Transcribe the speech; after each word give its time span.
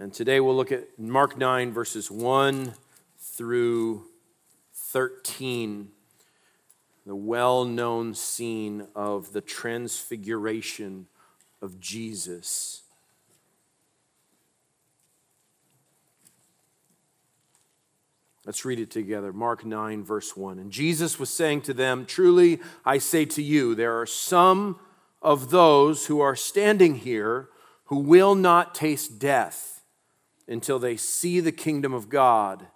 And 0.00 0.14
today 0.14 0.40
we'll 0.40 0.56
look 0.56 0.72
at 0.72 0.98
Mark 0.98 1.36
9, 1.36 1.72
verses 1.72 2.10
1 2.10 2.72
through 3.18 4.06
13, 4.72 5.88
the 7.04 7.14
well 7.14 7.66
known 7.66 8.14
scene 8.14 8.86
of 8.96 9.34
the 9.34 9.42
transfiguration 9.42 11.06
of 11.60 11.78
Jesus. 11.80 12.80
Let's 18.46 18.64
read 18.64 18.80
it 18.80 18.90
together. 18.90 19.34
Mark 19.34 19.66
9, 19.66 20.02
verse 20.02 20.34
1. 20.34 20.58
And 20.58 20.70
Jesus 20.72 21.18
was 21.18 21.28
saying 21.28 21.60
to 21.62 21.74
them, 21.74 22.06
Truly 22.06 22.58
I 22.86 22.96
say 22.96 23.26
to 23.26 23.42
you, 23.42 23.74
there 23.74 24.00
are 24.00 24.06
some 24.06 24.80
of 25.20 25.50
those 25.50 26.06
who 26.06 26.20
are 26.20 26.34
standing 26.34 26.94
here 26.94 27.50
who 27.84 27.98
will 27.98 28.34
not 28.34 28.74
taste 28.74 29.18
death 29.18 29.76
until 30.50 30.78
they 30.78 30.96
see 30.96 31.40
the 31.40 31.52
kingdom 31.52 31.94
of 31.94 32.08
God 32.08 32.66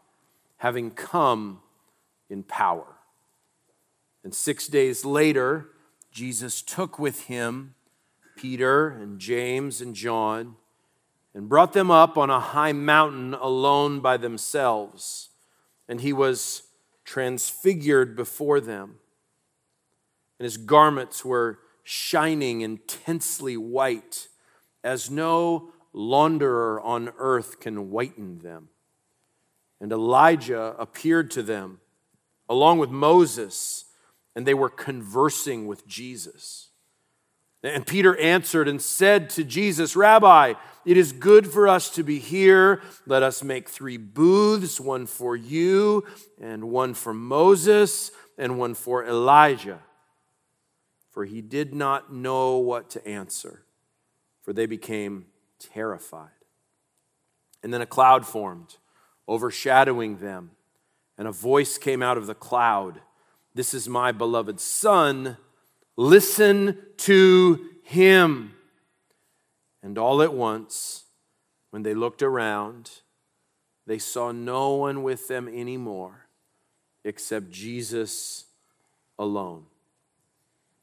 having 0.59 0.91
come 0.91 1.61
in 2.31 2.43
power. 2.43 2.87
And 4.23 4.35
six 4.35 4.69
days 4.69 5.05
later, 5.05 5.67
Jesus 6.11 6.63
took 6.63 6.99
with 6.99 7.25
him 7.25 7.75
Peter 8.37 8.89
and 8.89 9.19
James 9.19 9.81
and 9.81 9.95
John 9.95 10.57
and 11.35 11.49
brought 11.49 11.73
them 11.73 11.91
up 11.91 12.17
on 12.17 12.31
a 12.31 12.41
high 12.41 12.73
mountain 12.73 13.35
alone 13.35 14.01
by 14.01 14.17
themselves. 14.17 15.31
And 15.89 16.01
he 16.01 16.13
was 16.13 16.63
transfigured 17.05 18.17
before 18.17 18.61
them. 18.61 18.97
And 20.39 20.45
his 20.45 20.57
garments 20.57 21.25
were 21.25 21.59
shining 21.83 22.63
intensely 22.63 23.57
white, 23.57 24.29
as 24.83 25.11
no 25.11 25.74
launderer 25.95 26.81
on 26.85 27.13
earth 27.19 27.61
can 27.61 27.91
whiten 27.91 28.41
them. 28.41 28.69
And 29.81 29.93
Elijah 29.93 30.75
appeared 30.79 31.31
to 31.33 31.43
them 31.43 31.81
along 32.49 32.79
with 32.79 32.91
Moses, 32.91 33.85
and 34.35 34.47
they 34.47 34.55
were 34.55 34.69
conversing 34.69 35.67
with 35.67 35.87
Jesus. 35.87 36.71
And 37.63 37.87
Peter 37.87 38.17
answered 38.19 38.69
and 38.69 38.81
said 38.81 39.31
to 39.31 39.45
Jesus, 39.45 39.97
Rabbi, 39.97 40.55
it 40.85 40.97
is 40.97 41.13
good 41.13 41.47
for 41.47 41.67
us 41.67 41.89
to 41.91 42.03
be 42.03 42.19
here. 42.19 42.83
Let 43.07 43.23
us 43.23 43.43
make 43.43 43.69
three 43.69 43.97
booths 43.97 44.79
one 44.79 45.07
for 45.07 45.35
you, 45.35 46.05
and 46.41 46.65
one 46.65 46.93
for 46.93 47.15
Moses, 47.15 48.11
and 48.37 48.59
one 48.59 48.75
for 48.75 49.05
Elijah 49.05 49.81
for 51.15 51.25
he 51.25 51.41
did 51.41 51.73
not 51.73 52.13
know 52.13 52.57
what 52.57 52.91
to 52.91 53.07
answer, 53.07 53.63
for 54.43 54.53
they 54.53 54.67
became 54.67 55.27
terrified. 55.73 56.31
And 57.63 57.73
then 57.73 57.81
a 57.81 57.87
cloud 57.87 58.27
formed, 58.27 58.77
overshadowing 59.29 60.19
them, 60.19 60.51
and 61.17 61.29
a 61.29 61.33
voice 61.33 61.79
came 61.79 62.03
out 62.03 62.19
of 62.19 62.27
the 62.27 62.35
cloud 62.35 63.01
This 63.55 63.73
is 63.73 63.89
my 63.89 64.11
beloved 64.11 64.59
Son, 64.59 65.37
listen 65.97 66.77
to 66.99 67.71
him. 67.85 68.55
And 69.81 69.97
all 69.97 70.23
at 70.23 70.35
once, 70.35 71.05
when 71.71 71.85
they 71.85 71.95
looked 71.95 72.23
around, 72.23 72.91
they 73.87 73.99
saw 73.99 74.33
no 74.33 74.75
one 74.75 75.03
with 75.03 75.29
them 75.29 75.47
anymore 75.49 76.27
except 77.05 77.51
Jesus 77.51 78.47
alone. 79.19 79.67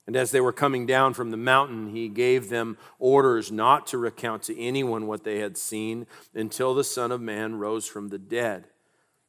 And 0.08 0.16
as 0.16 0.32
they 0.32 0.42
were 0.42 0.52
coming 0.52 0.86
down 0.86 1.14
from 1.14 1.32
the 1.32 1.38
mountain, 1.38 1.90
he 1.90 2.10
gave 2.10 2.50
them 2.50 2.78
orders 2.98 3.52
not 3.52 3.86
to 3.88 3.98
recount 3.98 4.44
to 4.44 4.60
anyone 4.60 5.08
what 5.08 5.24
they 5.24 5.40
had 5.40 5.58
seen 5.58 6.08
until 6.34 6.74
the 6.74 6.84
Son 6.84 7.12
of 7.12 7.22
Man 7.22 7.56
rose 7.56 7.88
from 7.88 8.10
the 8.10 8.18
dead. 8.18 8.66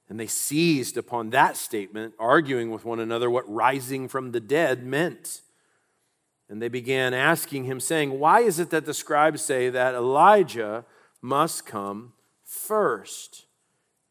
And 0.08 0.18
they 0.18 0.26
seized 0.26 0.96
upon 0.96 1.30
that 1.30 1.56
statement, 1.56 2.14
arguing 2.18 2.70
with 2.70 2.84
one 2.84 3.00
another 3.00 3.30
what 3.30 3.50
rising 3.50 4.08
from 4.08 4.32
the 4.32 4.40
dead 4.40 4.84
meant. 4.84 5.42
And 6.48 6.60
they 6.60 6.68
began 6.68 7.14
asking 7.14 7.64
him, 7.64 7.80
saying, 7.80 8.18
Why 8.18 8.40
is 8.40 8.58
it 8.58 8.70
that 8.70 8.84
the 8.84 8.92
scribes 8.92 9.42
say 9.42 9.70
that 9.70 9.94
Elijah 9.94 10.84
must 11.22 11.64
come 11.64 12.12
first? 12.44 13.46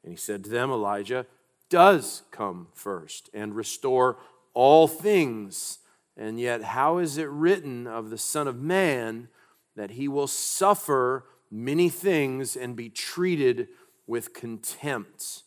And 0.04 0.12
he 0.12 0.18
said 0.18 0.44
to 0.46 0.50
them, 0.50 0.72
Elijah 0.72 1.28
does 1.70 2.24
come 2.32 2.68
first 2.74 3.30
and 3.34 3.56
restore 3.56 4.18
all 4.54 4.88
things. 4.88 5.80
And 6.18 6.40
yet, 6.40 6.64
how 6.64 6.98
is 6.98 7.18
it 7.18 7.30
written 7.30 7.88
of 7.88 8.10
the 8.10 8.18
Son 8.18 8.48
of 8.48 8.60
Man 8.60 9.30
that 9.76 9.92
he 9.92 10.08
will 10.08 10.28
suffer 10.28 11.26
many 11.50 11.90
things 11.90 12.56
and 12.56 12.76
be 12.76 12.90
treated 12.90 13.70
with 14.08 14.34
contempt? 14.34 15.44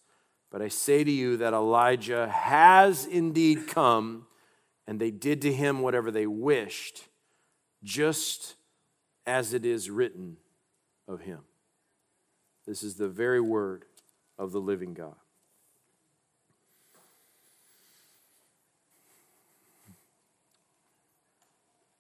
But 0.50 0.62
I 0.62 0.69
say 0.69 1.04
to 1.04 1.10
you 1.10 1.36
that 1.38 1.52
Elijah 1.52 2.28
has 2.28 3.06
indeed 3.06 3.66
come, 3.66 4.26
and 4.86 5.00
they 5.00 5.10
did 5.10 5.42
to 5.42 5.52
him 5.52 5.80
whatever 5.80 6.10
they 6.10 6.26
wished, 6.26 7.08
just 7.82 8.54
as 9.26 9.52
it 9.52 9.64
is 9.64 9.91
written 9.91 10.36
of 11.08 11.20
him. 11.20 11.41
This 12.66 12.82
is 12.82 12.94
the 12.94 13.08
very 13.08 13.41
word 13.41 13.84
of 14.38 14.52
the 14.52 14.60
living 14.60 14.94
God. 14.94 15.16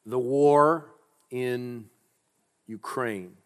The 0.06 0.18
war 0.18 0.90
in 1.30 1.86
Ukraine, 2.66 3.36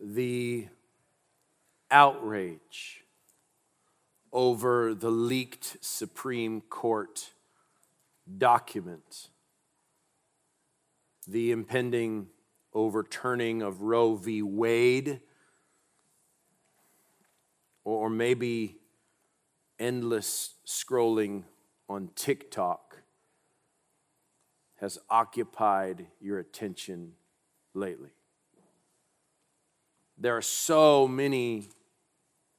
the 0.00 0.68
outrage 1.90 3.04
over 4.32 4.94
the 4.94 5.10
leaked 5.10 5.76
Supreme 5.80 6.60
Court 6.62 7.30
document, 8.38 9.28
the 11.26 11.52
impending 11.52 12.28
overturning 12.72 13.62
of 13.62 13.82
Roe 13.82 14.16
v. 14.16 14.42
Wade, 14.42 15.20
or 17.84 18.10
maybe 18.10 18.76
endless 19.78 20.54
scrolling 20.66 21.44
on 21.88 22.08
TikTok 22.16 22.83
has 24.84 24.98
occupied 25.08 26.04
your 26.20 26.38
attention 26.38 27.12
lately? 27.72 28.10
There 30.18 30.36
are 30.36 30.42
so 30.42 31.08
many 31.08 31.70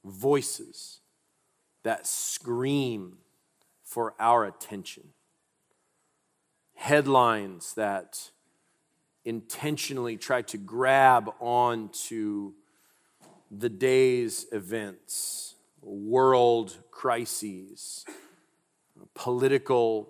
voices 0.04 0.98
that 1.84 2.04
scream 2.04 3.18
for 3.84 4.14
our 4.18 4.44
attention. 4.44 5.10
Headlines 6.74 7.74
that 7.74 8.32
intentionally 9.24 10.16
try 10.16 10.42
to 10.42 10.58
grab 10.58 11.30
onto 11.38 12.54
the 13.52 13.68
day's 13.68 14.46
events, 14.50 15.54
world 15.80 16.76
crises, 16.90 18.04
political 19.14 20.08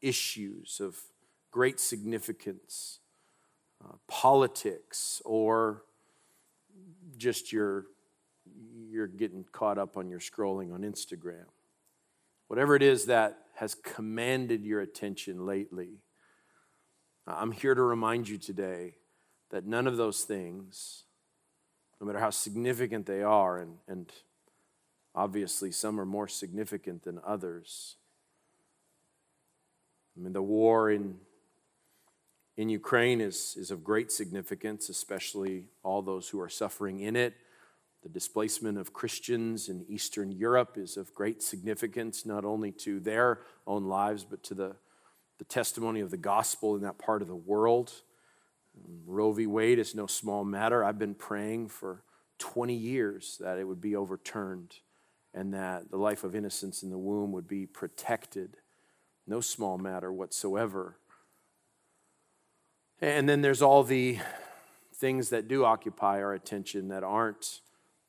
issues 0.00 0.80
of 0.80 1.00
great 1.52 1.78
significance, 1.78 2.98
uh, 3.84 3.94
politics, 4.08 5.22
or 5.24 5.84
just 7.16 7.52
your 7.52 7.86
you're 8.88 9.06
getting 9.06 9.44
caught 9.52 9.78
up 9.78 9.96
on 9.96 10.08
your 10.08 10.18
scrolling 10.18 10.74
on 10.74 10.82
Instagram. 10.82 11.44
Whatever 12.48 12.74
it 12.74 12.82
is 12.82 13.06
that 13.06 13.38
has 13.54 13.74
commanded 13.74 14.64
your 14.64 14.80
attention 14.80 15.46
lately, 15.46 16.00
I'm 17.26 17.52
here 17.52 17.74
to 17.74 17.82
remind 17.82 18.28
you 18.28 18.36
today 18.36 18.96
that 19.50 19.64
none 19.64 19.86
of 19.86 19.96
those 19.96 20.22
things, 20.24 21.04
no 22.00 22.06
matter 22.06 22.18
how 22.18 22.30
significant 22.30 23.06
they 23.06 23.22
are, 23.22 23.58
and, 23.58 23.76
and 23.86 24.12
obviously 25.14 25.70
some 25.70 26.00
are 26.00 26.06
more 26.06 26.26
significant 26.26 27.04
than 27.04 27.20
others, 27.24 27.96
I 30.16 30.20
mean, 30.20 30.32
the 30.32 30.42
war 30.42 30.90
in, 30.90 31.16
in 32.56 32.68
Ukraine 32.68 33.20
is, 33.20 33.56
is 33.58 33.70
of 33.70 33.82
great 33.82 34.12
significance, 34.12 34.88
especially 34.88 35.64
all 35.82 36.02
those 36.02 36.28
who 36.28 36.40
are 36.40 36.48
suffering 36.48 37.00
in 37.00 37.16
it. 37.16 37.34
The 38.02 38.08
displacement 38.08 38.78
of 38.78 38.92
Christians 38.92 39.68
in 39.68 39.86
Eastern 39.88 40.32
Europe 40.32 40.76
is 40.76 40.96
of 40.96 41.14
great 41.14 41.42
significance, 41.42 42.26
not 42.26 42.44
only 42.44 42.72
to 42.72 43.00
their 43.00 43.40
own 43.66 43.84
lives, 43.84 44.24
but 44.24 44.42
to 44.44 44.54
the, 44.54 44.76
the 45.38 45.44
testimony 45.44 46.00
of 46.00 46.10
the 46.10 46.16
gospel 46.16 46.74
in 46.74 46.82
that 46.82 46.98
part 46.98 47.22
of 47.22 47.28
the 47.28 47.36
world. 47.36 47.92
Um, 48.76 49.00
Roe 49.06 49.32
v. 49.32 49.46
Wade 49.46 49.78
is 49.78 49.94
no 49.94 50.06
small 50.06 50.44
matter. 50.44 50.84
I've 50.84 50.98
been 50.98 51.14
praying 51.14 51.68
for 51.68 52.02
20 52.38 52.74
years 52.74 53.38
that 53.40 53.58
it 53.58 53.64
would 53.64 53.80
be 53.80 53.96
overturned 53.96 54.74
and 55.32 55.54
that 55.54 55.90
the 55.90 55.96
life 55.96 56.24
of 56.24 56.34
innocence 56.34 56.82
in 56.82 56.90
the 56.90 56.98
womb 56.98 57.32
would 57.32 57.48
be 57.48 57.66
protected 57.66 58.56
no 59.26 59.40
small 59.40 59.78
matter 59.78 60.12
whatsoever. 60.12 60.96
And 63.02 63.28
then 63.28 63.40
there's 63.40 63.62
all 63.62 63.82
the 63.82 64.20
things 64.94 65.30
that 65.30 65.48
do 65.48 65.64
occupy 65.64 66.22
our 66.22 66.34
attention 66.34 66.86
that 66.88 67.02
aren't 67.02 67.60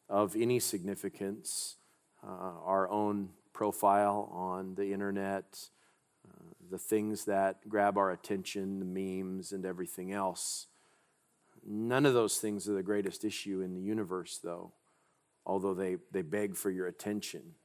of 0.07 0.35
any 0.35 0.59
significance, 0.59 1.77
uh, 2.23 2.61
our 2.63 2.87
own 2.91 3.29
profile 3.53 4.29
on 4.31 4.75
the 4.75 4.93
internet, 4.93 5.67
uh, 6.29 6.43
the 6.69 6.77
things 6.77 7.25
that 7.25 7.67
grab 7.67 7.97
our 7.97 8.11
attention, 8.11 8.77
the 8.77 8.85
memes, 8.85 9.51
and 9.51 9.65
everything 9.65 10.13
else. 10.13 10.67
None 11.65 12.05
of 12.05 12.13
those 12.13 12.37
things 12.37 12.69
are 12.69 12.75
the 12.75 12.83
greatest 12.83 13.25
issue 13.25 13.61
in 13.61 13.73
the 13.73 13.81
universe, 13.81 14.39
though, 14.43 14.73
although 15.43 15.73
they, 15.73 15.97
they 16.11 16.21
beg 16.21 16.55
for 16.55 16.69
your 16.69 16.85
attention. 16.85 17.55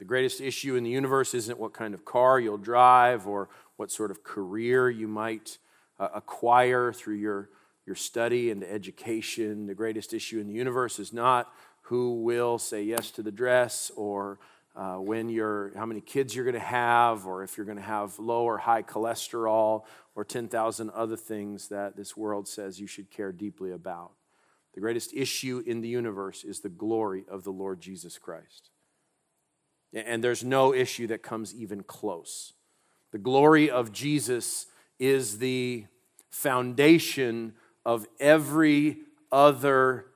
The 0.00 0.04
greatest 0.04 0.40
issue 0.40 0.74
in 0.74 0.82
the 0.82 0.90
universe 0.90 1.32
isn't 1.32 1.60
what 1.60 1.74
kind 1.74 1.94
of 1.94 2.04
car 2.04 2.40
you'll 2.40 2.58
drive 2.58 3.28
or 3.28 3.50
what 3.76 3.92
sort 3.92 4.10
of 4.10 4.24
career 4.24 4.90
you 4.90 5.06
might 5.06 5.58
acquire 5.98 6.92
through 6.92 7.16
your, 7.16 7.50
your 7.86 7.96
study 7.96 8.50
and 8.50 8.64
education. 8.64 9.66
The 9.66 9.74
greatest 9.74 10.12
issue 10.12 10.40
in 10.40 10.46
the 10.46 10.54
universe 10.54 10.98
is 10.98 11.12
not 11.12 11.52
who 11.82 12.22
will 12.22 12.58
say 12.58 12.82
yes 12.82 13.10
to 13.12 13.22
the 13.22 13.32
dress 13.32 13.90
or 13.96 14.38
uh, 14.74 14.94
when 14.94 15.28
you're, 15.28 15.72
how 15.76 15.84
many 15.84 16.00
kids 16.00 16.34
you're 16.34 16.44
going 16.44 16.54
to 16.54 16.60
have, 16.60 17.26
or 17.26 17.42
if 17.42 17.56
you're 17.56 17.66
going 17.66 17.76
to 17.76 17.84
have 17.84 18.18
low 18.18 18.44
or 18.44 18.58
high 18.58 18.82
cholesterol, 18.82 19.84
or 20.14 20.24
10,000 20.24 20.90
other 20.90 21.16
things 21.16 21.68
that 21.68 21.96
this 21.96 22.16
world 22.16 22.48
says 22.48 22.80
you 22.80 22.86
should 22.86 23.10
care 23.10 23.32
deeply 23.32 23.70
about. 23.70 24.12
The 24.74 24.80
greatest 24.80 25.12
issue 25.14 25.62
in 25.66 25.80
the 25.80 25.88
universe 25.88 26.44
is 26.44 26.60
the 26.60 26.68
glory 26.68 27.24
of 27.30 27.44
the 27.44 27.50
Lord 27.50 27.80
Jesus 27.80 28.18
Christ. 28.18 28.70
And 29.92 30.24
there's 30.24 30.42
no 30.42 30.72
issue 30.72 31.06
that 31.08 31.22
comes 31.22 31.54
even 31.54 31.82
close. 31.82 32.54
The 33.10 33.18
glory 33.18 33.70
of 33.70 33.92
Jesus 33.92 34.66
is 35.02 35.38
the 35.38 35.84
foundation 36.30 37.54
of 37.84 38.06
every 38.20 38.98
other 39.32 40.06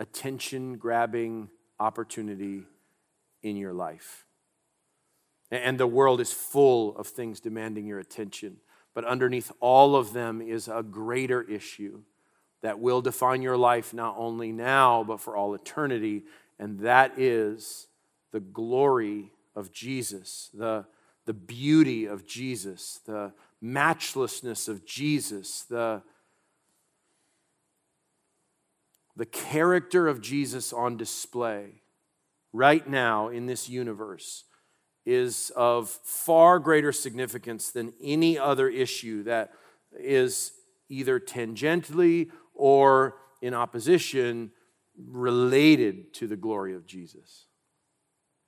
attention 0.00 0.76
grabbing 0.76 1.48
opportunity 1.78 2.64
in 3.44 3.56
your 3.56 3.72
life. 3.72 4.26
And 5.52 5.78
the 5.78 5.86
world 5.86 6.20
is 6.20 6.32
full 6.32 6.96
of 6.96 7.06
things 7.06 7.38
demanding 7.38 7.86
your 7.86 8.00
attention. 8.00 8.56
But 8.92 9.04
underneath 9.04 9.52
all 9.60 9.94
of 9.94 10.14
them 10.14 10.42
is 10.42 10.66
a 10.66 10.82
greater 10.82 11.42
issue 11.42 12.00
that 12.62 12.80
will 12.80 13.00
define 13.00 13.40
your 13.40 13.56
life 13.56 13.94
not 13.94 14.16
only 14.18 14.50
now, 14.50 15.04
but 15.04 15.20
for 15.20 15.36
all 15.36 15.54
eternity. 15.54 16.24
And 16.58 16.80
that 16.80 17.16
is 17.16 17.86
the 18.32 18.40
glory 18.40 19.30
of 19.54 19.70
Jesus, 19.70 20.50
the, 20.52 20.86
the 21.26 21.34
beauty 21.34 22.06
of 22.06 22.26
Jesus, 22.26 23.00
the 23.06 23.32
matchlessness 23.60 24.68
of 24.68 24.84
Jesus, 24.84 25.62
the, 25.62 26.02
the 29.16 29.26
character 29.26 30.06
of 30.06 30.20
Jesus 30.20 30.72
on 30.72 30.96
display 30.96 31.82
right 32.52 32.88
now 32.88 33.28
in 33.28 33.46
this 33.46 33.68
universe 33.68 34.44
is 35.06 35.50
of 35.56 35.88
far 35.88 36.58
greater 36.58 36.92
significance 36.92 37.70
than 37.70 37.92
any 38.02 38.38
other 38.38 38.68
issue 38.68 39.22
that 39.24 39.52
is 39.98 40.52
either 40.88 41.20
tangentially 41.20 42.30
or 42.54 43.16
in 43.42 43.54
opposition 43.54 44.50
related 44.96 46.14
to 46.14 46.26
the 46.26 46.36
glory 46.36 46.74
of 46.74 46.86
Jesus. 46.86 47.46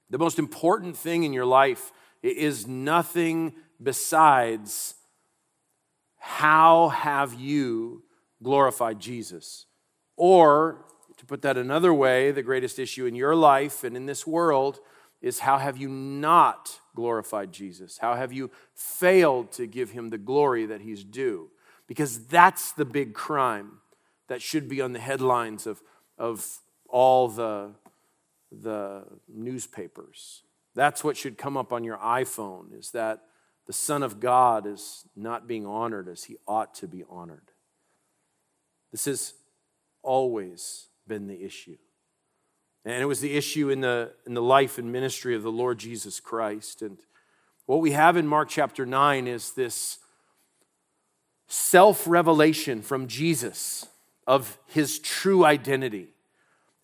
The 0.08 0.18
most 0.18 0.38
important 0.38 0.96
thing 0.96 1.24
in 1.24 1.32
your 1.32 1.44
life 1.44 1.92
is 2.26 2.66
nothing 2.66 3.54
besides 3.82 4.94
how 6.18 6.88
have 6.88 7.34
you 7.34 8.02
glorified 8.42 8.98
Jesus? 8.98 9.66
Or, 10.16 10.84
to 11.16 11.26
put 11.26 11.42
that 11.42 11.56
another 11.56 11.92
way, 11.92 12.30
the 12.30 12.42
greatest 12.42 12.78
issue 12.78 13.06
in 13.06 13.14
your 13.14 13.34
life 13.34 13.84
and 13.84 13.96
in 13.96 14.06
this 14.06 14.26
world 14.26 14.80
is 15.22 15.40
how 15.40 15.58
have 15.58 15.76
you 15.76 15.88
not 15.88 16.80
glorified 16.94 17.52
Jesus? 17.52 17.98
How 17.98 18.14
have 18.14 18.32
you 18.32 18.50
failed 18.74 19.52
to 19.52 19.66
give 19.66 19.90
him 19.90 20.10
the 20.10 20.18
glory 20.18 20.66
that 20.66 20.80
he's 20.80 21.04
due? 21.04 21.50
Because 21.86 22.26
that's 22.26 22.72
the 22.72 22.84
big 22.84 23.14
crime 23.14 23.78
that 24.28 24.42
should 24.42 24.68
be 24.68 24.80
on 24.80 24.92
the 24.92 24.98
headlines 24.98 25.66
of, 25.66 25.82
of 26.18 26.58
all 26.88 27.28
the, 27.28 27.70
the 28.50 29.04
newspapers. 29.28 30.42
That's 30.76 31.02
what 31.02 31.16
should 31.16 31.38
come 31.38 31.56
up 31.56 31.72
on 31.72 31.84
your 31.84 31.96
iPhone 31.96 32.78
is 32.78 32.90
that 32.90 33.22
the 33.66 33.72
Son 33.72 34.02
of 34.02 34.20
God 34.20 34.66
is 34.66 35.06
not 35.16 35.48
being 35.48 35.66
honored 35.66 36.06
as 36.06 36.24
he 36.24 36.36
ought 36.46 36.74
to 36.76 36.86
be 36.86 37.02
honored. 37.08 37.50
This 38.92 39.06
has 39.06 39.32
always 40.02 40.88
been 41.08 41.28
the 41.28 41.42
issue. 41.42 41.78
And 42.84 43.02
it 43.02 43.06
was 43.06 43.20
the 43.20 43.36
issue 43.36 43.70
in 43.70 43.80
the, 43.80 44.12
in 44.26 44.34
the 44.34 44.42
life 44.42 44.76
and 44.76 44.92
ministry 44.92 45.34
of 45.34 45.42
the 45.42 45.50
Lord 45.50 45.78
Jesus 45.78 46.20
Christ. 46.20 46.82
And 46.82 46.98
what 47.64 47.80
we 47.80 47.92
have 47.92 48.16
in 48.16 48.26
Mark 48.26 48.50
chapter 48.50 48.84
9 48.84 49.26
is 49.26 49.52
this 49.52 49.98
self 51.48 52.06
revelation 52.06 52.82
from 52.82 53.08
Jesus 53.08 53.86
of 54.26 54.58
his 54.66 54.98
true 54.98 55.42
identity. 55.44 56.15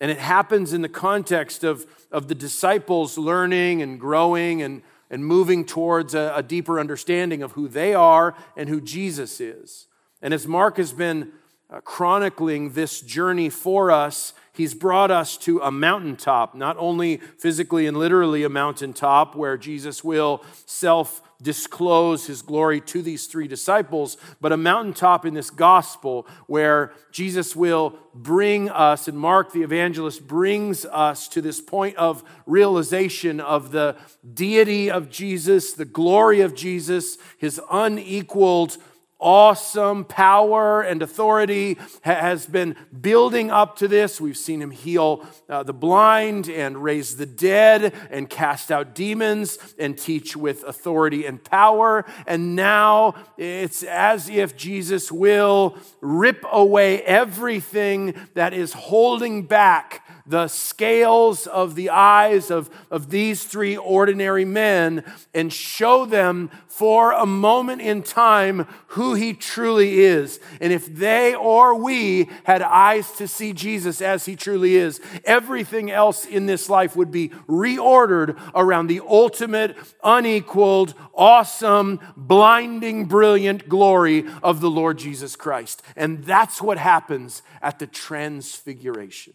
And 0.01 0.11
it 0.11 0.17
happens 0.17 0.73
in 0.73 0.81
the 0.81 0.89
context 0.89 1.63
of, 1.63 1.85
of 2.11 2.27
the 2.27 2.35
disciples 2.35 3.17
learning 3.17 3.81
and 3.81 3.99
growing 3.99 4.61
and, 4.61 4.81
and 5.09 5.25
moving 5.25 5.65
towards 5.65 6.13
a, 6.13 6.33
a 6.35 6.43
deeper 6.43 6.79
understanding 6.79 7.41
of 7.41 7.53
who 7.53 7.67
they 7.67 7.93
are 7.93 8.35
and 8.57 8.67
who 8.69 8.81
Jesus 8.81 9.39
is. 9.39 9.87
And 10.21 10.33
as 10.33 10.47
Mark 10.47 10.77
has 10.77 10.93
been 10.93 11.31
Uh, 11.73 11.79
chronicling 11.81 12.73
this 12.73 13.01
journey 13.01 13.49
for 13.49 13.89
us, 13.89 14.33
he's 14.53 14.75
brought 14.75 15.09
us 15.09 15.35
to 15.37 15.59
a 15.61 15.71
mountaintop, 15.71 16.53
not 16.53 16.77
only 16.77 17.17
physically 17.17 17.87
and 17.87 17.97
literally 17.97 18.43
a 18.43 18.49
mountaintop 18.49 19.35
where 19.35 19.57
Jesus 19.57 20.03
will 20.03 20.43
self 20.67 21.23
disclose 21.41 22.27
his 22.27 22.43
glory 22.43 22.79
to 22.79 23.01
these 23.01 23.25
three 23.25 23.47
disciples, 23.47 24.17
but 24.39 24.51
a 24.51 24.57
mountaintop 24.57 25.25
in 25.25 25.33
this 25.33 25.49
gospel 25.49 26.27
where 26.45 26.93
Jesus 27.11 27.55
will 27.55 27.97
bring 28.13 28.69
us, 28.69 29.07
and 29.07 29.17
Mark 29.17 29.51
the 29.51 29.63
evangelist 29.63 30.27
brings 30.27 30.85
us 30.85 31.27
to 31.29 31.41
this 31.41 31.59
point 31.59 31.97
of 31.97 32.23
realization 32.45 33.39
of 33.39 33.71
the 33.71 33.95
deity 34.31 34.91
of 34.91 35.09
Jesus, 35.09 35.73
the 35.73 35.85
glory 35.85 36.41
of 36.41 36.53
Jesus, 36.53 37.17
his 37.39 37.59
unequaled 37.71 38.77
awesome 39.23 40.03
power 40.03 40.81
and 40.81 41.01
authority 41.01 41.77
has 42.01 42.45
been 42.45 42.75
building 43.01 43.49
up 43.49 43.77
to 43.77 43.87
this. 43.87 44.19
We've 44.19 44.37
seen 44.37 44.61
him 44.61 44.71
heal 44.71 45.25
uh, 45.49 45.63
the 45.63 45.73
blind 45.73 46.49
and 46.49 46.83
raise 46.83 47.15
the 47.15 47.25
dead 47.25 47.93
and 48.11 48.29
cast 48.29 48.71
out 48.71 48.93
demons 48.93 49.57
and 49.79 49.97
teach 49.97 50.35
with 50.35 50.63
authority 50.63 51.25
and 51.25 51.41
power. 51.41 52.05
And 52.27 52.55
now 52.55 53.15
it's 53.37 53.81
as 53.83 54.29
if 54.29 54.57
Jesus 54.57 55.11
will 55.11 55.77
rip 56.01 56.43
away 56.51 57.01
everything 57.03 58.15
that 58.33 58.53
is 58.53 58.73
holding 58.73 59.43
back 59.43 60.02
the 60.25 60.47
scales 60.47 61.47
of 61.47 61.75
the 61.75 61.89
eyes 61.89 62.49
of, 62.49 62.69
of 62.89 63.09
these 63.09 63.43
three 63.43 63.75
ordinary 63.75 64.45
men 64.45 65.03
and 65.33 65.51
show 65.51 66.05
them 66.05 66.49
for 66.67 67.11
a 67.11 67.25
moment 67.25 67.81
in 67.81 68.01
time 68.01 68.65
who 68.87 69.13
he 69.13 69.33
truly 69.33 69.99
is. 69.99 70.39
And 70.61 70.71
if 70.71 70.93
they 70.93 71.35
or 71.35 71.75
we 71.75 72.29
had 72.45 72.61
eyes 72.61 73.11
to 73.13 73.27
see 73.27 73.53
Jesus 73.53 74.01
as 74.01 74.25
he 74.25 74.35
truly 74.35 74.75
is, 74.75 75.01
everything 75.25 75.91
else 75.91 76.25
in 76.25 76.45
this 76.45 76.69
life 76.69 76.95
would 76.95 77.11
be 77.11 77.29
reordered 77.47 78.39
around 78.55 78.87
the 78.87 79.01
ultimate, 79.07 79.75
unequaled, 80.03 80.93
awesome, 81.13 81.99
blinding, 82.15 83.05
brilliant 83.05 83.67
glory 83.67 84.25
of 84.41 84.61
the 84.61 84.71
Lord 84.71 84.97
Jesus 84.97 85.35
Christ. 85.35 85.83
And 85.95 86.23
that's 86.23 86.61
what 86.61 86.77
happens 86.77 87.43
at 87.61 87.79
the 87.79 87.87
transfiguration 87.87 89.33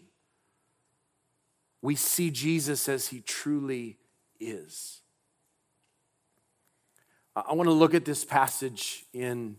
we 1.81 1.95
see 1.95 2.29
Jesus 2.29 2.89
as 2.89 3.07
he 3.07 3.21
truly 3.21 3.97
is. 4.39 5.01
I 7.35 7.53
want 7.53 7.67
to 7.67 7.73
look 7.73 7.93
at 7.93 8.05
this 8.05 8.25
passage 8.25 9.05
in 9.13 9.55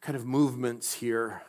kind 0.00 0.16
of 0.16 0.24
movements 0.24 0.94
here. 0.94 1.42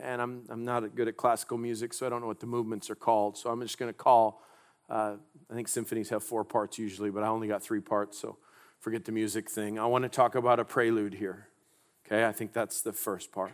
And 0.00 0.20
I'm, 0.20 0.44
I'm 0.48 0.64
not 0.64 0.94
good 0.94 1.08
at 1.08 1.16
classical 1.16 1.58
music, 1.58 1.92
so 1.92 2.06
I 2.06 2.08
don't 2.08 2.20
know 2.20 2.26
what 2.26 2.40
the 2.40 2.46
movements 2.46 2.90
are 2.90 2.94
called. 2.94 3.38
So 3.38 3.50
I'm 3.50 3.60
just 3.60 3.78
going 3.78 3.88
to 3.88 3.96
call, 3.96 4.42
uh, 4.90 5.14
I 5.50 5.54
think 5.54 5.68
symphonies 5.68 6.08
have 6.08 6.22
four 6.22 6.44
parts 6.44 6.78
usually, 6.78 7.10
but 7.10 7.22
I 7.22 7.28
only 7.28 7.48
got 7.48 7.62
three 7.62 7.80
parts, 7.80 8.18
so 8.18 8.38
forget 8.80 9.04
the 9.04 9.12
music 9.12 9.50
thing. 9.50 9.78
I 9.78 9.86
want 9.86 10.02
to 10.02 10.08
talk 10.08 10.34
about 10.34 10.58
a 10.58 10.64
prelude 10.64 11.14
here. 11.14 11.48
Okay, 12.06 12.26
I 12.26 12.32
think 12.32 12.52
that's 12.52 12.82
the 12.82 12.92
first 12.92 13.32
part. 13.32 13.52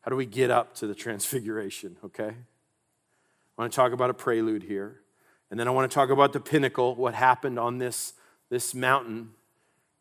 How 0.00 0.10
do 0.10 0.16
we 0.16 0.26
get 0.26 0.50
up 0.50 0.74
to 0.76 0.86
the 0.86 0.94
transfiguration? 1.06 1.96
Okay. 2.04 2.34
I 3.60 3.64
want 3.64 3.74
to 3.74 3.76
talk 3.76 3.92
about 3.92 4.08
a 4.08 4.14
prelude 4.14 4.62
here. 4.62 5.02
And 5.50 5.60
then 5.60 5.68
I 5.68 5.70
want 5.70 5.90
to 5.90 5.94
talk 5.94 6.08
about 6.08 6.32
the 6.32 6.40
pinnacle, 6.40 6.94
what 6.94 7.12
happened 7.12 7.58
on 7.58 7.76
this, 7.76 8.14
this 8.48 8.74
mountain. 8.74 9.32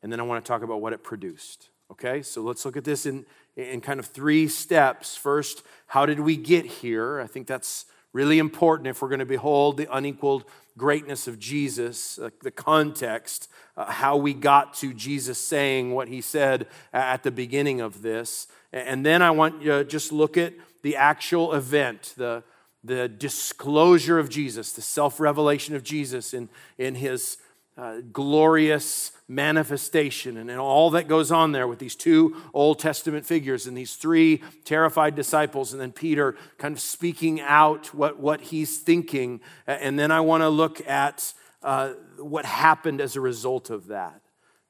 and 0.01 0.09
then 0.09 0.21
I 0.21 0.23
want 0.23 0.45
to 0.45 0.47
talk 0.47 0.61
about 0.61 0.79
what 0.79 0.93
it 0.93 1.03
produced. 1.03 1.67
Okay, 1.91 2.21
so 2.21 2.41
let's 2.41 2.63
look 2.63 2.77
at 2.77 2.85
this 2.85 3.05
in, 3.05 3.25
in 3.57 3.81
kind 3.81 3.99
of 3.99 4.05
three 4.05 4.47
steps. 4.47 5.17
First, 5.17 5.63
how 5.87 6.05
did 6.05 6.21
we 6.21 6.37
get 6.37 6.67
here? 6.67 7.19
I 7.19 7.27
think 7.27 7.47
that's 7.47 7.83
really 8.13 8.39
important 8.39 8.87
if 8.87 9.01
we're 9.01 9.09
going 9.09 9.19
to 9.19 9.25
behold 9.25 9.75
the 9.75 9.93
unequaled 9.93 10.45
greatness 10.77 11.27
of 11.27 11.37
Jesus, 11.37 12.17
the 12.41 12.51
context, 12.51 13.49
uh, 13.75 13.91
how 13.91 14.15
we 14.15 14.33
got 14.33 14.73
to 14.75 14.93
Jesus 14.93 15.37
saying 15.37 15.91
what 15.91 16.07
he 16.07 16.21
said 16.21 16.65
at 16.93 17.23
the 17.23 17.31
beginning 17.31 17.81
of 17.81 18.03
this. 18.03 18.47
And 18.71 19.05
then 19.05 19.21
I 19.21 19.31
want 19.31 19.61
you 19.61 19.71
to 19.71 19.83
just 19.83 20.13
look 20.13 20.37
at 20.37 20.53
the 20.81 20.95
actual 20.95 21.53
event, 21.53 22.13
the, 22.15 22.41
the 22.83 23.07
disclosure 23.07 24.19
of 24.19 24.29
Jesus, 24.29 24.71
the 24.71 24.81
self 24.81 25.19
revelation 25.19 25.75
of 25.75 25.83
Jesus 25.83 26.33
in, 26.33 26.49
in 26.77 26.95
his 26.95 27.37
uh, 27.77 28.01
glorious 28.11 29.13
manifestation 29.29 30.35
and, 30.35 30.49
and 30.49 30.59
all 30.59 30.89
that 30.89 31.07
goes 31.07 31.31
on 31.31 31.53
there 31.53 31.67
with 31.67 31.79
these 31.79 31.95
two 31.95 32.35
Old 32.53 32.79
Testament 32.79 33.25
figures 33.25 33.67
and 33.67 33.77
these 33.77 33.95
three 33.95 34.41
terrified 34.65 35.15
disciples, 35.15 35.71
and 35.71 35.81
then 35.81 35.91
Peter 35.91 36.35
kind 36.57 36.73
of 36.73 36.81
speaking 36.81 37.39
out 37.39 37.93
what, 37.93 38.19
what 38.19 38.41
he's 38.41 38.79
thinking. 38.79 39.39
And 39.65 39.97
then 39.97 40.11
I 40.11 40.19
want 40.19 40.41
to 40.41 40.49
look 40.49 40.85
at 40.87 41.33
uh, 41.63 41.93
what 42.17 42.45
happened 42.45 42.99
as 42.99 43.15
a 43.15 43.21
result 43.21 43.69
of 43.69 43.87
that. 43.87 44.21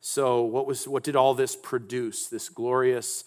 So, 0.02 0.44
what, 0.44 0.66
was, 0.66 0.88
what 0.88 1.04
did 1.04 1.16
all 1.16 1.34
this 1.34 1.56
produce, 1.56 2.28
this 2.28 2.48
glorious 2.48 3.26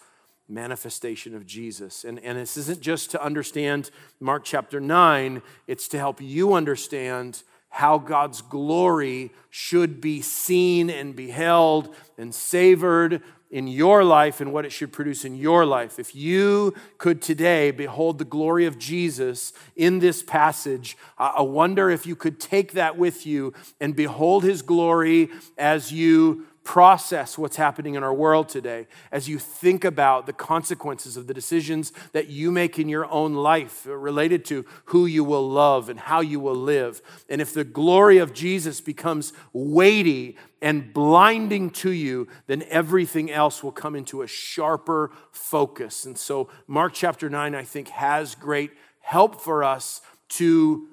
manifestation 0.48 1.34
of 1.34 1.46
Jesus? 1.46 2.04
And, 2.04 2.18
and 2.20 2.38
this 2.38 2.56
isn't 2.56 2.80
just 2.80 3.10
to 3.12 3.22
understand 3.22 3.90
Mark 4.20 4.44
chapter 4.44 4.80
9, 4.80 5.42
it's 5.66 5.88
to 5.88 5.98
help 5.98 6.20
you 6.20 6.54
understand 6.54 7.42
how 7.68 7.96
God's 7.96 8.42
glory 8.42 9.32
should 9.48 10.00
be 10.00 10.20
seen 10.20 10.90
and 10.90 11.16
beheld 11.16 11.94
and 12.18 12.34
savored 12.34 13.22
in 13.52 13.68
your 13.68 14.02
life 14.02 14.40
and 14.40 14.52
what 14.52 14.64
it 14.64 14.72
should 14.72 14.92
produce 14.92 15.24
in 15.26 15.36
your 15.36 15.64
life. 15.66 15.98
If 15.98 16.14
you 16.14 16.74
could 16.96 17.20
today 17.20 17.70
behold 17.70 18.18
the 18.18 18.24
glory 18.24 18.64
of 18.64 18.78
Jesus 18.78 19.52
in 19.76 19.98
this 20.00 20.22
passage, 20.22 20.96
I 21.18 21.42
wonder 21.42 21.90
if 21.90 22.06
you 22.06 22.16
could 22.16 22.40
take 22.40 22.72
that 22.72 22.96
with 22.96 23.26
you 23.26 23.52
and 23.78 23.94
behold 23.94 24.42
his 24.42 24.62
glory 24.62 25.28
as 25.58 25.92
you 25.92 26.46
process 26.64 27.36
what's 27.36 27.56
happening 27.56 27.94
in 27.94 28.02
our 28.02 28.14
world 28.14 28.48
today, 28.48 28.86
as 29.10 29.28
you 29.28 29.38
think 29.38 29.84
about 29.84 30.26
the 30.26 30.32
consequences 30.32 31.16
of 31.16 31.26
the 31.26 31.34
decisions 31.34 31.92
that 32.12 32.28
you 32.28 32.50
make 32.50 32.78
in 32.78 32.88
your 32.88 33.10
own 33.10 33.34
life 33.34 33.84
related 33.86 34.44
to 34.44 34.64
who 34.86 35.06
you 35.06 35.24
will 35.24 35.48
love 35.48 35.88
and 35.88 35.98
how 35.98 36.20
you 36.20 36.38
will 36.38 36.54
live. 36.54 37.02
And 37.28 37.40
if 37.40 37.52
the 37.52 37.64
glory 37.64 38.18
of 38.18 38.32
Jesus 38.32 38.80
becomes 38.80 39.32
weighty 39.52 40.36
and 40.60 40.92
blinding 40.92 41.70
to 41.70 41.90
you, 41.90 42.28
then 42.46 42.62
everything 42.68 43.30
else 43.30 43.62
will 43.62 43.72
come 43.72 43.96
into 43.96 44.22
a 44.22 44.26
sharper 44.26 45.10
focus. 45.32 46.04
And 46.04 46.16
so, 46.16 46.48
Mark 46.68 46.92
chapter 46.94 47.28
9, 47.28 47.54
I 47.54 47.64
think, 47.64 47.88
has 47.88 48.34
great 48.36 48.70
help 49.00 49.40
for 49.40 49.64
us 49.64 50.00
to 50.28 50.86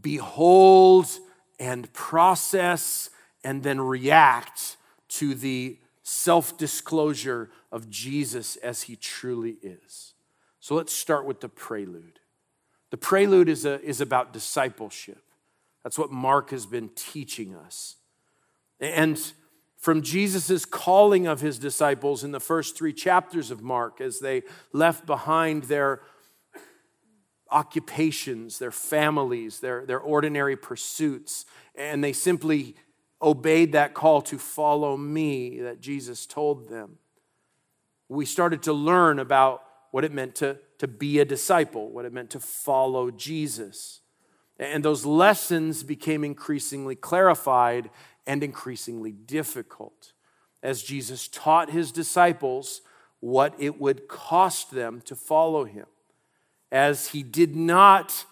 behold 0.00 1.06
and 1.58 1.90
process 1.92 3.10
and 3.46 3.62
then 3.62 3.80
react 3.80 4.76
to 5.08 5.32
the 5.32 5.78
self 6.02 6.58
disclosure 6.58 7.48
of 7.70 7.88
Jesus 7.88 8.56
as 8.56 8.82
he 8.82 8.96
truly 8.96 9.56
is. 9.62 10.14
So 10.58 10.74
let's 10.74 10.92
start 10.92 11.26
with 11.26 11.40
the 11.40 11.48
prelude. 11.48 12.18
The 12.90 12.96
prelude 12.96 13.48
is, 13.48 13.64
a, 13.64 13.80
is 13.82 14.00
about 14.00 14.32
discipleship. 14.32 15.22
That's 15.84 15.96
what 15.96 16.10
Mark 16.10 16.50
has 16.50 16.66
been 16.66 16.90
teaching 16.96 17.54
us. 17.54 17.94
And 18.80 19.16
from 19.76 20.02
Jesus' 20.02 20.64
calling 20.64 21.28
of 21.28 21.40
his 21.40 21.56
disciples 21.56 22.24
in 22.24 22.32
the 22.32 22.40
first 22.40 22.76
three 22.76 22.92
chapters 22.92 23.52
of 23.52 23.62
Mark, 23.62 24.00
as 24.00 24.18
they 24.18 24.42
left 24.72 25.06
behind 25.06 25.64
their 25.64 26.00
occupations, 27.52 28.58
their 28.58 28.72
families, 28.72 29.60
their, 29.60 29.86
their 29.86 30.00
ordinary 30.00 30.56
pursuits, 30.56 31.46
and 31.76 32.02
they 32.02 32.12
simply 32.12 32.74
obeyed 33.20 33.72
that 33.72 33.94
call 33.94 34.22
to 34.22 34.38
follow 34.38 34.96
me 34.96 35.60
that 35.60 35.80
Jesus 35.80 36.26
told 36.26 36.68
them. 36.68 36.98
We 38.08 38.24
started 38.24 38.62
to 38.64 38.72
learn 38.72 39.18
about 39.18 39.62
what 39.90 40.04
it 40.04 40.12
meant 40.12 40.34
to, 40.36 40.58
to 40.78 40.86
be 40.86 41.18
a 41.18 41.24
disciple, 41.24 41.90
what 41.90 42.04
it 42.04 42.12
meant 42.12 42.30
to 42.30 42.40
follow 42.40 43.10
Jesus. 43.10 44.00
And 44.58 44.84
those 44.84 45.04
lessons 45.04 45.82
became 45.82 46.24
increasingly 46.24 46.94
clarified 46.94 47.90
and 48.26 48.42
increasingly 48.42 49.12
difficult 49.12 50.12
as 50.62 50.82
Jesus 50.82 51.28
taught 51.28 51.70
his 51.70 51.92
disciples 51.92 52.82
what 53.20 53.54
it 53.58 53.80
would 53.80 54.08
cost 54.08 54.70
them 54.70 55.00
to 55.02 55.14
follow 55.14 55.64
him, 55.64 55.86
as 56.70 57.08
he 57.08 57.22
did 57.22 57.56
not 57.56 58.26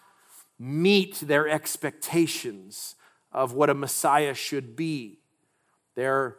meet 0.59 1.21
their 1.21 1.49
expectations 1.49 2.95
of 3.35 3.53
what 3.53 3.69
a 3.69 3.75
Messiah 3.75 4.33
should 4.33 4.77
be. 4.77 5.19
Their 5.97 6.37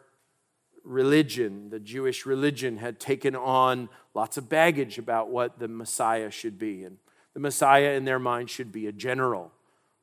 religion, 0.82 1.68
the 1.68 1.78
Jewish 1.78 2.24
religion, 2.24 2.78
had 2.78 2.98
taken 2.98 3.36
on 3.36 3.88
lots 4.14 4.38
of 4.38 4.48
baggage 4.48 4.98
about 4.98 5.28
what 5.28 5.58
the 5.58 5.68
Messiah 5.68 6.30
should 6.30 6.58
be. 6.58 6.84
And 6.84 6.96
the 7.34 7.40
Messiah, 7.40 7.92
in 7.92 8.06
their 8.06 8.18
mind, 8.18 8.48
should 8.48 8.72
be 8.72 8.86
a 8.86 8.92
general, 8.92 9.52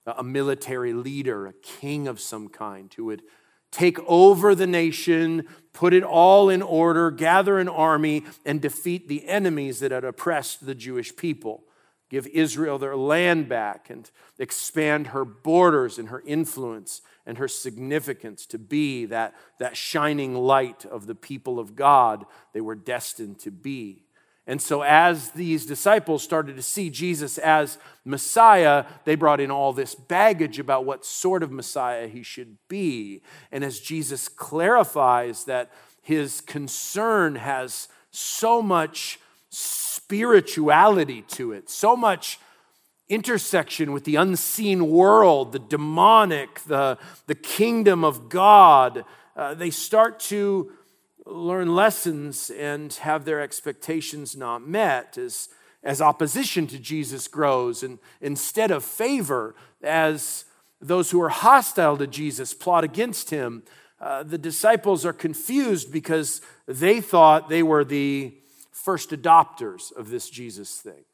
a 0.06 0.24
military 0.24 0.94
leader, 0.94 1.48
a 1.48 1.54
king 1.54 2.08
of 2.08 2.20
some 2.20 2.48
kind 2.48 2.94
who 2.94 3.06
would 3.06 3.24
take 3.72 3.98
over 4.02 4.54
the 4.54 4.68
nation, 4.68 5.48
put 5.72 5.94
it 5.96 6.04
all 6.04 6.48
in 6.48 6.62
order, 6.62 7.10
gather 7.10 7.58
an 7.58 7.68
army, 7.68 8.24
and 8.46 8.62
defeat 8.62 9.08
the 9.08 9.28
enemies 9.28 9.80
that 9.80 9.92
had 9.92 10.04
oppressed 10.04 10.66
the 10.66 10.76
Jewish 10.76 11.16
people 11.16 11.64
give 12.14 12.28
Israel 12.28 12.78
their 12.78 12.96
land 12.96 13.50
back 13.50 13.90
and 13.90 14.12
expand 14.38 15.08
her 15.08 15.26
borders 15.26 15.98
and 15.98 16.10
her 16.10 16.22
influence 16.28 17.02
and 17.26 17.40
her 17.40 17.48
significance 17.48 18.46
to 18.46 18.60
be 18.60 19.06
that, 19.06 19.34
that 19.58 19.76
shining 19.76 20.36
light 20.36 20.86
of 20.86 21.08
the 21.08 21.16
people 21.16 21.58
of 21.58 21.76
God 21.76 22.28
they 22.54 22.62
were 22.62 22.76
destined 22.76 23.40
to 23.40 23.50
be. 23.50 24.04
And 24.46 24.62
so, 24.62 24.84
as 24.84 25.32
these 25.32 25.66
disciples 25.66 26.22
started 26.22 26.56
to 26.56 26.62
see 26.62 26.92
Jesus 26.92 27.40
as 27.40 27.80
Messiah, 28.06 28.86
they 29.06 29.16
brought 29.16 29.40
in 29.40 29.50
all 29.50 29.74
this 29.74 29.96
baggage 29.96 30.60
about 30.60 30.86
what 30.86 31.06
sort 31.06 31.42
of 31.42 31.52
Messiah 31.52 32.08
he 32.08 32.22
should 32.22 32.58
be. 32.68 33.24
And 33.52 33.64
as 33.64 33.80
Jesus 33.80 34.28
clarifies 34.28 35.46
that 35.46 35.72
his 36.04 36.42
concern 36.42 37.38
has 37.38 37.88
so 38.12 38.62
much 38.62 39.18
spirituality 40.04 41.22
to 41.22 41.54
it, 41.54 41.70
so 41.70 41.96
much 41.96 42.38
intersection 43.08 43.94
with 43.94 44.04
the 44.04 44.18
unseen 44.18 44.90
world, 44.90 45.54
the 45.54 45.60
demonic, 45.60 46.60
the, 46.66 46.98
the 47.28 47.36
kingdom 47.36 48.04
of 48.04 48.28
God. 48.28 49.06
Uh, 49.36 49.54
they 49.54 49.70
start 49.70 50.20
to 50.20 50.72
learn 51.26 51.74
lessons 51.74 52.50
and 52.50 52.92
have 52.96 53.24
their 53.24 53.40
expectations 53.40 54.36
not 54.36 54.68
met 54.68 55.18
as, 55.18 55.48
as 55.84 56.02
opposition 56.02 56.68
to 56.68 56.78
Jesus 56.78 57.30
grows, 57.30 57.82
and 57.82 57.98
instead 58.20 58.72
of 58.72 58.84
favor, 58.84 59.56
as 59.82 60.44
those 60.82 61.12
who 61.12 61.22
are 61.22 61.30
hostile 61.30 61.98
to 61.98 62.08
Jesus 62.08 62.54
plot 62.54 62.84
against 62.84 63.30
him. 63.30 63.64
Uh, 64.02 64.22
the 64.22 64.38
disciples 64.38 65.06
are 65.06 65.14
confused 65.14 65.94
because 65.94 66.42
they 66.68 67.00
thought 67.00 67.48
they 67.48 67.64
were 67.64 67.86
the 67.86 68.34
first 68.74 69.12
adopters 69.12 69.96
of 69.96 70.10
this 70.10 70.30
Jesus 70.30 70.76
thing. 70.78 71.06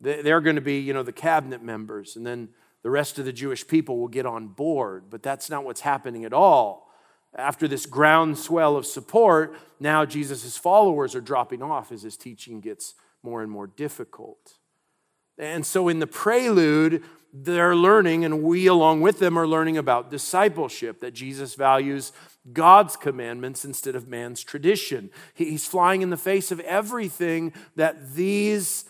They're 0.00 0.40
going 0.40 0.56
to 0.56 0.62
be, 0.62 0.80
you 0.80 0.92
know, 0.92 1.02
the 1.02 1.12
cabinet 1.12 1.62
members, 1.62 2.16
and 2.16 2.26
then 2.26 2.48
the 2.82 2.90
rest 2.90 3.18
of 3.18 3.24
the 3.24 3.32
Jewish 3.32 3.66
people 3.66 3.98
will 3.98 4.08
get 4.08 4.26
on 4.26 4.48
board. 4.48 5.04
But 5.08 5.22
that's 5.22 5.48
not 5.48 5.64
what's 5.64 5.82
happening 5.82 6.24
at 6.24 6.32
all. 6.32 6.90
After 7.34 7.68
this 7.68 7.86
groundswell 7.86 8.76
of 8.76 8.86
support, 8.86 9.56
now 9.78 10.04
Jesus' 10.04 10.56
followers 10.56 11.14
are 11.14 11.20
dropping 11.20 11.62
off 11.62 11.92
as 11.92 12.02
his 12.02 12.16
teaching 12.16 12.60
gets 12.60 12.94
more 13.22 13.42
and 13.42 13.50
more 13.50 13.66
difficult. 13.66 14.54
And 15.38 15.66
so 15.66 15.88
in 15.88 15.98
the 15.98 16.06
prelude, 16.06 17.02
they're 17.32 17.76
learning, 17.76 18.24
and 18.24 18.42
we 18.42 18.66
along 18.66 19.02
with 19.02 19.18
them 19.18 19.38
are 19.38 19.46
learning 19.46 19.76
about 19.76 20.10
discipleship, 20.10 21.00
that 21.00 21.12
Jesus 21.12 21.54
values 21.54 22.12
God's 22.52 22.96
commandments 22.96 23.64
instead 23.64 23.96
of 23.96 24.08
man's 24.08 24.42
tradition. 24.42 25.10
He's 25.34 25.66
flying 25.66 26.02
in 26.02 26.10
the 26.10 26.16
face 26.16 26.50
of 26.50 26.60
everything 26.60 27.52
that 27.74 28.14
these 28.14 28.84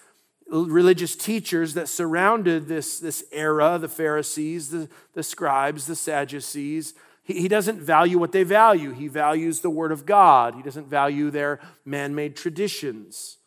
religious 0.48 1.16
teachers 1.16 1.74
that 1.74 1.88
surrounded 1.88 2.68
this, 2.68 3.00
this 3.00 3.24
era 3.32 3.78
the 3.78 3.88
Pharisees, 3.88 4.70
the, 4.70 4.88
the 5.14 5.22
scribes, 5.22 5.86
the 5.86 5.96
Sadducees 5.96 6.94
he, 7.26 7.40
he 7.40 7.48
doesn't 7.48 7.80
value 7.80 8.18
what 8.18 8.32
they 8.32 8.44
value. 8.44 8.92
He 8.92 9.08
values 9.08 9.60
the 9.60 9.70
Word 9.70 9.92
of 9.92 10.06
God, 10.06 10.54
he 10.54 10.62
doesn't 10.62 10.88
value 10.88 11.30
their 11.30 11.60
man 11.84 12.14
made 12.14 12.36
traditions. 12.36 13.38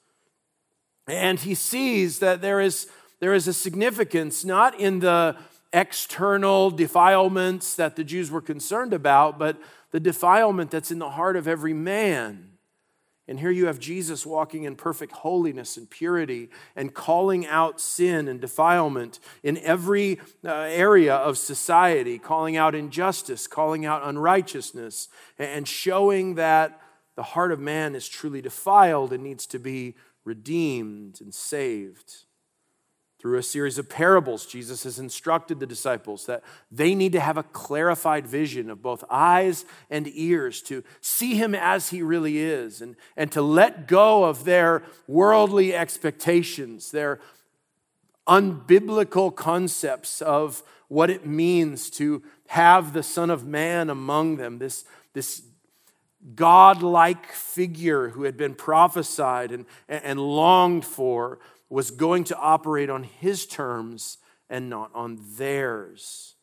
And 1.08 1.40
he 1.40 1.56
sees 1.56 2.20
that 2.20 2.42
there 2.42 2.60
is, 2.60 2.88
there 3.20 3.34
is 3.34 3.48
a 3.48 3.54
significance 3.54 4.46
not 4.46 4.80
in 4.80 5.00
the 5.00 5.38
external 5.74 6.70
defilements 6.70 7.76
that 7.76 7.96
the 7.96 8.04
Jews 8.04 8.30
were 8.30 8.42
concerned 8.42 8.94
about, 8.94 9.40
but 9.40 9.58
the 9.92 10.00
defilement 10.00 10.72
that's 10.72 10.92
in 10.92 11.00
the 11.00 11.12
heart 11.12 11.36
of 11.36 11.48
every 11.48 11.74
man. 11.74 12.46
And 13.28 13.40
here 13.40 13.52
you 13.52 13.68
have 13.68 13.78
Jesus 13.78 14.26
walking 14.26 14.64
in 14.64 14.76
perfect 14.76 15.12
holiness 15.12 15.78
and 15.78 15.88
purity 15.88 16.50
and 16.76 16.92
calling 16.92 17.46
out 17.46 17.80
sin 17.80 18.28
and 18.28 18.42
defilement 18.42 19.20
in 19.44 19.60
every 19.60 20.20
uh, 20.44 20.52
area 20.52 21.16
of 21.16 21.38
society, 21.38 22.18
calling 22.18 22.58
out 22.58 22.74
injustice, 22.74 23.46
calling 23.46 23.86
out 23.86 24.02
unrighteousness, 24.04 25.10
and 25.38 25.68
showing 25.68 26.36
that 26.36 26.82
the 27.16 27.22
heart 27.22 27.52
of 27.52 27.60
man 27.60 27.94
is 27.94 28.10
truly 28.10 28.42
defiled 28.42 29.14
and 29.14 29.24
needs 29.24 29.46
to 29.46 29.60
be 29.60 29.96
redeemed 30.26 31.22
and 31.22 31.34
saved. 31.34 32.24
Through 33.20 33.38
a 33.38 33.44
series 33.44 33.78
of 33.78 33.90
parables, 33.90 34.46
Jesus 34.46 34.84
has 34.84 34.98
instructed 34.98 35.60
the 35.60 35.66
disciples 35.66 36.26
that 36.28 36.42
they 36.72 36.96
need 36.96 37.12
to 37.12 37.20
have 37.20 37.36
a 37.36 37.44
clarified 37.44 38.26
vision 38.26 38.70
of 38.70 38.82
both 38.82 39.04
eyes 39.10 39.66
and 39.90 40.08
ears 40.14 40.62
to 40.64 40.86
see 41.02 41.36
him 41.36 41.54
as 41.54 41.90
he 41.90 42.02
really 42.02 42.38
is 42.38 42.82
and, 42.82 42.96
and 43.18 43.30
to 43.34 43.42
let 43.42 43.90
go 43.90 44.24
of 44.24 44.46
their 44.46 44.84
worldly 45.06 45.76
expectations, 45.76 46.92
their 46.92 47.20
unbiblical 48.26 49.36
concepts 49.36 50.22
of 50.22 50.64
what 50.88 51.10
it 51.10 51.26
means 51.26 51.90
to 51.90 52.24
have 52.48 52.94
the 52.94 53.04
Son 53.04 53.30
of 53.30 53.46
Man 53.46 53.90
among 53.90 54.38
them, 54.38 54.60
this, 54.60 54.86
this 55.12 55.42
God-like 56.36 57.34
figure 57.34 58.10
who 58.10 58.24
had 58.24 58.38
been 58.38 58.56
prophesied 58.56 59.52
and, 59.52 59.66
and 59.90 60.20
longed 60.20 60.86
for 60.86 61.40
was 61.70 61.92
going 61.92 62.24
to 62.26 62.38
operate 62.38 62.90
on 62.90 63.04
his 63.04 63.46
terms 63.46 64.18
and 64.50 64.70
not 64.70 64.92
on 64.94 65.20
theirs. 65.38 66.36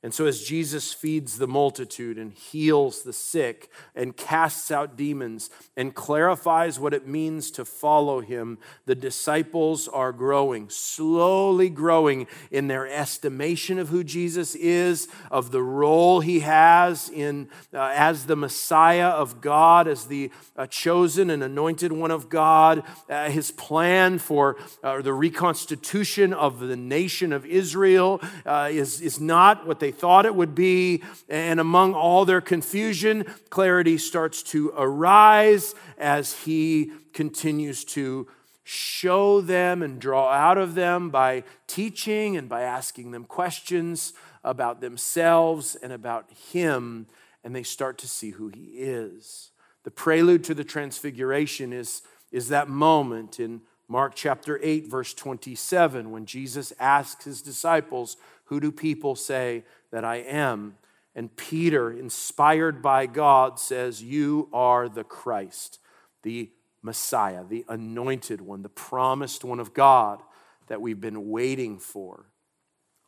And 0.00 0.14
so, 0.14 0.26
as 0.26 0.44
Jesus 0.44 0.92
feeds 0.92 1.38
the 1.38 1.48
multitude 1.48 2.18
and 2.18 2.32
heals 2.32 3.02
the 3.02 3.12
sick 3.12 3.68
and 3.96 4.16
casts 4.16 4.70
out 4.70 4.96
demons 4.96 5.50
and 5.76 5.92
clarifies 5.92 6.78
what 6.78 6.94
it 6.94 7.08
means 7.08 7.50
to 7.50 7.64
follow 7.64 8.20
him, 8.20 8.58
the 8.86 8.94
disciples 8.94 9.88
are 9.88 10.12
growing, 10.12 10.70
slowly 10.70 11.68
growing 11.68 12.28
in 12.52 12.68
their 12.68 12.86
estimation 12.86 13.80
of 13.80 13.88
who 13.88 14.04
Jesus 14.04 14.54
is, 14.54 15.08
of 15.32 15.50
the 15.50 15.64
role 15.64 16.20
he 16.20 16.40
has 16.40 17.10
in, 17.10 17.48
uh, 17.74 17.92
as 17.92 18.26
the 18.26 18.36
Messiah 18.36 19.08
of 19.08 19.40
God, 19.40 19.88
as 19.88 20.06
the 20.06 20.30
uh, 20.56 20.68
chosen 20.68 21.28
and 21.28 21.42
anointed 21.42 21.90
one 21.90 22.12
of 22.12 22.28
God, 22.28 22.84
uh, 23.10 23.30
his 23.30 23.50
plan 23.50 24.20
for 24.20 24.58
uh, 24.84 25.02
the 25.02 25.12
reconstitution 25.12 26.32
of 26.32 26.60
the 26.60 26.76
nation 26.76 27.32
of 27.32 27.44
Israel 27.44 28.20
uh, 28.46 28.68
is, 28.70 29.00
is 29.00 29.18
not 29.18 29.66
what 29.66 29.80
they 29.80 29.87
they 29.88 29.92
thought 29.92 30.26
it 30.26 30.34
would 30.34 30.54
be. 30.54 31.02
And 31.30 31.58
among 31.58 31.94
all 31.94 32.26
their 32.26 32.42
confusion, 32.42 33.24
clarity 33.48 33.96
starts 33.96 34.42
to 34.44 34.70
arise 34.76 35.74
as 35.96 36.34
he 36.40 36.92
continues 37.14 37.84
to 37.86 38.28
show 38.64 39.40
them 39.40 39.82
and 39.82 39.98
draw 39.98 40.30
out 40.30 40.58
of 40.58 40.74
them 40.74 41.08
by 41.08 41.42
teaching 41.66 42.36
and 42.36 42.50
by 42.50 42.60
asking 42.60 43.12
them 43.12 43.24
questions 43.24 44.12
about 44.44 44.82
themselves 44.82 45.74
and 45.74 45.90
about 45.90 46.30
him. 46.52 47.06
And 47.42 47.56
they 47.56 47.62
start 47.62 47.96
to 47.98 48.06
see 48.06 48.32
who 48.32 48.48
he 48.48 48.72
is. 48.76 49.52
The 49.84 49.90
prelude 49.90 50.44
to 50.44 50.54
the 50.54 50.64
transfiguration 50.64 51.72
is, 51.72 52.02
is 52.30 52.50
that 52.50 52.68
moment 52.68 53.40
in 53.40 53.62
Mark 53.90 54.14
chapter 54.14 54.60
8, 54.62 54.86
verse 54.86 55.14
27, 55.14 56.10
when 56.10 56.26
Jesus 56.26 56.74
asks 56.78 57.24
his 57.24 57.40
disciples, 57.40 58.18
Who 58.44 58.60
do 58.60 58.70
people 58.70 59.16
say 59.16 59.64
that 59.92 60.04
I 60.04 60.16
am. 60.16 60.76
And 61.14 61.34
Peter, 61.36 61.90
inspired 61.90 62.80
by 62.82 63.06
God, 63.06 63.58
says, 63.58 64.02
You 64.02 64.48
are 64.52 64.88
the 64.88 65.04
Christ, 65.04 65.80
the 66.22 66.50
Messiah, 66.82 67.44
the 67.44 67.64
anointed 67.68 68.40
one, 68.40 68.62
the 68.62 68.68
promised 68.68 69.44
one 69.44 69.60
of 69.60 69.74
God 69.74 70.22
that 70.68 70.80
we've 70.80 71.00
been 71.00 71.30
waiting 71.30 71.78
for. 71.78 72.26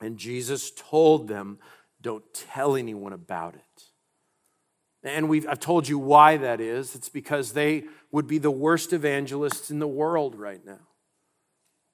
And 0.00 0.18
Jesus 0.18 0.70
told 0.70 1.28
them, 1.28 1.58
Don't 2.00 2.24
tell 2.34 2.74
anyone 2.74 3.12
about 3.12 3.54
it. 3.54 3.84
And 5.02 5.28
we've, 5.28 5.46
I've 5.46 5.60
told 5.60 5.88
you 5.88 5.98
why 5.98 6.36
that 6.36 6.60
is. 6.60 6.94
It's 6.94 7.08
because 7.08 7.52
they 7.52 7.84
would 8.10 8.26
be 8.26 8.38
the 8.38 8.50
worst 8.50 8.92
evangelists 8.92 9.70
in 9.70 9.78
the 9.78 9.88
world 9.88 10.34
right 10.34 10.64
now. 10.64 10.80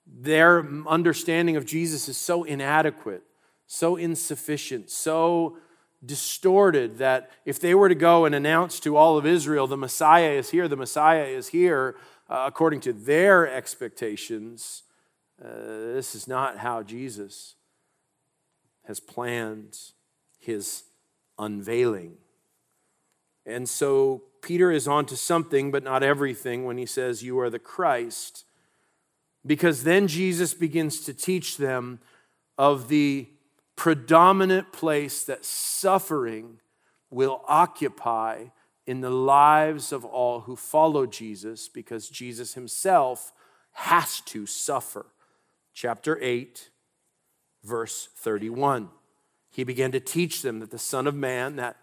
Their 0.07 0.67
understanding 0.87 1.57
of 1.57 1.67
Jesus 1.67 2.09
is 2.09 2.17
so 2.17 2.45
inadequate 2.45 3.23
so 3.67 3.97
insufficient, 3.97 4.91
so 4.91 5.59
distorted 6.05 6.99
that 6.99 7.31
if 7.45 7.59
they 7.59 7.75
were 7.75 7.89
to 7.89 7.95
go 7.95 8.25
and 8.25 8.35
announce 8.35 8.79
to 8.81 8.97
all 8.97 9.19
of 9.19 9.27
Israel, 9.27 9.67
the 9.67 9.77
Messiah 9.77 10.31
is 10.31 10.51
here, 10.51 10.69
the 10.69 10.77
Messiah 10.77 11.25
is 11.25 11.49
here, 11.49 11.97
uh, 12.29 12.45
according 12.47 12.81
to 12.81 12.93
their 12.93 13.49
expectations, 13.49 14.83
uh, 15.43 15.49
this 15.95 16.15
is 16.15 16.27
not 16.27 16.59
how 16.59 16.83
Jesus 16.83 17.55
has 18.85 19.01
planned 19.01 19.79
his 20.39 20.85
unveiling. 21.39 22.17
And 23.45 23.69
so 23.69 24.23
Peter 24.43 24.71
is 24.71 24.89
on 24.89 25.07
to 25.07 25.17
something, 25.17 25.71
but 25.71 25.83
not 25.83 26.03
everything, 26.03 26.65
when 26.65 26.79
he 26.79 26.87
says, 26.87 27.23
You 27.23 27.39
are 27.41 27.51
the 27.51 27.59
Christ. 27.59 28.45
Because 29.45 29.85
then 29.85 30.09
Jesus 30.09 30.55
begins 30.55 31.01
to 31.01 31.15
teach 31.15 31.57
them 31.57 32.01
of 32.59 32.89
the 32.89 33.29
predominant 33.77 34.73
place 34.73 35.23
that 35.25 35.45
suffering 35.45 36.61
will 37.11 37.43
occupy 37.47 38.47
in 38.87 39.01
the 39.01 39.11
lives 39.11 39.93
of 39.93 40.05
all 40.05 40.41
who 40.41 40.57
follow 40.57 41.07
Jesus 41.07 41.69
because 41.69 42.09
Jesus 42.09 42.55
himself 42.55 43.33
has 43.73 44.21
to 44.23 44.47
suffer. 44.47 45.07
Chapter 45.75 46.19
8, 46.23 46.71
verse 47.63 48.09
31. 48.17 48.89
He 49.51 49.65
began 49.65 49.93
to 49.93 50.01
teach 50.01 50.43
them 50.43 50.61
that 50.61 50.71
the 50.71 50.79
Son 50.79 51.07
of 51.07 51.15
Man, 51.15 51.57
that 51.57 51.77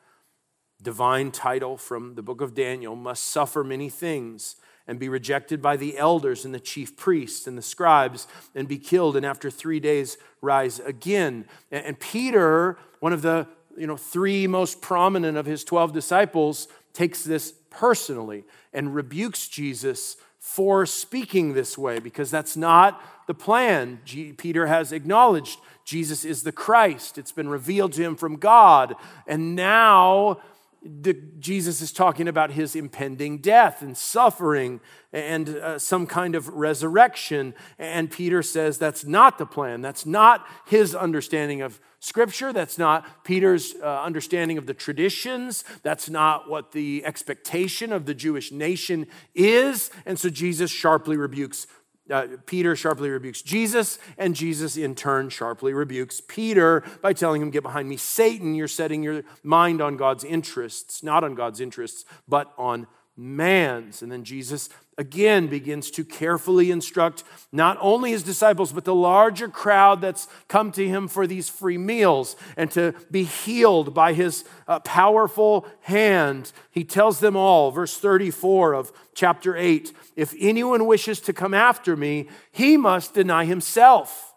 divine 0.82 1.32
title 1.32 1.78
from 1.78 2.16
the 2.16 2.24
book 2.24 2.42
of 2.42 2.54
Daniel, 2.54 2.96
must 2.96 3.24
suffer 3.24 3.64
many 3.64 3.90
things 3.90 4.56
and 4.88 5.00
be 5.00 5.10
rejected 5.10 5.62
by 5.62 5.78
the 5.78 5.98
elders 5.98 6.46
and 6.46 6.54
the 6.54 6.60
chief 6.60 6.96
priests 6.98 7.48
and 7.48 7.58
the 7.58 7.62
scribes 7.62 8.28
and 8.54 8.68
be 8.68 8.78
killed 8.78 9.16
and 9.16 9.26
after 9.26 9.50
three 9.50 9.80
days 9.80 10.18
rise 10.42 10.80
again. 10.80 11.46
And 11.72 12.00
peter 12.00 12.78
one 13.00 13.14
of 13.14 13.22
the 13.22 13.48
you 13.78 13.88
know 13.88 13.98
three 13.98 14.48
most 14.48 14.82
prominent 14.82 15.38
of 15.38 15.46
his 15.46 15.64
12 15.64 15.94
disciples 15.94 16.68
takes 16.94 17.24
this 17.24 17.54
personally 17.70 18.44
and 18.72 18.94
rebukes 18.94 19.48
jesus 19.48 20.18
for 20.40 20.86
speaking 20.86 21.54
this 21.54 21.78
way 21.78 22.00
because 22.00 22.30
that's 22.30 22.58
not 22.58 23.02
the 23.28 23.34
plan. 23.34 24.02
G- 24.04 24.34
peter 24.34 24.68
has 24.68 24.92
acknowledged 24.92 25.60
jesus 25.86 26.26
is 26.26 26.44
the 26.44 26.52
christ. 26.52 27.18
It's 27.18 27.32
been 27.32 27.50
revealed 27.50 27.94
to 27.94 28.04
him 28.04 28.16
from 28.16 28.36
god. 28.36 28.96
And 29.26 29.56
now 29.56 30.40
the, 30.86 31.14
Jesus 31.40 31.82
is 31.82 31.92
talking 31.92 32.28
about 32.28 32.52
his 32.52 32.76
impending 32.76 33.38
death 33.38 33.82
and 33.82 33.98
suffering 33.98 34.82
and 35.12 35.50
uh, 35.50 35.80
some 35.80 36.06
kind 36.06 36.36
of 36.36 36.48
resurrection. 36.50 37.54
And 37.80 38.12
Peter 38.12 38.42
says 38.44 38.78
that's 38.78 39.06
not 39.06 39.38
the 39.38 39.46
plan. 39.46 39.82
That's 39.82 40.06
not 40.06 40.46
his 40.66 40.94
understanding 40.94 41.62
of 41.62 41.80
Scripture. 42.00 42.52
That's 42.52 42.78
not 42.78 43.24
Peter's 43.24 43.76
uh, 43.82 44.02
understanding 44.02 44.58
of 44.58 44.66
the 44.66 44.74
traditions. 44.74 45.64
That's 45.84 46.10
not 46.10 46.50
what 46.50 46.74
the 46.74 47.06
expectation 47.06 47.94
of 47.94 48.06
the 48.06 48.14
Jewish 48.14 48.52
nation 48.52 49.08
is. 49.34 49.90
And 50.06 50.20
so 50.20 50.30
Jesus 50.30 50.70
sharply 50.70 51.16
rebukes 51.16 51.66
uh, 52.10 52.28
Peter 52.46 52.76
sharply 52.76 53.10
rebukes 53.10 53.42
Jesus, 53.42 53.98
and 54.18 54.36
Jesus 54.36 54.76
in 54.76 54.96
turn 54.96 55.30
sharply 55.30 55.74
rebukes 55.74 56.22
Peter 56.22 56.84
by 57.02 57.14
telling 57.14 57.42
him, 57.42 57.50
Get 57.50 57.64
behind 57.64 57.88
me, 57.88 57.98
Satan, 57.98 58.56
you're 58.56 58.68
setting 58.68 59.04
your 59.04 59.24
mind 59.42 59.82
on 59.82 59.96
God's 59.96 60.24
interests, 60.24 61.04
not 61.04 61.24
on 61.24 61.36
God's 61.36 61.62
interests, 61.62 62.06
but 62.28 62.52
on 62.58 62.88
man's. 63.16 64.02
And 64.02 64.12
then 64.12 64.24
Jesus 64.24 64.70
again 64.98 65.48
begins 65.48 65.90
to 65.92 66.04
carefully 66.04 66.72
instruct 66.72 67.24
not 67.52 67.78
only 67.80 68.12
his 68.12 68.24
disciples, 68.24 68.72
but 68.72 68.86
the 68.86 68.94
larger 68.94 69.48
crowd 69.48 70.02
that's 70.02 70.28
come 70.48 70.72
to 70.72 70.88
him 70.88 71.08
for 71.08 71.26
these 71.26 71.50
free 71.50 71.78
meals 71.78 72.36
and 72.58 72.70
to 72.72 72.94
be 73.12 73.24
healed 73.24 73.94
by 73.94 74.14
his 74.14 74.46
uh, 74.68 74.80
powerful 74.80 75.68
hand. 75.82 76.52
He 76.72 76.84
tells 76.84 77.20
them 77.20 77.36
all, 77.36 77.72
verse 77.72 77.98
34 77.98 78.74
of 78.74 78.92
chapter 79.14 79.56
8 79.56 79.94
if 80.16 80.36
anyone 80.40 80.86
wishes 80.86 81.20
to 81.22 81.34
come 81.34 81.54
after 81.54 81.96
me, 81.96 82.28
he 82.52 82.78
must 82.78 83.14
deny 83.14 83.46
himself 83.46 84.34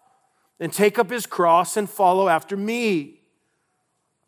and 0.59 0.73
take 0.73 0.99
up 0.99 1.11
his 1.11 1.27
cross 1.27 1.77
and 1.77 1.89
follow 1.89 2.29
after 2.29 2.57
me. 2.57 3.21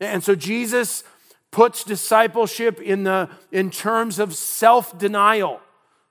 And 0.00 0.22
so 0.22 0.34
Jesus 0.34 1.04
puts 1.50 1.84
discipleship 1.84 2.80
in, 2.80 3.04
the, 3.04 3.28
in 3.50 3.70
terms 3.70 4.18
of 4.18 4.34
self 4.34 4.98
denial 4.98 5.60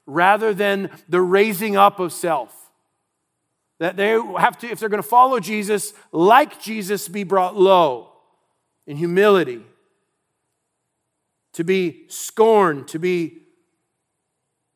rather 0.05 0.53
than 0.53 0.89
the 1.09 1.21
raising 1.21 1.75
up 1.75 1.99
of 1.99 2.13
self. 2.13 2.53
That 3.79 3.95
they 3.95 4.19
have 4.37 4.57
to, 4.59 4.67
if 4.67 4.79
they're 4.79 4.89
going 4.89 5.03
to 5.03 5.07
follow 5.07 5.39
Jesus, 5.39 5.93
like 6.11 6.59
Jesus, 6.61 7.07
be 7.07 7.23
brought 7.23 7.55
low 7.55 8.11
in 8.87 8.97
humility, 8.97 9.61
to 11.53 11.63
be 11.63 12.05
scorned, 12.07 12.87
to 12.87 12.99
be 12.99 13.43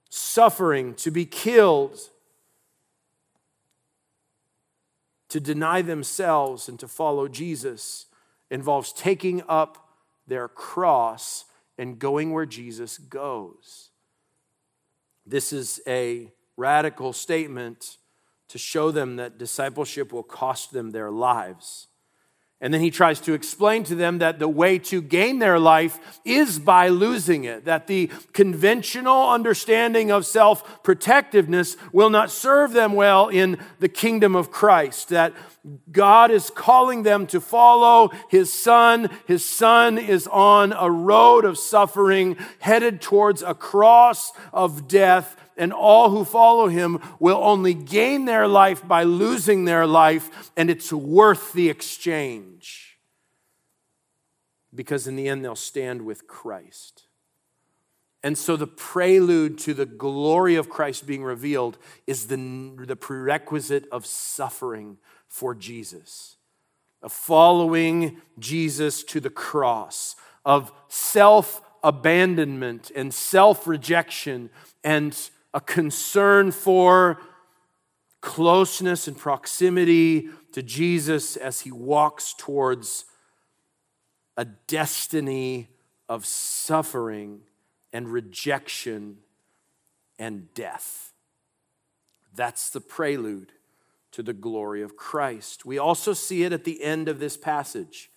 suffering, 0.10 0.94
to 0.96 1.10
be 1.10 1.26
killed, 1.26 1.98
to 5.30 5.40
deny 5.40 5.82
themselves 5.82 6.68
and 6.68 6.78
to 6.80 6.88
follow 6.88 7.28
Jesus 7.28 8.08
involves 8.50 8.92
taking 8.92 9.42
up 9.48 9.91
their 10.32 10.48
cross 10.48 11.44
and 11.78 12.00
going 12.00 12.32
where 12.32 12.46
Jesus 12.46 12.98
goes. 12.98 13.90
This 15.26 15.52
is 15.52 15.82
a 15.86 16.32
radical 16.56 17.12
statement 17.12 17.98
to 18.48 18.58
show 18.58 18.92
them 18.92 19.18
that 19.18 19.38
discipleship 19.38 20.14
will 20.14 20.24
cost 20.24 20.72
them 20.72 20.92
their 20.92 21.12
lives. 21.12 21.88
And 22.64 22.72
then 22.72 22.82
he 22.82 22.92
tries 22.92 23.20
to 23.22 23.34
explain 23.34 23.84
to 23.86 23.96
them 23.96 24.20
that 24.20 24.38
the 24.38 24.48
way 24.48 24.78
to 24.78 25.02
gain 25.02 25.40
their 25.40 25.58
life 25.58 26.20
is 26.24 26.60
by 26.60 26.90
losing 26.90 27.44
it, 27.44 27.66
that 27.66 27.88
the 27.88 28.12
conventional 28.34 29.30
understanding 29.30 30.12
of 30.12 30.28
self 30.28 30.84
protectiveness 30.84 31.76
will 31.92 32.12
not 32.12 32.30
serve 32.30 32.74
them 32.74 32.94
well 32.94 33.30
in 33.30 33.58
the 33.80 33.90
kingdom 33.90 34.36
of 34.36 34.52
Christ, 34.52 35.10
that 35.10 35.34
God 35.92 36.30
is 36.30 36.52
calling 36.52 37.02
them 37.02 37.26
to 37.28 37.42
follow 37.42 38.12
his 38.30 38.54
son. 38.54 39.10
His 39.26 39.44
son 39.44 39.98
is 39.98 40.28
on 40.28 40.72
a 40.72 40.90
road 40.90 41.46
of 41.46 41.58
suffering, 41.58 42.38
headed 42.60 43.02
towards 43.02 43.42
a 43.42 43.56
cross 43.56 44.34
of 44.54 44.88
death 44.88 45.36
and 45.62 45.72
all 45.72 46.10
who 46.10 46.26
follow 46.26 46.68
him 46.68 47.00
will 47.20 47.38
only 47.38 47.76
gain 47.76 48.26
their 48.26 48.48
life 48.48 48.86
by 48.86 49.04
losing 49.04 49.66
their 49.66 49.86
life, 49.86 50.52
and 50.58 50.72
it's 50.72 50.92
worth 50.92 51.54
the 51.54 51.70
exchange. 51.70 52.98
Because 54.74 55.06
in 55.06 55.16
the 55.16 55.30
end, 55.30 55.46
they'll 55.46 55.56
stand 55.56 56.02
with 56.02 56.26
Christ. 56.26 57.04
And 58.24 58.36
so, 58.36 58.56
the 58.56 58.66
prelude 58.66 59.60
to 59.60 59.76
the 59.76 59.86
glory 59.86 60.56
of 60.56 60.68
Christ 60.68 61.06
being 61.06 61.24
revealed 61.24 61.78
is 62.08 62.26
the, 62.26 62.38
the 62.80 62.96
prerequisite 62.96 63.86
of 63.92 64.08
suffering 64.08 64.98
for 65.28 65.54
Jesus, 65.54 66.38
of 67.04 67.12
following 67.12 68.20
Jesus 68.40 69.04
to 69.04 69.20
the 69.20 69.30
cross, 69.30 70.16
of 70.44 70.72
self 70.88 71.62
abandonment 71.84 72.92
and 72.96 73.14
self 73.14 73.68
rejection 73.68 74.50
and 74.84 75.30
a 75.54 75.62
concern 75.62 76.52
for 76.52 77.20
closeness 78.22 79.08
and 79.08 79.18
proximity 79.18 80.30
to 80.54 80.62
Jesus 80.62 81.36
as 81.36 81.62
he 81.62 81.72
walks 81.72 82.34
towards 82.38 83.06
a 84.38 84.46
destiny 84.46 85.70
of 86.08 86.26
suffering 86.26 87.42
and 87.92 88.10
rejection 88.10 89.18
and 90.20 90.54
death. 90.54 91.14
That's 92.34 92.70
the 92.70 92.82
prelude 92.82 93.52
to 94.12 94.24
the 94.24 94.34
glory 94.34 94.82
of 94.82 94.96
Christ. 94.96 95.66
We 95.66 95.78
also 95.78 96.14
see 96.14 96.44
it 96.44 96.54
at 96.54 96.64
the 96.64 96.84
end 96.84 97.08
of 97.08 97.20
this 97.20 97.38
passage. 97.38 98.10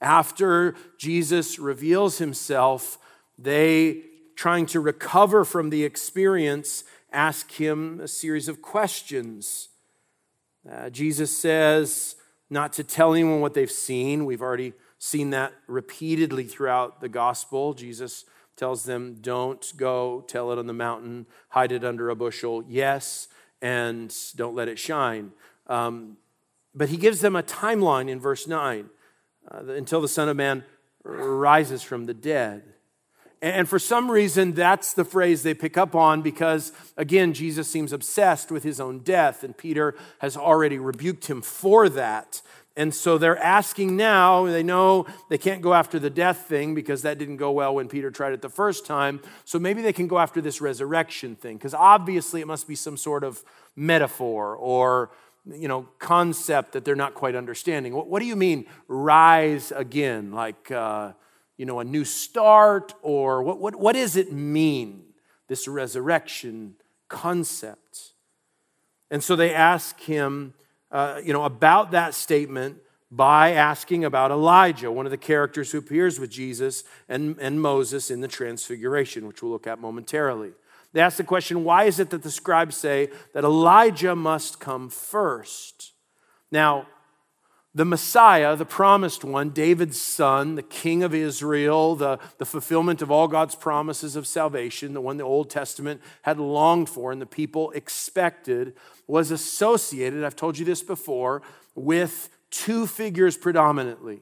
After 0.00 0.74
Jesus 0.98 1.58
reveals 1.58 2.18
himself, 2.18 2.98
they 3.38 4.02
trying 4.36 4.66
to 4.66 4.80
recover 4.80 5.44
from 5.44 5.70
the 5.70 5.84
experience, 5.84 6.84
ask 7.12 7.52
him 7.52 8.00
a 8.00 8.08
series 8.08 8.48
of 8.48 8.62
questions. 8.62 9.68
Uh, 10.70 10.90
Jesus 10.90 11.36
says 11.36 12.16
not 12.50 12.72
to 12.74 12.84
tell 12.84 13.14
anyone 13.14 13.40
what 13.40 13.54
they've 13.54 13.70
seen. 13.70 14.24
We've 14.24 14.42
already 14.42 14.74
seen 14.98 15.30
that 15.30 15.52
repeatedly 15.66 16.44
throughout 16.44 17.00
the 17.00 17.08
gospel. 17.08 17.74
Jesus 17.74 18.24
tells 18.56 18.84
them, 18.84 19.18
Don't 19.20 19.72
go 19.76 20.24
tell 20.28 20.52
it 20.52 20.58
on 20.58 20.66
the 20.66 20.72
mountain, 20.72 21.26
hide 21.48 21.72
it 21.72 21.84
under 21.84 22.10
a 22.10 22.14
bushel. 22.14 22.62
Yes, 22.68 23.28
and 23.60 24.14
don't 24.36 24.54
let 24.54 24.68
it 24.68 24.78
shine. 24.78 25.32
Um, 25.66 26.18
but 26.74 26.88
he 26.88 26.96
gives 26.96 27.20
them 27.20 27.36
a 27.36 27.42
timeline 27.42 28.08
in 28.08 28.20
verse 28.20 28.46
9 28.46 28.88
uh, 29.50 29.64
until 29.72 30.00
the 30.00 30.08
Son 30.08 30.28
of 30.28 30.36
Man 30.36 30.64
rises 31.04 31.82
from 31.82 32.04
the 32.04 32.14
dead. 32.14 32.74
And 33.42 33.68
for 33.68 33.80
some 33.80 34.08
reason, 34.08 34.52
that's 34.52 34.94
the 34.94 35.04
phrase 35.04 35.42
they 35.42 35.52
pick 35.52 35.76
up 35.76 35.96
on 35.96 36.22
because, 36.22 36.70
again, 36.96 37.32
Jesus 37.32 37.68
seems 37.68 37.92
obsessed 37.92 38.52
with 38.52 38.62
his 38.62 38.80
own 38.80 39.00
death, 39.00 39.42
and 39.42 39.56
Peter 39.56 39.96
has 40.20 40.36
already 40.36 40.78
rebuked 40.78 41.26
him 41.26 41.42
for 41.42 41.88
that. 41.88 42.40
And 42.76 42.94
so 42.94 43.18
they're 43.18 43.36
asking 43.36 43.96
now, 43.96 44.46
they 44.46 44.62
know 44.62 45.06
they 45.28 45.38
can't 45.38 45.60
go 45.60 45.74
after 45.74 45.98
the 45.98 46.08
death 46.08 46.46
thing 46.46 46.74
because 46.74 47.02
that 47.02 47.18
didn't 47.18 47.36
go 47.36 47.50
well 47.50 47.74
when 47.74 47.88
Peter 47.88 48.12
tried 48.12 48.32
it 48.32 48.42
the 48.42 48.48
first 48.48 48.86
time. 48.86 49.20
So 49.44 49.58
maybe 49.58 49.82
they 49.82 49.92
can 49.92 50.06
go 50.06 50.18
after 50.18 50.40
this 50.40 50.60
resurrection 50.60 51.34
thing 51.36 51.56
because 51.56 51.74
obviously 51.74 52.40
it 52.40 52.46
must 52.46 52.66
be 52.66 52.76
some 52.76 52.96
sort 52.96 53.24
of 53.24 53.42
metaphor 53.76 54.54
or 54.54 55.10
you 55.44 55.66
know 55.66 55.88
concept 55.98 56.72
that 56.72 56.84
they're 56.84 56.94
not 56.94 57.14
quite 57.14 57.34
understanding. 57.34 57.92
What, 57.92 58.06
what 58.06 58.20
do 58.20 58.26
you 58.26 58.36
mean 58.36 58.64
rise 58.88 59.70
again? 59.72 60.32
Like 60.32 60.70
uh, 60.70 61.12
you 61.62 61.66
know, 61.66 61.78
a 61.78 61.84
new 61.84 62.04
start, 62.04 62.92
or 63.02 63.40
what, 63.44 63.60
what, 63.60 63.76
what 63.76 63.92
does 63.92 64.16
it 64.16 64.32
mean, 64.32 65.04
this 65.46 65.68
resurrection 65.68 66.74
concept? 67.06 68.14
And 69.12 69.22
so 69.22 69.36
they 69.36 69.54
ask 69.54 70.00
him, 70.00 70.54
uh, 70.90 71.20
you 71.24 71.32
know, 71.32 71.44
about 71.44 71.92
that 71.92 72.14
statement 72.14 72.78
by 73.12 73.52
asking 73.52 74.04
about 74.04 74.32
Elijah, 74.32 74.90
one 74.90 75.06
of 75.06 75.12
the 75.12 75.16
characters 75.16 75.70
who 75.70 75.78
appears 75.78 76.18
with 76.18 76.30
Jesus 76.30 76.82
and, 77.08 77.38
and 77.38 77.62
Moses 77.62 78.10
in 78.10 78.22
the 78.22 78.26
Transfiguration, 78.26 79.28
which 79.28 79.40
we'll 79.40 79.52
look 79.52 79.68
at 79.68 79.78
momentarily. 79.78 80.50
They 80.92 81.00
ask 81.00 81.16
the 81.16 81.22
question 81.22 81.62
why 81.62 81.84
is 81.84 82.00
it 82.00 82.10
that 82.10 82.24
the 82.24 82.30
scribes 82.32 82.76
say 82.76 83.08
that 83.34 83.44
Elijah 83.44 84.16
must 84.16 84.58
come 84.58 84.90
first? 84.90 85.92
Now, 86.50 86.88
the 87.74 87.84
Messiah, 87.86 88.54
the 88.54 88.66
promised 88.66 89.24
one, 89.24 89.48
David's 89.50 90.00
son, 90.00 90.56
the 90.56 90.62
king 90.62 91.02
of 91.02 91.14
Israel, 91.14 91.96
the, 91.96 92.18
the 92.36 92.44
fulfillment 92.44 93.00
of 93.00 93.10
all 93.10 93.28
God's 93.28 93.54
promises 93.54 94.14
of 94.14 94.26
salvation, 94.26 94.92
the 94.92 95.00
one 95.00 95.16
the 95.16 95.24
Old 95.24 95.48
Testament 95.48 96.02
had 96.22 96.38
longed 96.38 96.90
for 96.90 97.12
and 97.12 97.22
the 97.22 97.26
people 97.26 97.70
expected, 97.70 98.74
was 99.06 99.30
associated, 99.30 100.22
I've 100.22 100.36
told 100.36 100.58
you 100.58 100.66
this 100.66 100.82
before, 100.82 101.40
with 101.74 102.28
two 102.50 102.86
figures 102.86 103.38
predominantly. 103.38 104.20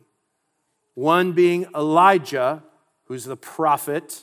One 0.95 1.33
being 1.33 1.67
Elijah, 1.75 2.63
who's 3.07 3.25
the 3.25 3.37
prophet, 3.37 4.23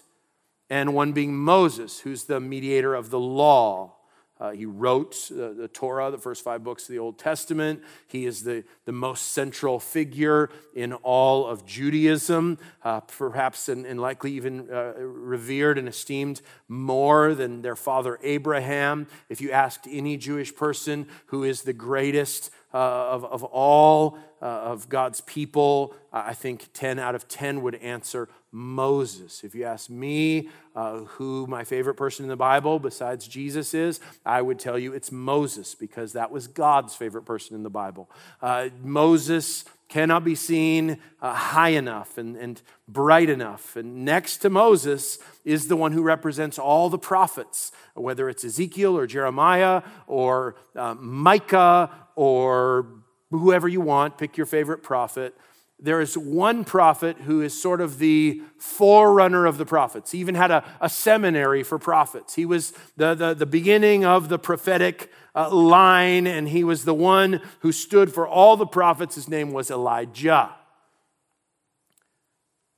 and 0.69 0.93
one 0.93 1.11
being 1.11 1.35
Moses, 1.35 1.99
who's 1.99 2.23
the 2.25 2.39
mediator 2.39 2.95
of 2.95 3.09
the 3.09 3.19
law. 3.19 3.96
Uh, 4.39 4.51
he 4.51 4.65
wrote 4.65 5.31
uh, 5.31 5.53
the 5.53 5.69
Torah, 5.71 6.11
the 6.11 6.17
first 6.17 6.43
five 6.43 6.63
books 6.63 6.83
of 6.83 6.89
the 6.89 6.99
Old 6.99 7.17
Testament. 7.17 7.81
He 8.07 8.25
is 8.25 8.43
the, 8.43 8.63
the 8.85 8.91
most 8.91 9.31
central 9.31 9.79
figure 9.79 10.49
in 10.75 10.93
all 10.93 11.47
of 11.47 11.65
Judaism, 11.65 12.59
uh, 12.83 13.01
perhaps 13.01 13.67
and, 13.67 13.85
and, 13.85 13.99
likely 13.99 14.33
even 14.33 14.69
uh, 14.71 14.93
revered 14.97 15.77
and 15.77 15.87
esteemed 15.87 16.41
more 16.67 17.33
than 17.33 17.61
their 17.61 17.75
father 17.75 18.19
Abraham. 18.21 19.07
If 19.27 19.41
you 19.41 19.51
asked 19.51 19.87
any 19.89 20.17
Jewish 20.17 20.55
person 20.55 21.07
who 21.27 21.43
is 21.43 21.63
the 21.63 21.73
greatest 21.73 22.51
uh, 22.73 22.77
of, 22.77 23.25
of 23.25 23.43
all 23.43 24.19
uh, 24.41 24.45
of 24.45 24.87
God's 24.87 25.21
people, 25.21 25.95
I 26.13 26.33
think 26.33 26.69
10 26.73 26.99
out 26.99 27.15
of 27.15 27.27
10 27.27 27.61
would 27.63 27.75
answer 27.75 28.29
Moses. 28.57 29.43
If 29.43 29.53
you 29.53 29.65
ask 29.65 29.87
me 29.87 30.49
uh, 30.75 31.01
who 31.01 31.45
my 31.47 31.63
favorite 31.63 31.93
person 31.93 32.25
in 32.25 32.29
the 32.29 32.35
Bible 32.35 32.79
besides 32.79 33.27
Jesus 33.27 33.75
is, 33.75 33.99
I 34.25 34.41
would 34.41 34.57
tell 34.57 34.79
you 34.79 34.93
it's 34.93 35.11
Moses 35.11 35.75
because 35.75 36.13
that 36.13 36.31
was 36.31 36.47
God's 36.47 36.95
favorite 36.95 37.23
person 37.23 37.55
in 37.55 37.61
the 37.61 37.69
Bible. 37.69 38.09
Uh, 38.41 38.69
Moses 38.81 39.63
cannot 39.89 40.23
be 40.23 40.33
seen 40.33 40.97
uh, 41.21 41.33
high 41.33 41.69
enough 41.69 42.17
and, 42.17 42.35
and 42.35 42.61
bright 42.87 43.29
enough. 43.29 43.75
And 43.75 44.03
next 44.03 44.37
to 44.39 44.49
Moses 44.49 45.19
is 45.45 45.67
the 45.67 45.77
one 45.77 45.91
who 45.91 46.01
represents 46.01 46.57
all 46.57 46.89
the 46.89 46.97
prophets, 46.97 47.71
whether 47.93 48.27
it's 48.27 48.43
Ezekiel 48.43 48.97
or 48.97 49.05
Jeremiah 49.05 49.83
or 50.07 50.55
uh, 50.75 50.95
Micah 50.95 51.91
or 52.15 52.87
whoever 53.29 53.67
you 53.67 53.81
want, 53.81 54.17
pick 54.17 54.35
your 54.35 54.47
favorite 54.47 54.81
prophet 54.81 55.35
there 55.79 56.01
is 56.01 56.17
one 56.17 56.63
prophet 56.63 57.17
who 57.17 57.41
is 57.41 57.59
sort 57.59 57.81
of 57.81 57.99
the 57.99 58.41
forerunner 58.57 59.45
of 59.45 59.59
the 59.59 59.65
prophets. 59.65 60.11
He 60.11 60.19
even 60.19 60.33
had 60.33 60.49
a, 60.49 60.63
a 60.81 60.89
seminary 60.89 61.61
for 61.61 61.77
prophets. 61.77 62.33
He 62.33 62.45
was 62.45 62.73
the, 62.95 63.13
the, 63.13 63.35
the 63.35 63.45
beginning 63.45 64.03
of 64.03 64.27
the 64.27 64.39
prophetic 64.39 65.11
uh, 65.35 65.53
line, 65.53 66.25
and 66.25 66.49
he 66.49 66.63
was 66.63 66.83
the 66.83 66.95
one 66.95 67.41
who 67.59 67.71
stood 67.71 68.11
for 68.11 68.27
all 68.27 68.57
the 68.57 68.65
prophets. 68.65 69.13
His 69.13 69.27
name 69.27 69.51
was 69.51 69.69
Elijah. 69.69 70.55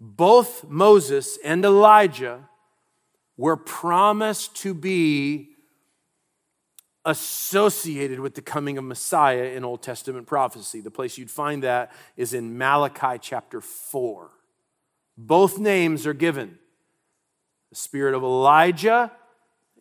Both 0.01 0.65
Moses 0.65 1.37
and 1.43 1.63
Elijah 1.63 2.49
were 3.37 3.57
promised 3.57 4.57
to 4.57 4.73
be 4.73 5.48
associated 7.05 8.19
with 8.19 8.35
the 8.35 8.41
coming 8.41 8.77
of 8.77 8.83
Messiah 8.83 9.45
in 9.45 9.63
Old 9.63 9.81
Testament 9.81 10.27
prophecy. 10.27 10.81
The 10.81 10.91
place 10.91 11.17
you'd 11.17 11.31
find 11.31 11.63
that 11.63 11.91
is 12.17 12.33
in 12.33 12.57
Malachi 12.57 13.17
chapter 13.21 13.61
4. 13.61 14.29
Both 15.17 15.57
names 15.57 16.05
are 16.05 16.13
given 16.13 16.57
the 17.69 17.75
spirit 17.75 18.15
of 18.15 18.23
Elijah 18.23 19.11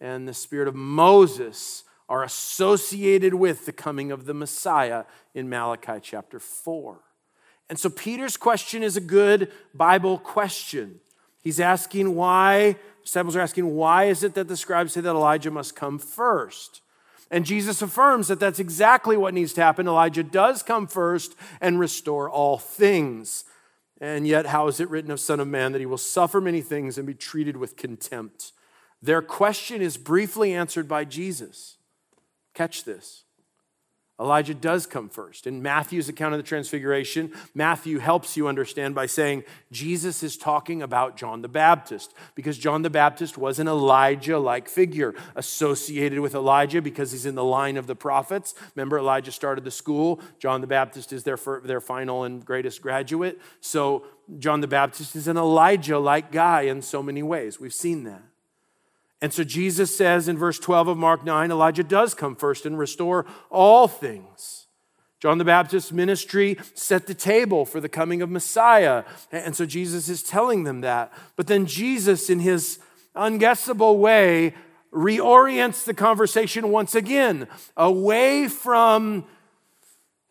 and 0.01 0.29
the 0.29 0.35
spirit 0.35 0.69
of 0.69 0.75
Moses 0.75 1.85
are 2.09 2.23
associated 2.23 3.35
with 3.35 3.67
the 3.67 3.73
coming 3.73 4.11
of 4.11 4.25
the 4.25 4.35
Messiah 4.35 5.05
in 5.35 5.49
Malachi 5.49 5.99
chapter 6.01 6.39
4. 6.39 7.01
And 7.69 7.79
so 7.79 7.91
Peter's 7.91 8.37
question 8.37 8.83
is 8.83 8.97
a 8.97 9.01
good 9.01 9.53
Bible 9.75 10.19
question. 10.19 11.01
He's 11.43 11.61
asking 11.61 12.15
why, 12.15 12.77
disciples 13.03 13.37
are 13.37 13.41
asking, 13.41 13.75
why 13.75 14.05
is 14.05 14.23
it 14.23 14.35
that 14.35 14.49
the 14.49 14.57
scribes 14.57 14.95
say 14.95 15.01
that 15.03 15.11
Elijah 15.11 15.51
must 15.51 15.77
come 15.77 15.99
first? 15.99 16.81
And 17.31 17.45
Jesus 17.45 17.83
affirms 17.83 18.29
that 18.29 18.41
that's 18.41 18.59
exactly 18.59 19.17
what 19.17 19.35
needs 19.35 19.53
to 19.55 19.63
happen. 19.63 19.87
Elijah 19.87 20.23
does 20.23 20.63
come 20.63 20.87
first 20.87 21.35
and 21.61 21.79
restore 21.79 22.31
all 22.31 22.59
things. 22.59 23.45
And 24.01 24.27
yet, 24.27 24.47
how 24.47 24.69
is 24.69 24.81
it 24.81 24.89
written 24.89 25.11
of 25.11 25.21
Son 25.21 25.41
of 25.41 25.49
Man 25.49 25.73
that 25.73 25.81
he 25.81 25.87
will 25.87 25.99
suffer 25.99 26.41
many 26.41 26.61
things 26.61 26.97
and 26.97 27.07
be 27.07 27.15
treated 27.15 27.57
with 27.57 27.77
contempt? 27.77 28.53
Their 29.03 29.23
question 29.23 29.83
is 29.83 29.97
briefly 29.97 30.55
answered 30.55 30.89
by 30.89 31.05
Jesus. 31.05 31.77
Catch 32.55 32.85
this. 32.85 33.25
Elijah 34.21 34.55
does 34.55 34.85
come 34.85 35.09
first. 35.09 35.47
In 35.47 35.63
Matthew's 35.63 36.09
account 36.09 36.35
of 36.35 36.39
the 36.39 36.47
Transfiguration, 36.47 37.33
Matthew 37.55 38.01
helps 38.01 38.37
you 38.37 38.49
understand 38.49 38.95
by 38.97 39.07
saying 39.07 39.45
Jesus 39.71 40.25
is 40.25 40.37
talking 40.37 40.83
about 40.83 41.17
John 41.17 41.41
the 41.41 41.49
Baptist 41.49 42.15
because 42.35 42.59
John 42.59 42.83
the 42.83 42.91
Baptist 42.91 43.39
was 43.39 43.61
an 43.61 43.69
Elijah 43.69 44.39
like 44.39 44.69
figure 44.69 45.15
associated 45.37 46.19
with 46.19 46.35
Elijah 46.35 46.83
because 46.83 47.13
he's 47.13 47.27
in 47.27 47.37
the 47.37 47.45
line 47.45 47.77
of 47.77 47.87
the 47.87 47.95
prophets. 47.95 48.55
Remember, 48.75 48.99
Elijah 48.99 49.31
started 49.31 49.63
the 49.63 49.71
school, 49.71 50.21
John 50.41 50.63
the 50.63 50.67
Baptist 50.67 51.13
is 51.13 51.23
their, 51.23 51.39
their 51.63 51.81
final 51.81 52.25
and 52.25 52.45
greatest 52.45 52.83
graduate. 52.83 53.41
So, 53.61 54.05
John 54.39 54.61
the 54.61 54.69
Baptist 54.69 55.17
is 55.17 55.27
an 55.27 55.39
Elijah 55.39 55.99
like 55.99 56.31
guy 56.33 56.63
in 56.63 56.83
so 56.83 57.03
many 57.03 57.23
ways. 57.23 57.59
We've 57.59 57.73
seen 57.73 58.05
that. 58.05 58.28
And 59.21 59.33
so 59.33 59.43
Jesus 59.43 59.97
says 59.97 60.29
in 60.29 60.39
verse 60.39 60.59
12 60.59 60.89
of 60.89 60.99
Mark 60.99 61.25
9 61.25 61.51
Elijah 61.51 61.83
does 61.83 62.15
come 62.15 62.37
first 62.37 62.65
and 62.67 62.79
restore 62.79 63.27
all 63.51 63.89
things. 63.89 64.67
John 65.21 65.39
the 65.39 65.45
Baptist's 65.45 65.91
ministry 65.91 66.57
set 66.75 67.07
the 67.09 67.15
table 67.15 67.65
for 67.65 67.81
the 67.81 67.89
coming 67.89 68.23
of 68.23 68.31
Messiah. 68.31 69.03
And 69.33 69.57
so 69.57 69.67
Jesus 69.67 70.09
is 70.09 70.23
telling 70.23 70.63
them 70.63 70.83
that. 70.83 71.13
But 71.35 71.49
then 71.49 71.67
Jesus, 71.67 72.31
in 72.31 72.39
his 72.39 72.79
unguessable 73.17 73.99
way, 73.99 74.55
reorients 74.93 75.85
the 75.85 75.95
conversation 75.95 76.71
once 76.71 76.95
again 76.95 77.49
away 77.77 78.47
from 78.47 79.25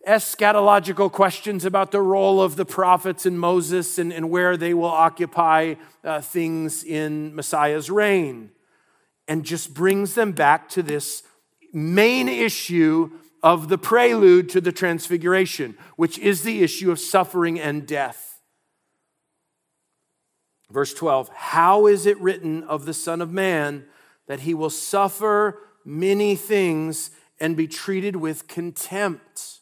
eschatological 0.08 1.12
questions 1.12 1.66
about 1.66 1.92
the 1.92 2.02
role 2.02 2.42
of 2.42 2.56
the 2.56 2.66
prophets 2.66 3.26
and 3.26 3.38
Moses 3.38 4.00
and, 4.00 4.14
and 4.14 4.30
where 4.30 4.56
they 4.56 4.74
will 4.74 4.86
occupy 4.86 5.76
uh, 6.06 6.22
things 6.22 6.86
in 6.86 7.36
Messiah's 7.36 7.92
reign 7.92 8.52
and 9.28 9.44
just 9.44 9.74
brings 9.74 10.16
them 10.16 10.32
back 10.32 10.70
to 10.70 10.82
this 10.82 11.24
main 11.74 12.30
issue 12.30 13.12
of 13.44 13.70
the 13.70 13.78
prelude 13.78 14.50
to 14.50 14.62
the 14.62 14.72
transfiguration, 14.72 15.78
which 15.96 16.18
is 16.18 16.44
the 16.44 16.64
issue 16.64 16.92
of 16.92 17.00
suffering 17.00 17.60
and 17.60 17.88
death. 17.88 18.40
Verse 20.70 20.94
12 20.94 21.30
How 21.30 21.88
is 21.88 22.06
it 22.06 22.20
written 22.20 22.64
of 22.64 22.86
the 22.86 22.94
Son 22.94 23.22
of 23.22 23.32
Man 23.32 23.86
that 24.28 24.42
he 24.42 24.54
will 24.54 24.70
suffer 24.70 25.60
many 25.86 26.36
things 26.36 27.12
and 27.40 27.56
be 27.56 27.68
treated 27.68 28.18
with 28.18 28.48
contempt? 28.48 29.57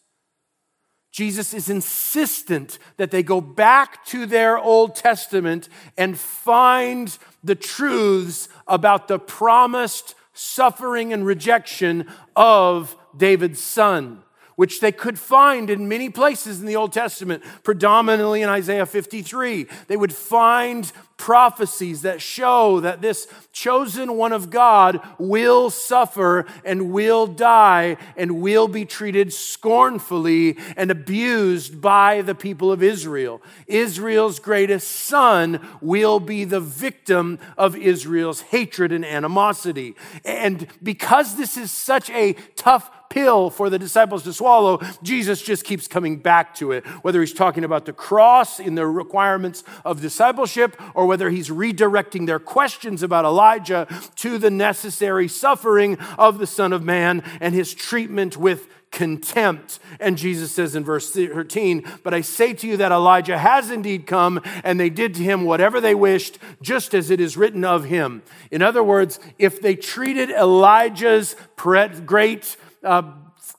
Jesus 1.15 1.53
is 1.53 1.69
insistent 1.69 2.77
that 2.97 3.09
they 3.09 3.23
go 3.23 3.39
back 3.39 4.03
to 4.07 4.25
their 4.25 4.59
Old 4.59 4.97
Testament 4.97 5.69
and 5.97 6.19
find 6.19 7.17
the 7.41 7.55
truths 7.55 8.49
about 8.67 9.07
the 9.07 9.17
promised 9.17 10.13
suffering 10.33 11.13
and 11.13 11.25
rejection 11.25 12.05
of 12.35 12.97
David's 13.15 13.61
son 13.61 14.24
which 14.55 14.79
they 14.79 14.91
could 14.91 15.19
find 15.19 15.69
in 15.69 15.87
many 15.87 16.09
places 16.09 16.59
in 16.59 16.65
the 16.65 16.75
Old 16.75 16.93
Testament, 16.93 17.43
predominantly 17.63 18.41
in 18.41 18.49
Isaiah 18.49 18.85
53. 18.85 19.67
They 19.87 19.97
would 19.97 20.13
find 20.13 20.91
prophecies 21.17 22.01
that 22.01 22.21
show 22.21 22.81
that 22.81 23.01
this 23.01 23.27
chosen 23.53 24.17
one 24.17 24.33
of 24.33 24.49
God 24.49 24.99
will 25.17 25.69
suffer 25.69 26.45
and 26.65 26.91
will 26.91 27.25
die 27.25 27.97
and 28.17 28.41
will 28.41 28.67
be 28.67 28.85
treated 28.85 29.31
scornfully 29.31 30.57
and 30.75 30.91
abused 30.91 31.79
by 31.79 32.21
the 32.21 32.35
people 32.35 32.71
of 32.71 32.83
Israel. 32.83 33.41
Israel's 33.67 34.39
greatest 34.39 34.91
son 34.91 35.65
will 35.79 36.19
be 36.19 36.43
the 36.43 36.59
victim 36.59 37.39
of 37.57 37.77
Israel's 37.77 38.41
hatred 38.41 38.91
and 38.91 39.05
animosity. 39.05 39.95
And 40.25 40.67
because 40.83 41.37
this 41.37 41.55
is 41.55 41.71
such 41.71 42.09
a 42.09 42.33
tough 42.55 43.04
pill 43.15 43.49
for 43.49 43.69
the 43.69 43.79
disciples 43.79 44.23
to 44.23 44.33
swallow, 44.33 44.77
Jesus 45.01 45.41
just 45.41 45.63
keeps 45.63 45.87
coming 45.87 46.17
back 46.17 46.53
to 46.55 46.73
it. 46.73 46.85
Whether 47.01 47.21
he's 47.21 47.33
talking 47.33 47.63
about 47.63 47.85
the 47.85 47.93
cross 47.93 48.59
in 48.59 48.75
the 48.75 48.85
requirements 48.85 49.63
of 49.85 50.01
discipleship, 50.01 50.75
or 50.93 51.05
whether 51.05 51.29
he's 51.29 51.49
redirecting 51.49 52.25
their 52.25 52.39
questions 52.39 53.01
about 53.01 53.23
Elijah 53.23 53.87
to 54.17 54.37
the 54.37 54.51
necessary 54.51 55.29
suffering 55.29 55.97
of 56.17 56.39
the 56.39 56.45
Son 56.45 56.73
of 56.73 56.83
Man 56.83 57.23
and 57.39 57.55
his 57.55 57.73
treatment 57.73 58.35
with 58.35 58.67
contempt. 58.91 59.79
And 59.99 60.17
Jesus 60.17 60.51
says 60.51 60.75
in 60.75 60.83
verse 60.83 61.11
13, 61.11 61.83
But 62.03 62.13
I 62.13 62.19
say 62.19 62.53
to 62.53 62.67
you 62.67 62.77
that 62.77 62.91
Elijah 62.91 63.37
has 63.37 63.71
indeed 63.71 64.07
come, 64.07 64.41
and 64.63 64.77
they 64.77 64.89
did 64.89 65.15
to 65.15 65.23
him 65.23 65.45
whatever 65.45 65.79
they 65.79 65.95
wished, 65.95 66.37
just 66.61 66.93
as 66.93 67.09
it 67.09 67.21
is 67.21 67.37
written 67.37 67.63
of 67.63 67.85
him. 67.85 68.23
In 68.51 68.61
other 68.61 68.83
words, 68.83 69.19
if 69.39 69.61
they 69.61 69.75
treated 69.75 70.29
Elijah's 70.29 71.35
great 71.57 72.57
uh, 72.85 73.01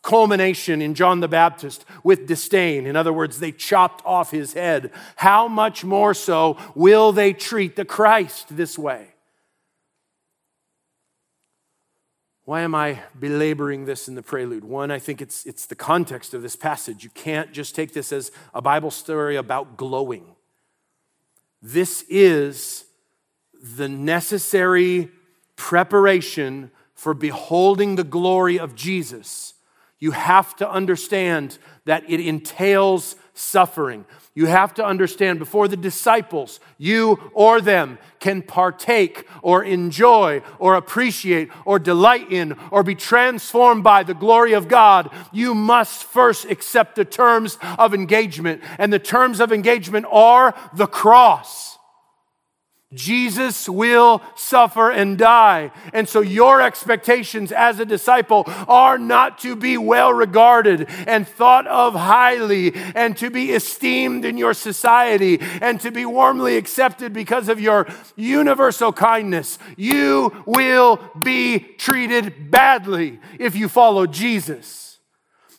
culmination 0.03 0.81
in 0.81 0.95
John 0.95 1.21
the 1.21 1.29
Baptist 1.29 1.85
with 2.03 2.27
disdain. 2.27 2.87
In 2.87 2.97
other 2.97 3.13
words, 3.13 3.39
they 3.39 3.53
chopped 3.53 4.05
off 4.07 4.31
his 4.31 4.55
head. 4.55 4.91
How 5.17 5.49
much 5.49 5.85
more 5.85 6.15
so 6.15 6.57
will 6.75 7.13
they 7.13 7.33
treat 7.33 7.77
the 7.77 7.85
Christ 7.85 8.57
this 8.57 8.79
way? 8.79 9.09
Why 12.45 12.61
am 12.61 12.77
I 12.77 13.01
belaboring 13.19 13.87
this 13.87 14.07
in 14.07 14.15
the 14.15 14.23
prelude? 14.23 14.63
One, 14.63 14.93
I 14.93 15.01
think 15.01 15.21
it's, 15.21 15.45
it's 15.47 15.67
the 15.67 15.75
context 15.75 16.33
of 16.33 16.43
this 16.43 16.55
passage. 16.55 17.03
You 17.03 17.11
can't 17.11 17.53
just 17.53 17.75
take 17.75 17.93
this 17.93 18.13
as 18.13 18.31
a 18.55 18.63
Bible 18.63 18.93
story 18.93 19.35
about 19.35 19.77
glowing. 19.77 20.37
This 21.61 22.05
is 22.09 22.85
the 23.61 23.89
necessary 23.89 25.11
preparation 25.57 26.71
for 26.97 27.15
beholding 27.15 27.95
the 27.95 28.05
glory 28.05 28.59
of 28.59 28.75
Jesus, 28.75 29.53
you 29.99 30.11
have 30.11 30.57
to 30.57 30.69
understand 30.69 31.59
that 31.85 32.09
it 32.11 32.21
entails 32.21 33.17
suffering. 33.33 34.07
You 34.35 34.47
have 34.47 34.75
to 34.75 34.85
understand 34.85 35.39
before 35.39 35.69
the 35.69 35.77
disciples, 35.77 36.59
you 36.79 37.31
or 37.35 37.61
them, 37.61 37.99
can 38.19 38.43
partake 38.43 39.27
or 39.43 39.63
enjoy 39.63 40.43
or 40.59 40.75
appreciate 40.75 41.51
or 41.65 41.79
delight 41.79 42.33
in 42.33 42.57
or 42.71 42.83
be 42.83 42.95
transformed 42.95 43.85
by 43.85 44.03
the 44.03 44.15
glory 44.15 44.55
of 44.55 44.69
God, 44.69 45.11
you 45.33 45.55
must 45.55 46.05
first 46.05 46.47
accept 46.47 46.97
the 46.97 47.05
terms 47.05 47.59
of 47.79 47.95
engagement. 47.95 48.63
And 48.79 48.93
the 48.93 48.99
terms 48.99 49.41
of 49.41 49.53
engagement 49.53 50.07
are 50.11 50.55
the 50.75 50.87
cross. 50.87 51.76
Jesus 52.95 53.69
will 53.69 54.23
suffer 54.37 54.93
and 54.93 55.19
die. 55.19 55.73
And 55.93 56.09
so 56.09 56.21
your 56.21 56.63
expectations 56.63 57.51
as 57.51 57.81
a 57.81 57.85
disciple 57.85 58.45
are 58.69 58.97
not 58.97 59.39
to 59.41 59.57
be 59.57 59.77
well 59.77 60.13
regarded 60.13 60.87
and 61.07 61.27
thought 61.27 61.67
of 61.67 61.95
highly 61.95 62.73
and 62.95 63.17
to 63.17 63.29
be 63.29 63.51
esteemed 63.51 64.25
in 64.25 64.39
your 64.39 64.55
society 64.55 65.39
and 65.41 65.81
to 65.81 65.91
be 65.91 66.07
warmly 66.07 66.57
accepted 66.57 67.13
because 67.13 67.49
of 67.49 67.61
your 67.61 67.89
universal 68.15 68.93
kindness. 68.93 69.59
You 69.77 70.45
will 70.47 71.01
be 71.21 71.59
treated 71.59 72.53
badly 72.53 73.19
if 73.41 73.57
you 73.57 73.69
follow 73.69 74.07
Jesus. 74.07 74.99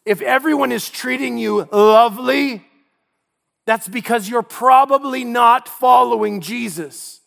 If 0.05 0.21
everyone 0.21 0.71
is 0.71 0.89
treating 0.89 1.37
you 1.37 1.67
lovely, 1.73 2.66
that's 3.67 3.89
because 3.89 4.29
you're 4.29 4.41
probably 4.41 5.25
not 5.25 5.67
following 5.67 6.39
Jesus. 6.39 7.19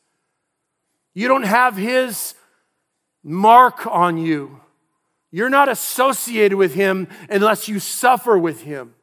You 1.12 1.28
don't 1.28 1.42
have 1.42 1.76
his 1.76 2.34
mark 3.22 3.86
on 3.86 4.16
you. 4.16 4.58
You're 5.30 5.50
not 5.50 5.68
associated 5.68 6.56
with 6.56 6.72
him 6.72 7.08
unless 7.28 7.68
you 7.68 7.78
suffer 7.78 8.38
with 8.38 8.62
him. 8.62 8.94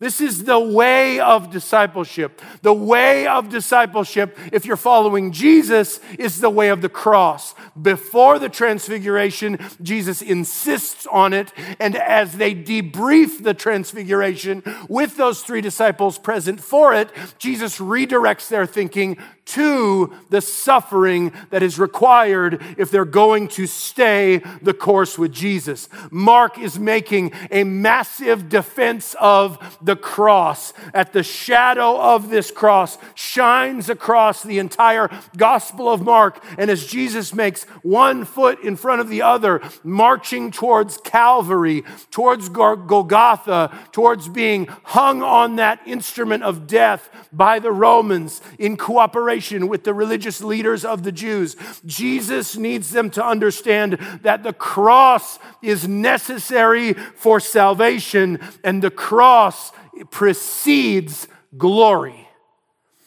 This 0.00 0.22
is 0.22 0.44
the 0.44 0.58
way 0.58 1.20
of 1.20 1.50
discipleship. 1.50 2.40
The 2.62 2.72
way 2.72 3.26
of 3.26 3.50
discipleship, 3.50 4.36
if 4.50 4.64
you're 4.64 4.78
following 4.78 5.30
Jesus, 5.30 6.00
is 6.18 6.40
the 6.40 6.48
way 6.48 6.70
of 6.70 6.80
the 6.80 6.88
cross. 6.88 7.54
Before 7.80 8.38
the 8.38 8.48
transfiguration, 8.48 9.58
Jesus 9.82 10.22
insists 10.22 11.06
on 11.06 11.34
it. 11.34 11.52
And 11.78 11.96
as 11.96 12.38
they 12.38 12.54
debrief 12.54 13.44
the 13.44 13.52
transfiguration 13.52 14.62
with 14.88 15.18
those 15.18 15.42
three 15.42 15.60
disciples 15.60 16.18
present 16.18 16.60
for 16.60 16.94
it, 16.94 17.10
Jesus 17.38 17.78
redirects 17.78 18.48
their 18.48 18.64
thinking 18.64 19.18
to 19.50 20.12
the 20.28 20.40
suffering 20.40 21.32
that 21.50 21.62
is 21.62 21.78
required 21.78 22.62
if 22.78 22.90
they're 22.90 23.04
going 23.04 23.48
to 23.48 23.66
stay 23.66 24.42
the 24.62 24.74
course 24.74 25.18
with 25.18 25.32
Jesus. 25.32 25.88
Mark 26.10 26.58
is 26.58 26.78
making 26.78 27.32
a 27.50 27.64
massive 27.64 28.48
defense 28.48 29.16
of 29.18 29.78
the 29.82 29.96
cross. 29.96 30.72
At 30.94 31.12
the 31.12 31.24
shadow 31.24 32.00
of 32.00 32.30
this 32.30 32.50
cross 32.50 32.96
shines 33.14 33.88
across 33.88 34.42
the 34.42 34.58
entire 34.58 35.10
Gospel 35.36 35.90
of 35.90 36.02
Mark. 36.02 36.42
And 36.56 36.70
as 36.70 36.86
Jesus 36.86 37.34
makes 37.34 37.64
one 37.82 38.24
foot 38.24 38.62
in 38.62 38.76
front 38.76 39.00
of 39.00 39.08
the 39.08 39.22
other, 39.22 39.60
marching 39.82 40.52
towards 40.52 40.96
Calvary, 40.98 41.82
towards 42.10 42.48
Golgotha, 42.48 43.76
towards 43.90 44.28
being 44.28 44.66
hung 44.84 45.22
on 45.22 45.56
that 45.56 45.80
instrument 45.86 46.44
of 46.44 46.68
death 46.68 47.10
by 47.32 47.58
the 47.58 47.72
Romans 47.72 48.40
in 48.58 48.76
cooperation 48.76 49.39
with 49.40 49.84
the 49.84 49.94
religious 49.94 50.42
leaders 50.42 50.84
of 50.84 51.02
the 51.02 51.12
Jews. 51.12 51.56
Jesus 51.86 52.56
needs 52.56 52.90
them 52.90 53.10
to 53.10 53.24
understand 53.24 53.94
that 54.22 54.42
the 54.42 54.52
cross 54.52 55.38
is 55.62 55.88
necessary 55.88 56.92
for 56.92 57.40
salvation 57.40 58.38
and 58.64 58.82
the 58.82 58.90
cross 58.90 59.72
precedes 60.10 61.28
glory. 61.56 62.28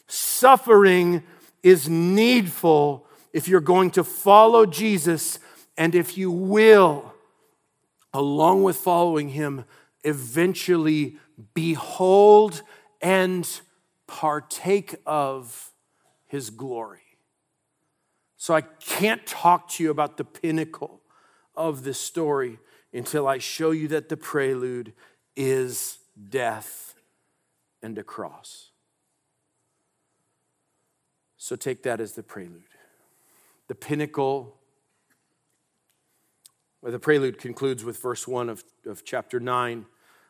Suffering 0.07 1.23
is 1.61 1.89
needful 1.89 3.05
if 3.31 3.47
you're 3.47 3.61
going 3.61 3.91
to 3.91 4.03
follow 4.03 4.65
Jesus 4.65 5.39
and 5.77 5.95
if 5.95 6.17
you 6.17 6.29
will, 6.29 7.13
along 8.13 8.63
with 8.63 8.77
following 8.77 9.29
him, 9.29 9.65
eventually 10.03 11.17
behold 11.53 12.61
and 13.01 13.61
partake 14.07 14.95
of 15.05 15.72
his 16.33 16.49
glory. 16.49 17.19
So 18.37 18.55
I 18.55 18.61
can't 18.61 19.23
talk 19.27 19.69
to 19.69 19.83
you 19.83 19.91
about 19.91 20.17
the 20.17 20.23
pinnacle 20.23 20.99
of 21.55 21.83
this 21.83 21.99
story 21.99 22.57
until 22.91 23.27
I 23.27 23.37
show 23.37 23.69
you 23.69 23.87
that 23.89 24.09
the 24.09 24.17
prelude 24.17 24.93
is 25.35 25.99
death 26.29 26.95
and 27.83 27.95
a 27.99 28.03
cross. 28.03 28.71
So 31.37 31.55
take 31.55 31.83
that 31.83 32.01
as 32.01 32.13
the 32.13 32.23
prelude. 32.23 32.63
The 33.67 33.75
pinnacle, 33.75 34.55
where 36.79 36.91
the 36.91 36.97
prelude 36.97 37.37
concludes 37.37 37.83
with 37.83 38.01
verse 38.01 38.27
1 38.27 38.49
of, 38.49 38.63
of 38.87 39.05
chapter 39.05 39.39
9 39.39 39.85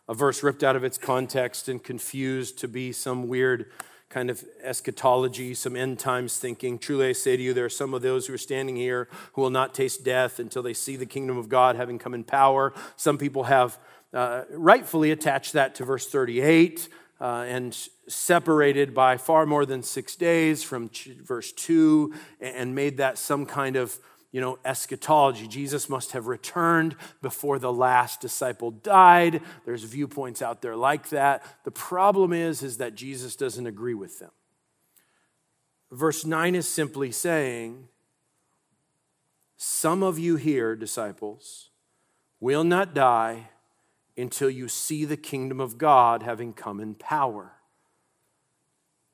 a 0.10 0.14
verse 0.14 0.44
ripped 0.44 0.64
out 0.64 0.76
of 0.76 0.84
its 0.84 0.98
context 0.98 1.70
and 1.70 1.82
confused 1.82 2.60
to 2.60 2.68
be 2.68 2.92
some 2.92 3.30
weird 3.30 3.72
kind 4.14 4.30
of 4.30 4.46
eschatology, 4.62 5.56
some 5.56 5.76
end 5.76 5.98
times 5.98 6.38
thinking. 6.38 6.78
Truly, 6.78 7.08
I 7.08 7.14
say 7.14 7.36
to 7.36 7.42
you, 7.42 7.52
there 7.52 7.66
are 7.66 7.70
some 7.70 7.96
of 7.96 8.04
those 8.04 8.28
who 8.28 8.34
are 8.36 8.38
standing 8.38 8.76
here 8.76 9.08
who 9.34 9.42
will 9.42 9.50
not 9.50 9.74
taste 9.74 10.06
death 10.06 10.38
until 10.38 10.62
they 10.62 10.76
see 10.76 10.96
the 10.96 11.08
kingdom 11.08 11.36
of 11.36 11.50
God 11.50 11.76
having 11.76 11.98
come 11.98 12.14
in 12.14 12.24
power. 12.24 12.74
Some 12.96 13.18
people 13.18 13.46
have 13.46 13.80
uh, 14.14 14.44
rightfully 14.52 15.10
attached 15.10 15.54
that 15.54 15.74
to 15.76 15.86
verse 15.86 16.08
38 16.08 16.90
uh, 17.20 17.46
and 17.48 17.76
separated 18.08 18.94
by 18.94 19.18
far 19.18 19.48
more 19.48 19.66
than 19.66 19.82
six 19.82 20.16
days 20.16 20.62
from 20.62 20.92
verse 21.24 21.52
2 21.52 22.14
and 22.40 22.76
made 22.76 22.98
that 22.98 23.18
some 23.18 23.48
kind 23.48 23.76
of 23.76 23.98
you 24.34 24.42
know, 24.42 24.58
eschatology. 24.66 25.48
Jesus 25.48 25.88
must 25.88 26.12
have 26.14 26.26
returned 26.26 26.96
before 27.22 27.60
the 27.60 27.72
last 27.72 28.20
disciple 28.20 28.72
died. 28.72 29.42
There's 29.64 29.84
viewpoints 29.84 30.42
out 30.42 30.64
there 30.64 30.76
like 30.76 31.10
that. 31.10 31.46
The 31.64 31.72
problem 31.72 32.34
is, 32.34 32.64
is 32.64 32.78
that 32.80 32.96
Jesus 32.96 33.36
doesn't 33.36 33.68
agree 33.68 33.94
with 33.94 34.18
them. 34.18 34.32
Verse 35.92 36.26
9 36.26 36.56
is 36.56 36.68
simply 36.68 37.12
saying, 37.12 37.88
Some 39.56 40.02
of 40.02 40.18
you 40.18 40.36
here, 40.36 40.76
disciples, 40.76 41.70
will 42.40 42.64
not 42.64 42.96
die 42.96 43.50
until 44.18 44.50
you 44.50 44.68
see 44.68 45.06
the 45.06 45.16
kingdom 45.16 45.60
of 45.60 45.78
God 45.78 46.24
having 46.24 46.54
come 46.54 46.80
in 46.80 46.96
power. 46.96 47.52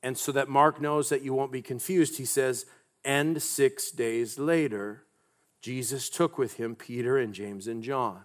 And 0.02 0.16
so 0.16 0.32
that 0.32 0.48
Mark 0.48 0.80
knows 0.80 1.10
that 1.10 1.22
you 1.22 1.34
won't 1.34 1.52
be 1.52 1.60
confused, 1.60 2.16
he 2.16 2.24
says, 2.24 2.64
and 3.04 3.42
six 3.42 3.90
days 3.90 4.38
later, 4.38 5.04
Jesus 5.60 6.08
took 6.08 6.38
with 6.38 6.54
him 6.54 6.74
Peter 6.74 7.18
and 7.18 7.34
James 7.34 7.66
and 7.66 7.82
John. 7.82 8.22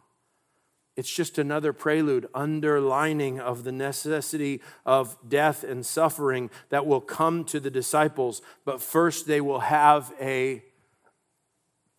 It's 0.95 1.13
just 1.13 1.38
another 1.38 1.74
prelude, 1.74 2.28
underlining 2.34 3.39
of 3.39 3.65
the 3.65 3.71
necessity 3.74 4.62
of 4.86 5.17
death 5.28 5.63
and 5.63 5.86
suffering 5.86 6.50
that 6.69 6.86
will 6.86 7.02
come 7.02 7.43
to 7.45 7.60
the 7.60 7.69
disciples. 7.69 8.41
But 8.63 8.82
first, 8.82 9.28
they 9.28 9.41
will 9.41 9.60
have 9.60 10.13
a 10.21 10.63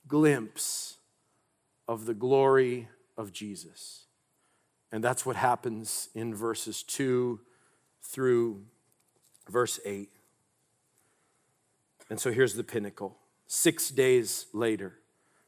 glimpse 0.09 0.97
of 1.87 2.07
the 2.07 2.15
glory 2.15 2.89
of 3.19 3.33
Jesus. 3.33 4.07
And 4.91 5.05
that's 5.05 5.27
what 5.27 5.37
happens 5.37 6.09
in 6.15 6.35
verses 6.35 6.83
2 6.83 7.41
through 8.01 8.63
verse 9.51 9.79
8. 9.85 10.09
And 12.09 12.19
so 12.19 12.33
here's 12.33 12.55
the 12.55 12.65
pinnacle. 12.65 13.19
Six 13.47 13.91
days 13.91 14.47
later, 14.55 15.01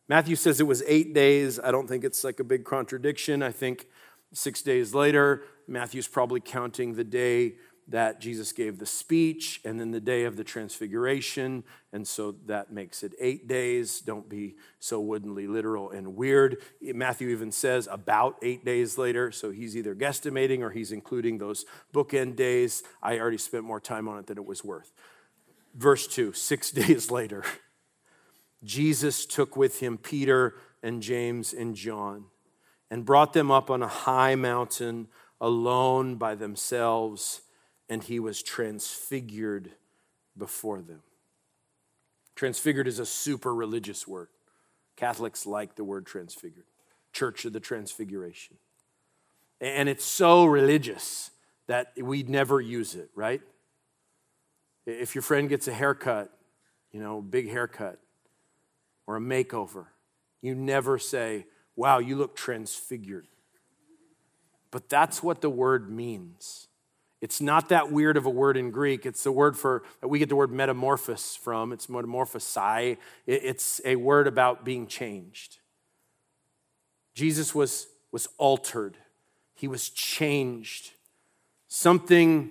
Matthew 0.09 0.37
says 0.37 0.61
it 0.61 0.67
was 0.67 0.83
eight 0.87 1.15
days. 1.15 1.61
I 1.61 1.71
don't 1.71 1.87
think 1.87 2.03
it's 2.03 2.25
like 2.25 2.41
a 2.41 2.45
big 2.45 2.65
contradiction. 2.65 3.43
I 3.43 3.53
think 3.53 3.87
six 4.33 4.63
days 4.63 4.95
later, 4.95 5.45
Matthew's 5.67 6.09
probably 6.09 6.41
counting 6.41 6.95
the 6.95 7.05
day 7.05 7.55
that 7.89 8.21
Jesus 8.21 8.53
gave 8.53 8.79
the 8.79 8.87
speech 8.87 9.63
and 9.65 9.81
then 9.81 9.91
the 9.93 10.01
day 10.01 10.25
of 10.25 10.37
the 10.37 10.45
transfiguration. 10.45 11.65
And 11.93 12.07
so 12.07 12.33
that 12.47 12.71
makes 12.71 13.03
it 13.03 13.15
eight 13.19 13.49
days. 13.49 14.01
Don't 14.01 14.29
be 14.29 14.57
so 14.79 15.01
woodenly 15.01 15.47
literal 15.47 15.91
and 15.91 16.15
weird. 16.15 16.59
Matthew 16.83 17.31
even 17.31 17.51
says 17.51 17.89
about 17.91 18.37
eight 18.43 18.63
days 18.65 18.99
later. 18.99 19.33
So 19.33 19.51
he's 19.51 19.75
either 19.75 19.95
guesstimating 19.95 20.61
or 20.61 20.71
he's 20.71 20.93
including 20.93 21.39
those 21.39 21.65
bookend 21.95 22.37
days. 22.37 22.83
I 23.03 23.19
already 23.19 23.39
spent 23.39 23.65
more 23.65 23.81
time 23.81 24.07
on 24.07 24.19
it 24.19 24.27
than 24.27 24.37
it 24.37 24.45
was 24.45 24.63
worth. 24.63 24.93
Verse 25.75 26.07
two, 26.07 26.35
six 26.35 26.71
days 26.73 27.11
later. 27.11 27.43
Jesus 28.65 29.27
took 29.27 29.57
with 29.57 29.81
him 29.81 29.99
Peter 29.99 30.55
and 30.83 31.03
James 31.03 31.53
and 31.53 31.75
John 31.75 32.27
and 32.91 33.05
brought 33.05 33.33
them 33.33 33.51
up 33.51 33.71
on 33.71 33.83
a 33.83 33.89
high 33.89 34.35
mountain 34.35 35.09
alone 35.41 36.17
by 36.17 36.35
themselves, 36.35 37.43
and 37.89 38.03
he 38.03 38.19
was 38.19 38.43
transfigured 38.43 39.73
before 40.37 40.81
them. 40.81 41.03
Transfigured 42.35 42.89
is 42.89 42.99
a 42.99 43.07
super 43.07 43.55
religious 43.55 44.07
word. 44.07 44.29
Catholics 44.97 45.47
like 45.47 45.77
the 45.77 45.85
word 45.85 46.07
transfigured, 46.07 46.67
Church 47.13 47.45
of 47.45 47.53
the 47.53 47.61
Transfiguration. 47.61 48.57
And 49.61 49.89
it's 49.89 50.05
so 50.05 50.45
religious 50.45 51.31
that 51.67 51.93
we'd 51.97 52.29
never 52.29 52.61
use 52.61 52.95
it, 52.95 53.11
right? 53.15 53.41
If 54.87 55.15
your 55.15 55.23
friend 55.23 55.49
gets 55.49 55.69
a 55.69 55.73
haircut, 55.73 56.31
you 56.91 57.01
know, 57.01 57.21
big 57.21 57.51
haircut, 57.51 58.01
or 59.09 59.17
a 59.17 59.21
makeover. 59.21 59.87
You 60.43 60.55
never 60.55 60.99
say, 60.99 61.47
wow, 61.75 61.99
you 61.99 62.15
look 62.15 62.37
transfigured. 62.37 63.27
But 64.71 64.91
that's 64.91 65.23
what 65.23 65.41
the 65.41 65.49
word 65.49 65.91
means. 65.91 66.69
It's 67.23 67.41
not 67.41 67.71
that 67.71 67.91
weird 67.91 68.19
of 68.19 68.27
a 68.27 68.31
word 68.31 68.59
in 68.59 68.71
Greek. 68.71 69.07
It's 69.07 69.25
the 69.25 69.33
word 69.33 69.57
for 69.57 69.83
that 70.03 70.09
we 70.09 70.19
get 70.19 70.29
the 70.29 70.37
word 70.37 70.53
metamorphosis 70.53 71.35
from. 71.35 71.73
It's 71.73 71.87
metamorphosai. 71.87 72.99
It's 73.27 73.81
a 73.85 73.97
word 73.97 74.27
about 74.27 74.65
being 74.65 74.87
changed. 74.87 75.57
Jesus 77.15 77.55
was, 77.55 77.89
was 78.13 78.29
altered. 78.37 78.99
He 79.55 79.67
was 79.67 79.89
changed. 79.89 80.93
Something 81.67 82.51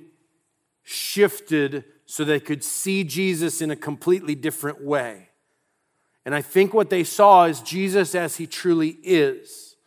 shifted 0.84 1.86
so 2.06 2.24
they 2.24 2.40
could 2.40 2.64
see 2.64 3.04
Jesus 3.04 3.62
in 3.62 3.70
a 3.70 3.76
completely 3.76 4.34
different 4.34 4.84
way. 4.84 5.27
And 6.28 6.36
I 6.36 6.42
think 6.42 6.74
what 6.74 6.90
they 6.90 7.06
saw 7.06 7.46
is 7.46 7.62
Jesus 7.62 8.14
as 8.14 8.36
he 8.36 8.46
truly 8.46 8.98
is. 9.02 9.78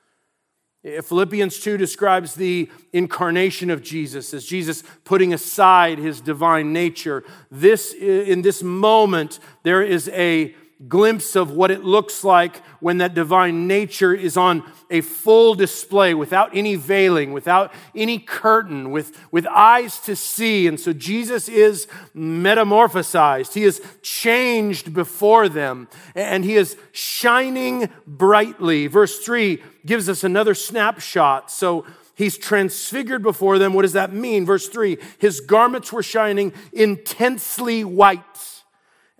Eh, 0.82 1.02
Philippians 1.02 1.60
2 1.60 1.76
describes 1.76 2.34
the 2.34 2.70
incarnation 2.94 3.68
of 3.68 3.82
Jesus 3.82 4.32
as 4.32 4.46
Jesus 4.46 4.82
putting 5.04 5.34
aside 5.34 5.98
his 5.98 6.22
divine 6.22 6.72
nature. 6.72 7.24
This, 7.50 7.94
eh, 8.00 8.22
in 8.22 8.40
this 8.40 8.62
moment, 8.62 9.38
there 9.64 9.82
is 9.82 10.08
a, 10.14 10.54
glimpse 10.88 11.36
of 11.36 11.50
what 11.50 11.70
it 11.70 11.84
looks 11.84 12.24
like 12.24 12.56
when 12.80 12.98
that 12.98 13.14
divine 13.14 13.66
nature 13.66 14.14
is 14.14 14.36
on 14.36 14.64
a 14.90 15.00
full 15.02 15.54
display 15.54 16.14
without 16.14 16.50
any 16.54 16.74
veiling, 16.74 17.32
without 17.32 17.72
any 17.94 18.18
curtain, 18.18 18.90
with, 18.90 19.16
with 19.30 19.46
eyes 19.46 19.98
to 20.00 20.16
see. 20.16 20.66
And 20.66 20.80
so 20.80 20.92
Jesus 20.92 21.48
is 21.48 21.86
metamorphosized. 22.14 23.52
He 23.52 23.64
is 23.64 23.82
changed 24.02 24.94
before 24.94 25.48
them 25.48 25.88
and 26.14 26.44
he 26.44 26.56
is 26.56 26.76
shining 26.92 27.90
brightly. 28.06 28.86
Verse 28.86 29.18
3 29.18 29.62
gives 29.84 30.08
us 30.08 30.24
another 30.24 30.54
snapshot. 30.54 31.50
So 31.50 31.84
He's 32.20 32.36
transfigured 32.36 33.22
before 33.22 33.58
them. 33.58 33.72
What 33.72 33.80
does 33.80 33.94
that 33.94 34.12
mean? 34.12 34.44
Verse 34.44 34.68
3 34.68 34.98
His 35.16 35.40
garments 35.40 35.90
were 35.90 36.02
shining 36.02 36.52
intensely 36.70 37.82
white, 37.82 38.59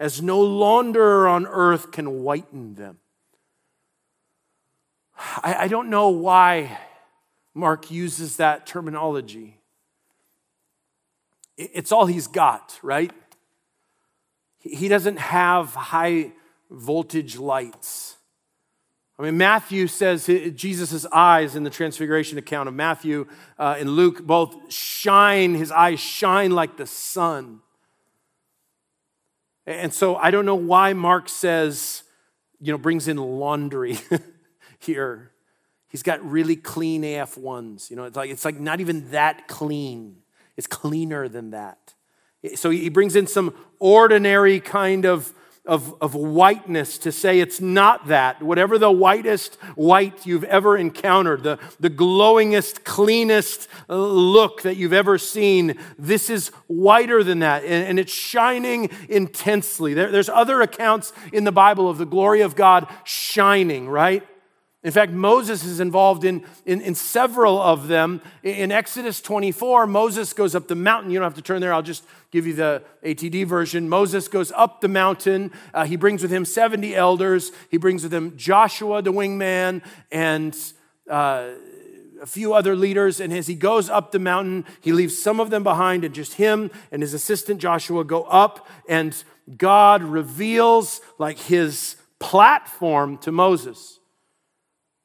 as 0.01 0.23
no 0.23 0.41
launderer 0.41 1.31
on 1.31 1.47
earth 1.47 1.93
can 1.93 2.23
whiten 2.23 2.75
them. 2.75 2.99
I, 5.19 5.57
I 5.61 5.69
don't 5.69 5.91
know 5.91 6.09
why 6.09 6.79
Mark 7.53 7.91
uses 7.91 8.39
that 8.39 8.67
terminology. 8.67 9.59
It's 11.59 11.93
all 11.93 12.07
he's 12.07 12.27
got, 12.27 12.81
right? 12.83 13.13
He 14.59 14.89
doesn't 14.89 15.19
have 15.19 15.75
high 15.75 16.33
voltage 16.71 17.37
lights. 17.37 18.17
I 19.19 19.25
mean, 19.25 19.37
Matthew 19.37 19.87
says 19.87 20.25
Jesus' 20.55 21.05
eyes 21.13 21.55
in 21.57 21.63
the 21.63 21.69
transfiguration 21.69 22.39
account 22.39 22.71
of 22.71 22.75
Matthew 22.75 23.27
uh, 23.59 23.77
and 23.79 23.91
Luke 23.91 24.27
both 24.27 24.73
shine, 24.73 25.55
his 25.55 25.71
eyes 25.71 26.01
shine 26.01 26.53
like 26.53 26.79
the 26.79 26.87
sun. 26.87 27.61
And 29.71 29.95
so 29.95 30.17
I 30.17 30.33
don't 30.33 30.47
know 30.47 30.57
why 30.57 30.95
Mark 30.95 31.29
says, 31.29 32.03
you 32.61 32.73
know, 32.73 32.79
brings 32.79 33.07
in 33.07 33.17
laundry 33.17 33.99
here. 34.81 35.31
He's 35.89 36.03
got 36.03 36.25
really 36.29 36.57
clean 36.57 37.05
AF 37.05 37.37
ones. 37.39 37.89
You 37.89 37.97
know, 37.97 38.05
it's 38.05 38.17
like, 38.17 38.31
it's 38.31 38.45
like 38.45 38.59
not 38.59 38.81
even 38.81 39.11
that 39.13 39.47
clean. 39.47 40.17
It's 40.57 40.67
cleaner 40.67 41.29
than 41.29 41.51
that. 41.51 41.95
So 42.57 42.71
he 42.71 42.89
brings 42.89 43.15
in 43.15 43.29
some 43.29 43.55
ordinary 43.79 44.59
kind 44.59 45.05
of 45.05 45.33
of, 45.71 45.95
of 46.03 46.17
whiteness 46.17 46.99
to 46.99 47.13
say 47.13 47.39
it's 47.39 47.61
not 47.61 48.09
that. 48.09 48.43
Whatever 48.43 48.77
the 48.77 48.91
whitest 48.91 49.55
white 49.77 50.27
you've 50.27 50.43
ever 50.43 50.77
encountered, 50.77 51.45
the, 51.45 51.61
the 51.79 51.89
glowingest, 51.89 52.83
cleanest 52.83 53.69
uh, 53.89 53.97
look 53.97 54.63
that 54.63 54.77
you've 54.77 54.93
ever 54.93 55.17
seen, 55.17 55.79
this 55.97 56.29
is 56.29 56.49
whiter 56.67 57.23
than 57.23 57.39
that. 57.39 57.63
And, 57.63 57.87
and 57.87 57.99
it's 58.01 58.13
shining 58.13 58.91
intensely. 59.09 59.95
There, 59.95 60.11
there's 60.11 60.29
other 60.29 60.61
accounts 60.61 61.13
in 61.33 61.45
the 61.45 61.53
Bible 61.53 61.89
of 61.89 61.99
the 61.99 62.05
glory 62.05 62.41
of 62.41 62.57
God 62.57 62.89
shining, 63.05 63.89
right? 63.89 64.27
In 64.83 64.93
fact, 64.93 65.13
Moses 65.13 65.63
is 65.63 65.79
involved 65.79 66.25
in, 66.25 66.43
in, 66.65 66.81
in, 66.81 66.95
several 66.95 67.61
of 67.61 67.87
them. 67.89 68.23
In 68.43 68.73
Exodus 68.73 69.21
24, 69.21 69.87
Moses 69.87 70.33
goes 70.33 70.55
up 70.55 70.69
the 70.69 70.75
mountain. 70.75 71.11
You 71.11 71.19
don't 71.19 71.27
have 71.27 71.35
to 71.35 71.43
turn 71.43 71.61
there, 71.61 71.75
I'll 71.75 71.83
just 71.83 72.03
give 72.31 72.47
you 72.47 72.55
the 72.55 72.83
ATD 73.05 73.47
version. 73.47 73.91
Moses 73.91 74.27
goes 74.27 74.51
up 74.53 74.81
the 74.81 74.89
mountain. 74.89 75.53
Uh, 75.75 75.85
he 75.85 75.97
brings 75.97 76.23
with 76.23 76.31
him 76.31 76.47
70 76.47 76.97
elders. 76.97 77.53
He 77.71 77.77
brings 77.77 78.05
with 78.05 78.15
him 78.15 78.39
Joshua, 78.39 79.03
the 79.03 79.13
wingman, 79.13 79.83
and 80.11 80.57
uh, 81.11 81.49
a 82.23 82.27
few 82.27 82.55
other 82.55 82.75
leaders. 82.75 83.21
And 83.21 83.35
as 83.35 83.49
he 83.49 83.57
goes 83.57 83.91
up 83.91 84.13
the 84.13 84.19
mountain, 84.19 84.65
he 84.81 84.93
leaves 84.93 85.21
some 85.21 85.41
of 85.41 85.51
them 85.51 85.63
behind, 85.63 86.05
and 86.05 86.15
just 86.15 86.35
him 86.35 86.71
and 86.91 87.03
his 87.03 87.13
assistant 87.13 87.61
Joshua 87.61 88.03
go 88.03 88.23
up, 88.23 88.67
and 88.89 89.23
God 89.59 90.03
reveals 90.03 91.03
like 91.19 91.39
his 91.39 91.97
platform 92.19 93.19
to 93.19 93.31
Moses 93.31 94.00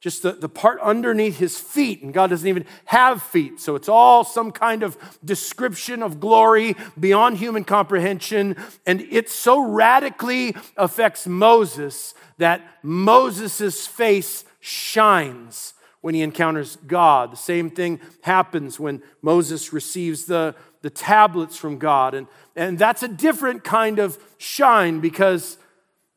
just 0.06 0.22
the, 0.22 0.30
the 0.30 0.48
part 0.48 0.78
underneath 0.82 1.38
his 1.38 1.58
feet, 1.58 2.00
and 2.00 2.14
God 2.14 2.30
doesn't 2.30 2.46
even 2.46 2.64
have 2.84 3.20
feet. 3.20 3.58
So 3.58 3.74
it's 3.74 3.88
all 3.88 4.22
some 4.22 4.52
kind 4.52 4.84
of 4.84 4.96
description 5.24 6.00
of 6.00 6.20
glory 6.20 6.76
beyond 6.96 7.38
human 7.38 7.64
comprehension. 7.64 8.54
And 8.86 9.00
it 9.00 9.28
so 9.28 9.60
radically 9.60 10.54
affects 10.76 11.26
Moses 11.26 12.14
that 12.38 12.62
Moses' 12.84 13.88
face 13.88 14.44
shines 14.60 15.74
when 16.02 16.14
he 16.14 16.22
encounters 16.22 16.76
God. 16.86 17.32
The 17.32 17.36
same 17.36 17.68
thing 17.68 17.98
happens 18.20 18.78
when 18.78 19.02
Moses 19.22 19.72
receives 19.72 20.26
the, 20.26 20.54
the 20.82 20.90
tablets 20.90 21.56
from 21.56 21.78
God. 21.78 22.14
And, 22.14 22.28
and 22.54 22.78
that's 22.78 23.02
a 23.02 23.08
different 23.08 23.64
kind 23.64 23.98
of 23.98 24.22
shine 24.38 25.00
because 25.00 25.58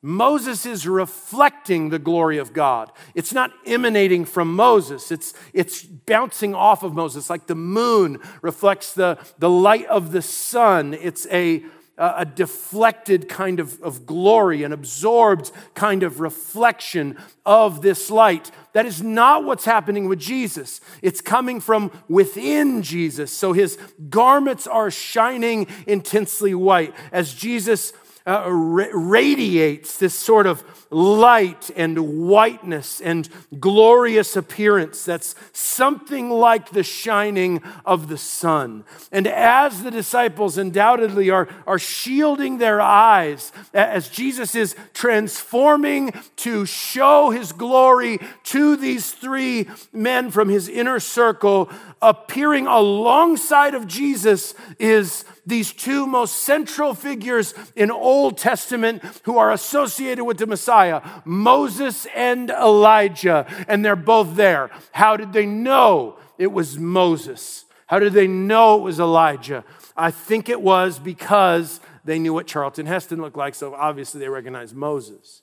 Moses 0.01 0.65
is 0.65 0.87
reflecting 0.87 1.89
the 1.89 1.99
glory 1.99 2.37
of 2.37 2.53
God. 2.53 2.91
It's 3.15 3.33
not 3.33 3.51
emanating 3.65 4.23
from 4.23 4.55
Moses, 4.55 5.11
it's, 5.11 5.33
it's 5.53 5.83
bouncing 5.83 6.55
off 6.55 6.83
of 6.83 6.93
Moses, 6.93 7.29
like 7.29 7.47
the 7.47 7.55
moon 7.55 8.19
reflects 8.41 8.93
the, 8.93 9.17
the 9.39 9.49
light 9.49 9.85
of 9.87 10.11
the 10.11 10.21
sun. 10.21 10.93
It's 10.93 11.27
a, 11.27 11.63
a 11.97 12.25
deflected 12.25 13.27
kind 13.27 13.59
of, 13.59 13.81
of 13.81 14.05
glory, 14.05 14.63
an 14.63 14.71
absorbed 14.71 15.51
kind 15.73 16.01
of 16.01 16.21
reflection 16.21 17.17
of 17.45 17.81
this 17.81 18.09
light. 18.09 18.51
That 18.71 18.85
is 18.85 19.01
not 19.03 19.43
what's 19.43 19.65
happening 19.65 20.07
with 20.07 20.19
Jesus. 20.19 20.79
It's 21.01 21.19
coming 21.19 21.59
from 21.59 21.91
within 22.07 22.83
Jesus. 22.83 23.33
So 23.33 23.51
his 23.51 23.77
garments 24.09 24.65
are 24.65 24.89
shining 24.89 25.67
intensely 25.87 26.55
white 26.55 26.95
as 27.11 27.33
Jesus 27.33 27.91
uh, 28.29 28.47
radiates 28.47 29.97
this 29.97 30.13
sort 30.13 30.45
of 30.45 30.63
light 30.91 31.71
and 31.75 32.27
whiteness 32.27 33.01
and 33.01 33.27
glorious 33.59 34.35
appearance 34.35 35.03
that's 35.03 35.33
something 35.51 36.29
like 36.29 36.69
the 36.69 36.83
shining 36.83 37.59
of 37.85 38.07
the 38.07 38.17
sun. 38.17 38.83
And 39.11 39.25
as 39.25 39.81
the 39.81 39.89
disciples 39.89 40.59
undoubtedly 40.59 41.31
are, 41.31 41.47
are 41.65 41.79
shielding 41.79 42.59
their 42.59 42.79
eyes, 42.79 43.51
as 43.73 44.09
Jesus 44.09 44.53
is 44.53 44.75
transforming 44.93 46.13
to 46.37 46.67
show 46.67 47.31
his 47.31 47.51
glory 47.51 48.19
to 48.43 48.75
these 48.75 49.11
three 49.11 49.67
men 49.91 50.29
from 50.29 50.49
his 50.49 50.69
inner 50.69 50.99
circle, 50.99 51.69
appearing 51.99 52.67
alongside 52.67 53.73
of 53.73 53.87
Jesus 53.87 54.53
is 54.77 55.25
these 55.49 55.73
two 55.73 56.07
most 56.07 56.37
central 56.37 56.93
figures 56.93 57.53
in 57.75 57.91
Old 57.91 58.37
Testament 58.37 59.03
who 59.23 59.37
are 59.37 59.51
associated 59.51 60.23
with 60.23 60.37
the 60.37 60.47
Messiah, 60.47 61.01
Moses 61.25 62.07
and 62.15 62.49
Elijah, 62.49 63.45
and 63.67 63.83
they're 63.83 63.95
both 63.95 64.35
there. 64.35 64.69
How 64.91 65.17
did 65.17 65.33
they 65.33 65.45
know 65.45 66.17
it 66.37 66.51
was 66.51 66.77
Moses? 66.77 67.65
How 67.87 67.99
did 67.99 68.13
they 68.13 68.27
know 68.27 68.77
it 68.77 68.83
was 68.83 68.99
Elijah? 68.99 69.63
I 69.97 70.11
think 70.11 70.47
it 70.47 70.61
was 70.61 70.99
because 70.99 71.81
they 72.05 72.19
knew 72.19 72.33
what 72.33 72.47
Charlton 72.47 72.85
Heston 72.85 73.21
looked 73.21 73.37
like, 73.37 73.55
so 73.55 73.73
obviously 73.73 74.19
they 74.19 74.29
recognized 74.29 74.75
Moses. 74.75 75.41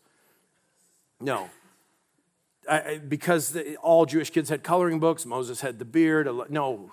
No. 1.21 1.51
I, 2.69 2.99
because 2.99 3.51
the, 3.51 3.77
all 3.77 4.07
Jewish 4.07 4.31
kids 4.31 4.49
had 4.49 4.63
coloring 4.63 4.99
books, 4.99 5.25
Moses 5.25 5.61
had 5.61 5.79
the 5.79 5.85
beard. 5.85 6.29
No, 6.49 6.91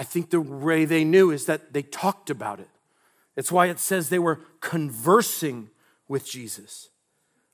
I 0.00 0.02
think 0.02 0.30
the 0.30 0.40
way 0.40 0.86
they 0.86 1.04
knew 1.04 1.30
is 1.30 1.44
that 1.44 1.74
they 1.74 1.82
talked 1.82 2.30
about 2.30 2.58
it. 2.58 2.70
It's 3.36 3.52
why 3.52 3.66
it 3.66 3.78
says 3.78 4.08
they 4.08 4.18
were 4.18 4.40
conversing 4.60 5.68
with 6.08 6.24
Jesus. 6.24 6.88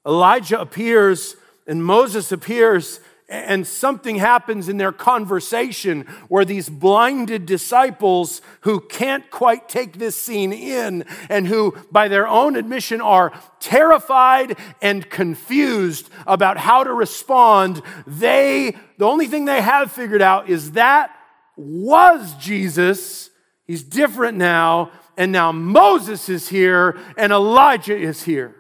Elijah 0.07 0.61
appears 0.61 1.34
and 1.66 1.84
Moses 1.84 2.30
appears, 2.30 3.01
and 3.28 3.66
something 3.66 4.14
happens 4.14 4.68
in 4.68 4.76
their 4.76 4.92
conversation 4.92 6.03
where 6.28 6.44
these 6.44 6.68
blinded 6.68 7.47
disciples 7.47 8.40
who 8.61 8.78
can't 8.78 9.28
quite 9.32 9.68
take 9.68 9.99
this 9.99 10.14
scene 10.14 10.53
in 10.53 11.05
and 11.28 11.49
who, 11.49 11.76
by 11.90 12.07
their 12.07 12.28
own 12.28 12.55
admission, 12.55 13.01
are 13.01 13.32
terrified 13.59 14.57
and 14.80 15.11
confused 15.11 16.09
about 16.28 16.59
how 16.59 16.84
to 16.84 16.92
respond, 16.92 17.82
they, 18.07 18.76
the 18.99 19.05
only 19.05 19.26
thing 19.26 19.47
they 19.47 19.62
have 19.62 19.90
figured 19.90 20.22
out 20.22 20.49
is 20.49 20.70
that 20.72 21.11
was 21.57 22.34
Jesus. 22.34 23.30
He's 23.66 23.82
different 23.82 24.38
now. 24.38 24.90
And 25.16 25.32
now 25.32 25.52
Moses 25.52 26.28
is 26.28 26.48
here 26.48 26.98
and 27.16 27.32
Elijah 27.32 27.96
is 27.96 28.22
here. 28.22 28.54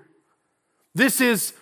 This 0.94 1.20
is 1.20 1.52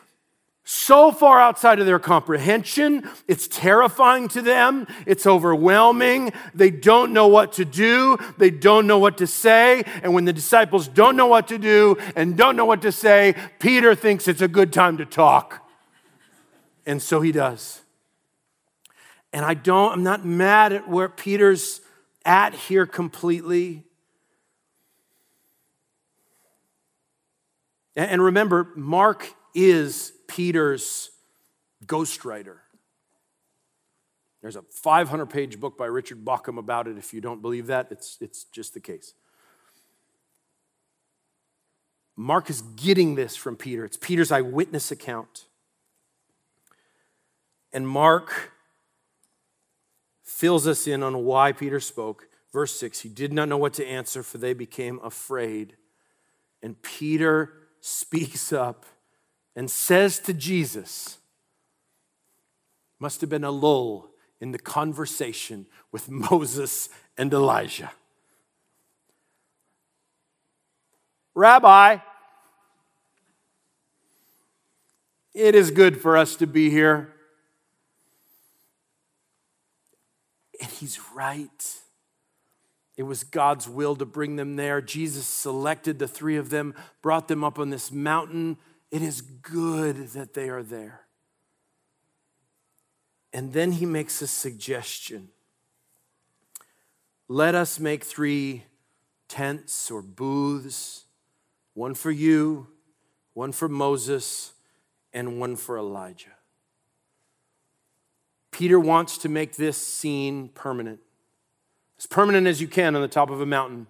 so 0.66 1.12
far 1.12 1.38
outside 1.38 1.78
of 1.78 1.86
their 1.86 1.98
comprehension. 1.98 3.08
It's 3.28 3.46
terrifying 3.48 4.28
to 4.28 4.40
them. 4.40 4.86
It's 5.06 5.26
overwhelming. 5.26 6.32
They 6.54 6.70
don't 6.70 7.12
know 7.12 7.26
what 7.26 7.52
to 7.54 7.66
do. 7.66 8.16
They 8.38 8.50
don't 8.50 8.86
know 8.86 8.98
what 8.98 9.18
to 9.18 9.26
say. 9.26 9.84
And 10.02 10.14
when 10.14 10.24
the 10.24 10.32
disciples 10.32 10.88
don't 10.88 11.16
know 11.16 11.26
what 11.26 11.48
to 11.48 11.58
do 11.58 11.98
and 12.16 12.36
don't 12.36 12.56
know 12.56 12.64
what 12.64 12.80
to 12.82 12.92
say, 12.92 13.34
Peter 13.58 13.94
thinks 13.94 14.26
it's 14.26 14.40
a 14.40 14.48
good 14.48 14.72
time 14.72 14.96
to 14.96 15.04
talk. 15.04 15.68
And 16.86 17.02
so 17.02 17.20
he 17.20 17.32
does. 17.32 17.83
And 19.34 19.44
I 19.44 19.54
don't, 19.54 19.92
I'm 19.92 20.04
not 20.04 20.24
mad 20.24 20.72
at 20.72 20.88
where 20.88 21.08
Peter's 21.08 21.80
at 22.24 22.54
here 22.54 22.86
completely. 22.86 23.82
And 27.96 28.22
remember, 28.22 28.70
Mark 28.76 29.34
is 29.52 30.12
Peter's 30.28 31.10
ghostwriter. 31.84 32.58
There's 34.40 34.54
a 34.54 34.62
500 34.70 35.26
page 35.26 35.58
book 35.58 35.76
by 35.76 35.86
Richard 35.86 36.24
Bauckham 36.24 36.56
about 36.56 36.86
it. 36.86 36.96
If 36.96 37.12
you 37.12 37.20
don't 37.20 37.42
believe 37.42 37.66
that, 37.66 37.88
it's, 37.90 38.18
it's 38.20 38.44
just 38.44 38.72
the 38.72 38.80
case. 38.80 39.14
Mark 42.14 42.48
is 42.48 42.62
getting 42.76 43.16
this 43.16 43.34
from 43.34 43.56
Peter. 43.56 43.84
It's 43.84 43.96
Peter's 43.96 44.30
eyewitness 44.30 44.92
account. 44.92 45.46
And 47.72 47.88
Mark 47.88 48.52
fills 50.34 50.66
us 50.66 50.86
in 50.86 51.02
on 51.02 51.24
why 51.24 51.52
Peter 51.52 51.80
spoke. 51.80 52.28
Verse 52.52 52.78
6 52.78 53.00
He 53.00 53.08
did 53.08 53.32
not 53.32 53.48
know 53.48 53.56
what 53.56 53.74
to 53.74 53.86
answer, 53.86 54.22
for 54.22 54.38
they 54.38 54.52
became 54.52 55.00
afraid. 55.02 55.76
And 56.62 56.80
Peter 56.82 57.52
speaks 57.80 58.52
up 58.52 58.86
and 59.54 59.70
says 59.70 60.18
to 60.20 60.32
Jesus, 60.32 61.18
must 62.98 63.20
have 63.20 63.28
been 63.28 63.44
a 63.44 63.50
lull 63.50 64.08
in 64.40 64.52
the 64.52 64.58
conversation 64.58 65.66
with 65.92 66.08
Moses 66.10 66.88
and 67.18 67.32
Elijah. 67.32 67.92
Rabbi, 71.34 71.98
it 75.34 75.54
is 75.54 75.70
good 75.70 76.00
for 76.00 76.16
us 76.16 76.36
to 76.36 76.46
be 76.46 76.70
here. 76.70 77.13
And 80.60 80.70
he's 80.70 81.00
right. 81.14 81.76
It 82.96 83.02
was 83.02 83.24
God's 83.24 83.68
will 83.68 83.96
to 83.96 84.06
bring 84.06 84.36
them 84.36 84.56
there. 84.56 84.80
Jesus 84.80 85.26
selected 85.26 85.98
the 85.98 86.06
three 86.06 86.36
of 86.36 86.50
them, 86.50 86.74
brought 87.02 87.28
them 87.28 87.42
up 87.42 87.58
on 87.58 87.70
this 87.70 87.90
mountain. 87.90 88.56
It 88.90 89.02
is 89.02 89.20
good 89.20 89.96
that 90.08 90.34
they 90.34 90.48
are 90.48 90.62
there. 90.62 91.00
And 93.32 93.52
then 93.52 93.72
he 93.72 93.86
makes 93.86 94.22
a 94.22 94.28
suggestion. 94.28 95.30
Let 97.26 97.56
us 97.56 97.80
make 97.80 98.04
three 98.04 98.64
tents 99.28 99.90
or 99.90 100.02
booths 100.02 101.04
one 101.74 101.94
for 101.94 102.12
you, 102.12 102.68
one 103.32 103.50
for 103.50 103.68
Moses, 103.68 104.52
and 105.12 105.40
one 105.40 105.56
for 105.56 105.76
Elijah. 105.76 106.30
Peter 108.54 108.78
wants 108.78 109.18
to 109.18 109.28
make 109.28 109.56
this 109.56 109.76
scene 109.76 110.48
permanent, 110.54 111.00
as 111.98 112.06
permanent 112.06 112.46
as 112.46 112.60
you 112.60 112.68
can 112.68 112.94
on 112.94 113.02
the 113.02 113.08
top 113.08 113.28
of 113.28 113.40
a 113.40 113.46
mountain. 113.46 113.88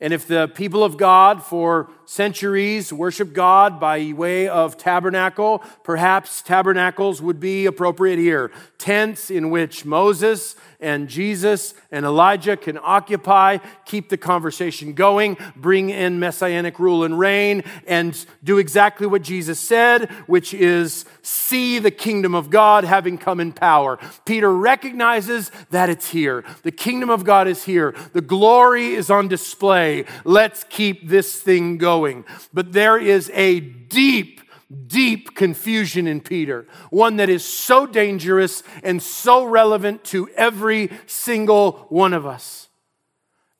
And 0.00 0.14
if 0.14 0.26
the 0.26 0.48
people 0.48 0.82
of 0.82 0.96
God 0.96 1.42
for 1.42 1.90
centuries 2.06 2.94
worship 2.94 3.34
God 3.34 3.78
by 3.78 4.12
way 4.12 4.48
of 4.48 4.78
tabernacle, 4.78 5.58
perhaps 5.84 6.40
tabernacles 6.40 7.20
would 7.20 7.38
be 7.38 7.66
appropriate 7.66 8.18
here. 8.18 8.50
Tents 8.78 9.30
in 9.30 9.50
which 9.50 9.84
Moses 9.84 10.56
and 10.80 11.08
Jesus 11.08 11.74
and 11.90 12.04
Elijah 12.04 12.56
can 12.56 12.78
occupy, 12.82 13.58
keep 13.84 14.08
the 14.08 14.16
conversation 14.16 14.92
going, 14.94 15.36
bring 15.56 15.90
in 15.90 16.18
messianic 16.18 16.78
rule 16.78 17.04
and 17.04 17.18
reign, 17.18 17.62
and 17.86 18.24
do 18.42 18.58
exactly 18.58 19.06
what 19.06 19.22
Jesus 19.22 19.58
said, 19.58 20.10
which 20.26 20.54
is 20.54 21.04
see 21.22 21.78
the 21.78 21.90
kingdom 21.90 22.34
of 22.34 22.50
God 22.50 22.84
having 22.84 23.18
come 23.18 23.40
in 23.40 23.52
power. 23.52 23.98
Peter 24.24 24.52
recognizes 24.52 25.50
that 25.70 25.88
it's 25.88 26.10
here. 26.10 26.44
The 26.62 26.72
kingdom 26.72 27.10
of 27.10 27.24
God 27.24 27.48
is 27.48 27.64
here. 27.64 27.94
The 28.12 28.20
glory 28.20 28.94
is 28.94 29.10
on 29.10 29.28
display. 29.28 30.04
Let's 30.24 30.64
keep 30.64 31.08
this 31.08 31.40
thing 31.40 31.78
going. 31.78 32.24
But 32.52 32.72
there 32.72 32.98
is 32.98 33.30
a 33.34 33.60
deep 33.60 34.39
deep 34.86 35.34
confusion 35.34 36.06
in 36.06 36.20
Peter, 36.20 36.66
one 36.90 37.16
that 37.16 37.28
is 37.28 37.44
so 37.44 37.86
dangerous 37.86 38.62
and 38.82 39.02
so 39.02 39.44
relevant 39.44 40.04
to 40.04 40.28
every 40.36 40.90
single 41.06 41.86
one 41.88 42.12
of 42.12 42.24
us. 42.24 42.68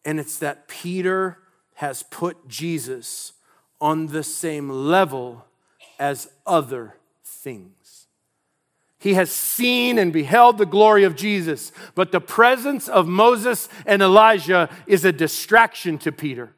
And 0.04 0.20
it's 0.20 0.38
that 0.38 0.68
Peter 0.68 1.38
has 1.74 2.02
put 2.04 2.48
Jesus 2.48 3.32
on 3.80 4.08
the 4.08 4.22
same 4.22 4.68
level 4.68 5.44
as 5.98 6.30
other 6.46 6.96
things. 7.24 8.06
He 8.98 9.14
has 9.14 9.32
seen 9.32 9.98
and 9.98 10.12
beheld 10.12 10.58
the 10.58 10.66
glory 10.66 11.04
of 11.04 11.16
Jesus, 11.16 11.72
but 11.94 12.12
the 12.12 12.20
presence 12.20 12.86
of 12.86 13.08
Moses 13.08 13.68
and 13.86 14.02
Elijah 14.02 14.68
is 14.86 15.06
a 15.06 15.12
distraction 15.12 15.96
to 15.98 16.12
Peter 16.12 16.54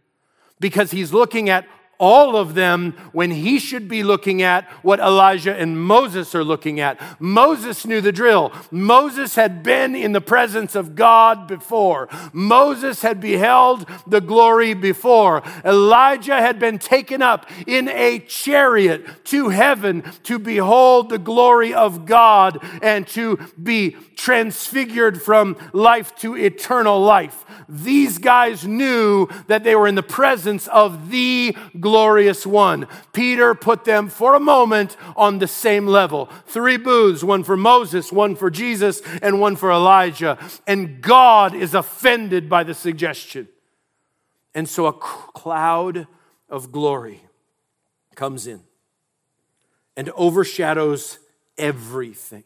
because 0.58 0.90
he's 0.90 1.12
looking 1.12 1.48
at 1.48 1.66
all 2.02 2.36
of 2.36 2.54
them 2.54 2.94
when 3.12 3.30
he 3.30 3.60
should 3.60 3.86
be 3.86 4.02
looking 4.02 4.42
at 4.42 4.68
what 4.82 4.98
Elijah 4.98 5.54
and 5.54 5.80
Moses 5.80 6.34
are 6.34 6.42
looking 6.42 6.80
at. 6.80 7.00
Moses 7.20 7.86
knew 7.86 8.00
the 8.00 8.10
drill. 8.10 8.52
Moses 8.72 9.36
had 9.36 9.62
been 9.62 9.94
in 9.94 10.10
the 10.10 10.20
presence 10.20 10.74
of 10.74 10.96
God 10.96 11.46
before. 11.46 12.08
Moses 12.32 13.02
had 13.02 13.20
beheld 13.20 13.88
the 14.08 14.20
glory 14.20 14.74
before. 14.74 15.44
Elijah 15.64 16.40
had 16.40 16.58
been 16.58 16.80
taken 16.80 17.22
up 17.22 17.48
in 17.68 17.88
a 17.88 18.18
chariot 18.18 19.06
to 19.26 19.50
heaven 19.50 20.02
to 20.24 20.40
behold 20.40 21.08
the 21.08 21.18
glory 21.18 21.72
of 21.72 22.04
God 22.04 22.58
and 22.82 23.06
to 23.08 23.38
be 23.62 23.96
transfigured 24.16 25.22
from 25.22 25.56
life 25.72 26.16
to 26.16 26.36
eternal 26.36 27.00
life. 27.00 27.44
These 27.68 28.18
guys 28.18 28.66
knew 28.66 29.28
that 29.46 29.62
they 29.62 29.76
were 29.76 29.86
in 29.86 29.94
the 29.94 30.02
presence 30.02 30.66
of 30.66 31.10
the 31.10 31.56
glorious 31.92 32.46
one. 32.46 32.86
Peter 33.12 33.54
put 33.54 33.84
them 33.84 34.08
for 34.08 34.34
a 34.34 34.40
moment 34.40 34.96
on 35.14 35.40
the 35.40 35.46
same 35.46 35.86
level. 35.86 36.30
Three 36.46 36.78
booths, 36.78 37.22
one 37.22 37.44
for 37.44 37.54
Moses, 37.54 38.10
one 38.10 38.34
for 38.34 38.48
Jesus, 38.48 39.02
and 39.20 39.38
one 39.38 39.56
for 39.56 39.70
Elijah. 39.70 40.38
And 40.66 41.02
God 41.02 41.54
is 41.54 41.74
offended 41.74 42.48
by 42.48 42.64
the 42.64 42.72
suggestion. 42.72 43.46
And 44.54 44.66
so 44.66 44.86
a 44.86 44.92
cloud 44.94 46.06
of 46.48 46.72
glory 46.72 47.20
comes 48.14 48.46
in 48.46 48.62
and 49.94 50.08
overshadows 50.16 51.18
everything. 51.58 52.44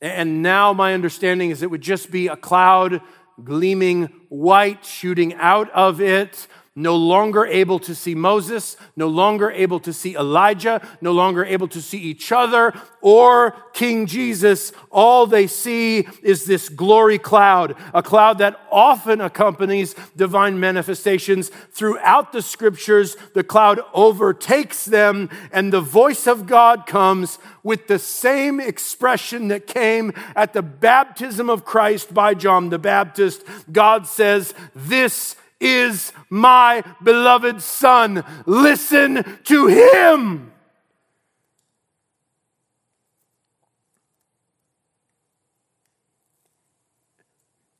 And 0.00 0.44
now 0.44 0.72
my 0.72 0.94
understanding 0.94 1.50
is 1.50 1.60
it 1.60 1.72
would 1.72 1.80
just 1.80 2.12
be 2.12 2.28
a 2.28 2.36
cloud 2.36 3.00
gleaming 3.42 4.04
white 4.28 4.84
shooting 4.84 5.34
out 5.34 5.68
of 5.70 6.00
it 6.00 6.46
no 6.78 6.94
longer 6.94 7.46
able 7.46 7.78
to 7.78 7.94
see 7.94 8.14
Moses, 8.14 8.76
no 8.96 9.08
longer 9.08 9.50
able 9.50 9.80
to 9.80 9.94
see 9.94 10.14
Elijah, 10.14 10.86
no 11.00 11.10
longer 11.10 11.42
able 11.42 11.66
to 11.68 11.80
see 11.80 11.98
each 11.98 12.30
other 12.30 12.74
or 13.00 13.52
King 13.72 14.04
Jesus. 14.04 14.72
All 14.90 15.26
they 15.26 15.46
see 15.46 16.06
is 16.22 16.44
this 16.44 16.68
glory 16.68 17.18
cloud, 17.18 17.76
a 17.94 18.02
cloud 18.02 18.38
that 18.38 18.60
often 18.70 19.22
accompanies 19.22 19.94
divine 20.16 20.60
manifestations. 20.60 21.48
Throughout 21.48 22.32
the 22.32 22.42
scriptures, 22.42 23.16
the 23.32 23.44
cloud 23.44 23.80
overtakes 23.94 24.84
them, 24.84 25.30
and 25.52 25.72
the 25.72 25.80
voice 25.80 26.26
of 26.26 26.46
God 26.46 26.86
comes 26.86 27.38
with 27.62 27.86
the 27.86 27.98
same 27.98 28.60
expression 28.60 29.48
that 29.48 29.66
came 29.66 30.12
at 30.34 30.52
the 30.52 30.62
baptism 30.62 31.48
of 31.48 31.64
Christ 31.64 32.12
by 32.12 32.34
John 32.34 32.68
the 32.68 32.78
Baptist. 32.78 33.42
God 33.72 34.06
says, 34.06 34.52
This 34.74 35.36
is 35.60 36.12
my 36.28 36.82
beloved 37.02 37.62
Son. 37.62 38.24
Listen 38.44 39.24
to 39.44 39.66
him. 39.66 40.52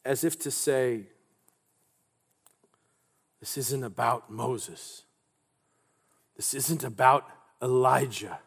As 0.04 0.22
if 0.22 0.38
to 0.40 0.50
say, 0.50 1.02
this 3.40 3.58
isn't 3.58 3.82
about 3.82 4.30
Moses. 4.30 5.02
This 6.36 6.54
isn't 6.54 6.84
about 6.84 7.28
Elijah. 7.60 8.38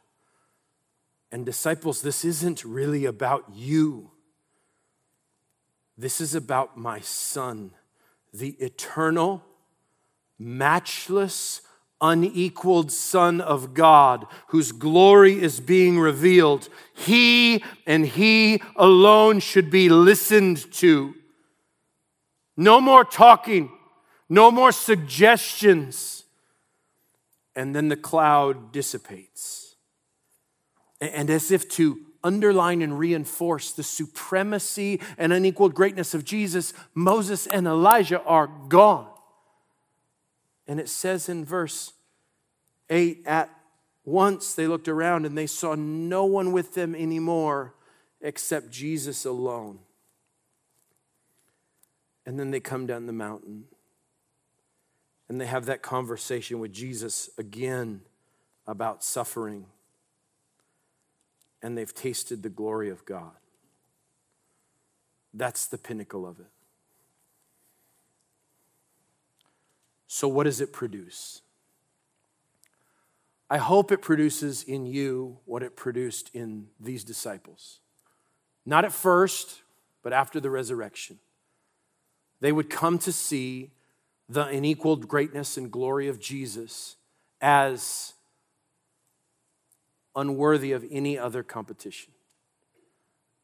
And 1.32 1.46
disciples, 1.46 2.02
this 2.02 2.26
isn't 2.26 2.64
really 2.64 3.06
about 3.06 3.46
you. 3.54 4.12
This 5.98 6.22
is 6.22 6.34
about 6.34 6.78
my 6.78 7.02
son 7.02 7.72
the 8.34 8.50
eternal, 8.60 9.44
matchless, 10.38 11.62
unequaled 12.02 12.92
Son 12.92 13.42
of 13.42 13.74
God, 13.74 14.26
whose 14.48 14.72
glory 14.72 15.42
is 15.42 15.60
being 15.60 16.00
revealed. 16.00 16.70
He 16.96 17.64
and 17.86 18.06
He 18.06 18.62
alone 18.76 19.40
should 19.40 19.70
be 19.70 19.90
listened 19.90 20.72
to. 20.74 21.16
No 22.56 22.80
more 22.80 23.04
talking, 23.04 23.72
no 24.30 24.52
more 24.52 24.72
suggestions. 24.72 26.24
And 27.56 27.76
then 27.76 27.90
the 27.90 27.98
cloud 27.98 28.72
dissipates. 28.72 29.76
And 31.02 31.30
as 31.30 31.52
if 31.52 31.68
to 31.72 32.00
underline 32.24 32.82
and 32.82 32.98
reinforce 32.98 33.72
the 33.72 33.84
supremacy 33.84 35.00
and 35.18 35.34
unequaled 35.34 35.74
greatness 35.74 36.14
of 36.14 36.26
Jesus, 36.26 36.74
Moses 36.94 37.48
and 37.48 37.68
Elijah 37.68 38.22
are 38.24 38.48
gone. 38.68 39.08
And 40.68 40.80
it 40.80 40.90
says 40.90 41.30
in 41.30 41.46
verse 41.46 41.94
8 42.90 43.24
At 43.26 43.50
once 44.06 44.54
they 44.54 44.68
looked 44.68 44.88
around 44.88 45.26
and 45.26 45.38
they 45.38 45.48
saw 45.48 45.76
no 45.76 46.26
one 46.26 46.52
with 46.52 46.74
them 46.74 46.96
anymore 46.96 47.74
except 48.22 48.70
Jesus 48.70 49.26
alone. 49.26 49.80
And 52.26 52.40
then 52.40 52.52
they 52.52 52.60
come 52.60 52.86
down 52.86 53.06
the 53.06 53.14
mountain 53.14 53.66
and 55.30 55.40
they 55.40 55.46
have 55.46 55.66
that 55.68 55.82
conversation 55.82 56.60
with 56.60 56.74
Jesus 56.74 57.30
again 57.38 58.02
about 58.68 59.04
suffering. 59.04 59.66
And 61.62 61.78
they've 61.78 61.94
tasted 61.94 62.44
the 62.44 62.50
glory 62.50 62.90
of 62.90 63.06
God. 63.06 63.32
That's 65.34 65.68
the 65.68 65.78
pinnacle 65.78 66.26
of 66.26 66.40
it. 66.40 66.48
So, 70.08 70.28
what 70.28 70.46
does 70.46 70.60
it 70.60 70.74
produce? 70.74 71.42
I 73.50 73.58
hope 73.58 73.92
it 73.92 74.02
produces 74.02 74.64
in 74.64 74.86
you 74.86 75.38
what 75.46 75.64
it 75.64 75.76
produced 75.76 76.30
in 76.34 76.68
these 76.80 77.04
disciples. 77.04 77.80
Not 78.66 78.86
at 78.86 78.92
first, 78.92 79.62
but 80.04 80.14
after 80.14 80.40
the 80.40 80.50
resurrection. 80.50 81.20
They 82.42 82.52
would 82.52 82.70
come 82.70 83.00
to 83.00 83.12
see 83.12 83.72
the 84.28 84.46
unequaled 84.46 85.08
greatness 85.08 85.58
and 85.58 85.72
glory 85.72 86.08
of 86.08 86.20
Jesus 86.20 86.96
as 87.42 88.14
unworthy 90.16 90.72
of 90.72 90.86
any 90.90 91.18
other 91.18 91.44
competition. 91.44 92.14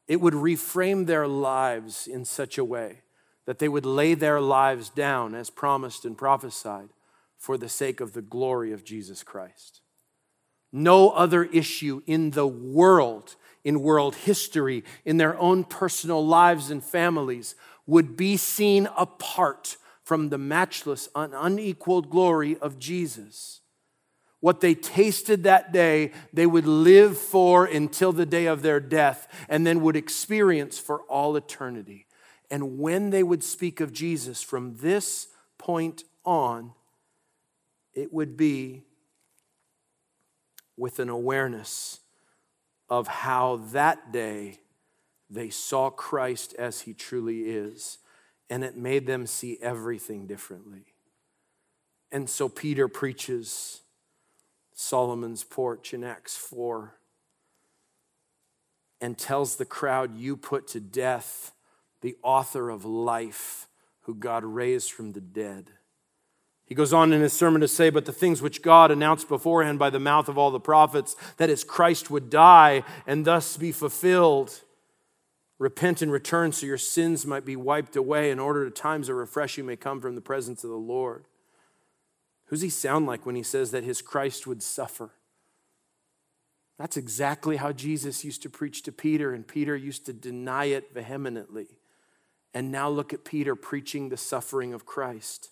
It 0.07 0.21
would 0.21 0.33
reframe 0.33 1.05
their 1.05 1.27
lives 1.27 2.07
in 2.07 2.25
such 2.25 2.57
a 2.57 2.65
way 2.65 3.01
that 3.45 3.59
they 3.59 3.69
would 3.69 3.85
lay 3.85 4.13
their 4.13 4.41
lives 4.41 4.89
down 4.89 5.35
as 5.35 5.49
promised 5.49 6.05
and 6.05 6.17
prophesied 6.17 6.89
for 7.37 7.57
the 7.57 7.69
sake 7.69 7.99
of 8.01 8.13
the 8.13 8.21
glory 8.21 8.71
of 8.71 8.83
Jesus 8.83 9.23
Christ. 9.23 9.81
No 10.71 11.11
other 11.11 11.43
issue 11.43 12.01
in 12.05 12.31
the 12.31 12.47
world, 12.47 13.35
in 13.63 13.81
world 13.81 14.15
history, 14.15 14.83
in 15.05 15.17
their 15.17 15.37
own 15.37 15.63
personal 15.63 16.25
lives 16.25 16.69
and 16.69 16.83
families 16.83 17.55
would 17.85 18.17
be 18.17 18.35
seen 18.35 18.89
apart 18.97 19.77
from 20.03 20.29
the 20.29 20.37
matchless 20.37 21.07
and 21.15 21.33
unequaled 21.35 22.09
glory 22.09 22.57
of 22.57 22.77
Jesus. 22.77 23.61
What 24.39 24.61
they 24.61 24.75
tasted 24.75 25.43
that 25.43 25.71
day, 25.71 26.11
they 26.33 26.45
would 26.45 26.67
live 26.67 27.17
for 27.17 27.65
until 27.65 28.11
the 28.11 28.25
day 28.25 28.45
of 28.45 28.61
their 28.61 28.79
death 28.79 29.27
and 29.49 29.65
then 29.65 29.81
would 29.81 29.95
experience 29.95 30.77
for 30.77 31.01
all 31.03 31.35
eternity. 31.35 32.05
And 32.51 32.77
when 32.77 33.09
they 33.09 33.23
would 33.23 33.43
speak 33.43 33.79
of 33.79 33.91
Jesus 33.91 34.41
from 34.43 34.75
this 34.77 35.27
point 35.57 36.03
on, 36.23 36.73
it 37.93 38.13
would 38.13 38.37
be 38.37 38.83
with 40.77 40.99
an 40.99 41.09
awareness 41.09 42.01
of 42.89 43.07
how 43.07 43.57
that 43.71 44.11
day 44.11 44.59
they 45.29 45.49
saw 45.49 45.89
Christ 45.89 46.53
as 46.59 46.81
he 46.81 46.93
truly 46.93 47.41
is 47.41 47.97
and 48.49 48.63
it 48.63 48.77
made 48.77 49.07
them 49.07 49.25
see 49.25 49.57
everything 49.61 50.27
differently. 50.27 50.93
And 52.11 52.29
so 52.29 52.47
Peter 52.47 52.87
preaches 52.87 53.81
Solomon's 54.75 55.43
porch 55.43 55.93
in 55.93 56.03
Acts 56.03 56.37
4 56.37 56.93
and 59.01 59.17
tells 59.17 59.55
the 59.55 59.65
crowd, 59.65 60.15
You 60.15 60.37
put 60.37 60.67
to 60.69 60.79
death 60.79 61.53
the 62.01 62.15
author 62.21 62.69
of 62.69 62.85
life, 62.85 63.67
who 64.01 64.13
God 64.13 64.43
raised 64.43 64.91
from 64.91 65.13
the 65.13 65.21
dead. 65.21 65.71
He 66.65 66.75
goes 66.75 66.93
on 66.93 67.13
in 67.13 67.21
his 67.21 67.33
sermon 67.33 67.61
to 67.61 67.67
say, 67.67 67.89
But 67.89 68.05
the 68.05 68.11
things 68.11 68.41
which 68.41 68.61
God 68.61 68.91
announced 68.91 69.27
beforehand 69.27 69.79
by 69.79 69.89
the 69.89 69.99
mouth 69.99 70.29
of 70.29 70.37
all 70.37 70.51
the 70.51 70.59
prophets, 70.59 71.15
that 71.37 71.49
is, 71.49 71.63
Christ 71.63 72.11
would 72.11 72.29
die 72.29 72.83
and 73.07 73.25
thus 73.25 73.57
be 73.57 73.71
fulfilled 73.71 74.61
Repent 75.57 76.01
and 76.01 76.11
return 76.11 76.51
so 76.51 76.65
your 76.65 76.77
sins 76.77 77.25
might 77.25 77.45
be 77.45 77.55
wiped 77.55 77.95
away 77.95 78.29
in 78.29 78.39
order 78.39 78.65
that 78.65 78.75
times 78.75 79.07
of 79.07 79.15
refreshing 79.15 79.65
may 79.65 79.77
come 79.77 80.01
from 80.01 80.15
the 80.15 80.21
presence 80.21 80.63
of 80.63 80.69
the 80.69 80.75
Lord. 80.75 81.25
Who's 82.45 82.61
he 82.61 82.69
sound 82.69 83.05
like 83.05 83.25
when 83.25 83.35
he 83.35 83.43
says 83.43 83.71
that 83.71 83.83
his 83.83 84.01
Christ 84.01 84.45
would 84.45 84.61
suffer? 84.61 85.11
That's 86.77 86.97
exactly 86.97 87.57
how 87.57 87.71
Jesus 87.71 88.25
used 88.25 88.43
to 88.43 88.49
preach 88.49 88.83
to 88.83 88.91
Peter, 88.91 89.33
and 89.33 89.47
Peter 89.47 89.75
used 89.75 90.05
to 90.05 90.13
deny 90.13 90.65
it 90.65 90.93
vehemently. 90.93 91.67
And 92.53 92.71
now 92.71 92.89
look 92.89 93.13
at 93.13 93.25
Peter 93.25 93.55
preaching 93.55 94.09
the 94.09 94.17
suffering 94.17 94.73
of 94.73 94.85
Christ. 94.85 95.49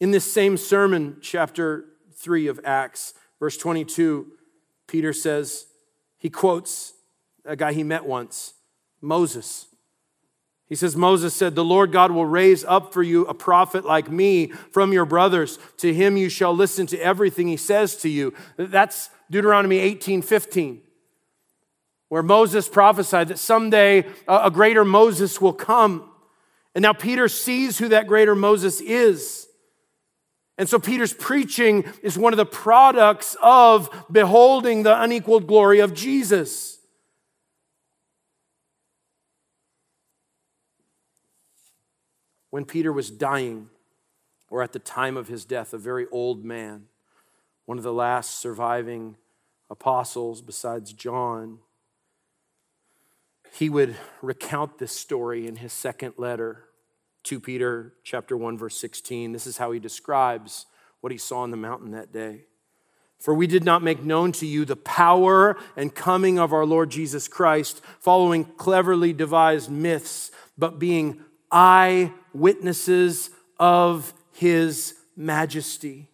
In 0.00 0.10
this 0.10 0.30
same 0.30 0.56
sermon, 0.56 1.18
chapter 1.20 1.84
3 2.14 2.46
of 2.46 2.60
Acts, 2.64 3.14
verse 3.38 3.56
22, 3.56 4.26
Peter 4.86 5.12
says, 5.12 5.66
he 6.18 6.30
quotes 6.30 6.94
a 7.44 7.56
guy 7.56 7.72
he 7.72 7.82
met 7.82 8.04
once, 8.04 8.54
Moses. 9.00 9.66
He 10.70 10.76
says, 10.76 10.94
Moses 10.94 11.34
said, 11.34 11.56
The 11.56 11.64
Lord 11.64 11.90
God 11.90 12.12
will 12.12 12.24
raise 12.24 12.64
up 12.64 12.92
for 12.92 13.02
you 13.02 13.26
a 13.26 13.34
prophet 13.34 13.84
like 13.84 14.08
me 14.08 14.52
from 14.70 14.92
your 14.92 15.04
brothers. 15.04 15.58
To 15.78 15.92
him 15.92 16.16
you 16.16 16.28
shall 16.28 16.54
listen 16.54 16.86
to 16.86 16.98
everything 16.98 17.48
he 17.48 17.56
says 17.56 17.96
to 17.96 18.08
you. 18.08 18.32
That's 18.56 19.10
Deuteronomy 19.32 19.78
18 19.78 20.22
15, 20.22 20.80
where 22.08 22.22
Moses 22.22 22.68
prophesied 22.68 23.28
that 23.28 23.40
someday 23.40 24.06
a 24.28 24.50
greater 24.50 24.84
Moses 24.84 25.40
will 25.40 25.52
come. 25.52 26.08
And 26.76 26.82
now 26.82 26.92
Peter 26.92 27.26
sees 27.26 27.78
who 27.78 27.88
that 27.88 28.06
greater 28.06 28.36
Moses 28.36 28.80
is. 28.80 29.48
And 30.56 30.68
so 30.68 30.78
Peter's 30.78 31.14
preaching 31.14 31.84
is 32.00 32.16
one 32.16 32.32
of 32.32 32.36
the 32.36 32.46
products 32.46 33.36
of 33.42 34.06
beholding 34.12 34.84
the 34.84 35.02
unequaled 35.02 35.48
glory 35.48 35.80
of 35.80 35.94
Jesus. 35.94 36.79
When 42.50 42.64
Peter 42.64 42.92
was 42.92 43.10
dying, 43.10 43.68
or 44.50 44.62
at 44.62 44.72
the 44.72 44.78
time 44.78 45.16
of 45.16 45.28
his 45.28 45.44
death, 45.44 45.72
a 45.72 45.78
very 45.78 46.06
old 46.10 46.44
man, 46.44 46.86
one 47.66 47.78
of 47.78 47.84
the 47.84 47.92
last 47.92 48.40
surviving 48.40 49.16
apostles 49.70 50.42
besides 50.42 50.92
John, 50.92 51.58
he 53.52 53.68
would 53.68 53.96
recount 54.22 54.78
this 54.78 54.92
story 54.92 55.46
in 55.46 55.56
his 55.56 55.72
second 55.72 56.14
letter, 56.16 56.64
2 57.24 57.40
Peter 57.40 57.94
chapter 58.02 58.36
1 58.36 58.58
verse 58.58 58.76
16. 58.78 59.32
This 59.32 59.46
is 59.46 59.58
how 59.58 59.72
he 59.72 59.78
describes 59.78 60.66
what 61.00 61.12
he 61.12 61.18
saw 61.18 61.40
on 61.40 61.50
the 61.50 61.56
mountain 61.56 61.92
that 61.92 62.12
day. 62.12 62.44
For 63.18 63.34
we 63.34 63.46
did 63.46 63.64
not 63.64 63.82
make 63.82 64.02
known 64.02 64.32
to 64.32 64.46
you 64.46 64.64
the 64.64 64.76
power 64.76 65.58
and 65.76 65.94
coming 65.94 66.38
of 66.38 66.52
our 66.52 66.64
Lord 66.64 66.90
Jesus 66.90 67.28
Christ, 67.28 67.82
following 68.00 68.44
cleverly 68.44 69.12
devised 69.12 69.70
myths, 69.70 70.30
but 70.56 70.78
being 70.78 71.22
eyewitnesses 72.34 73.30
of 73.58 74.12
his 74.32 74.94
majesty. 75.16 76.09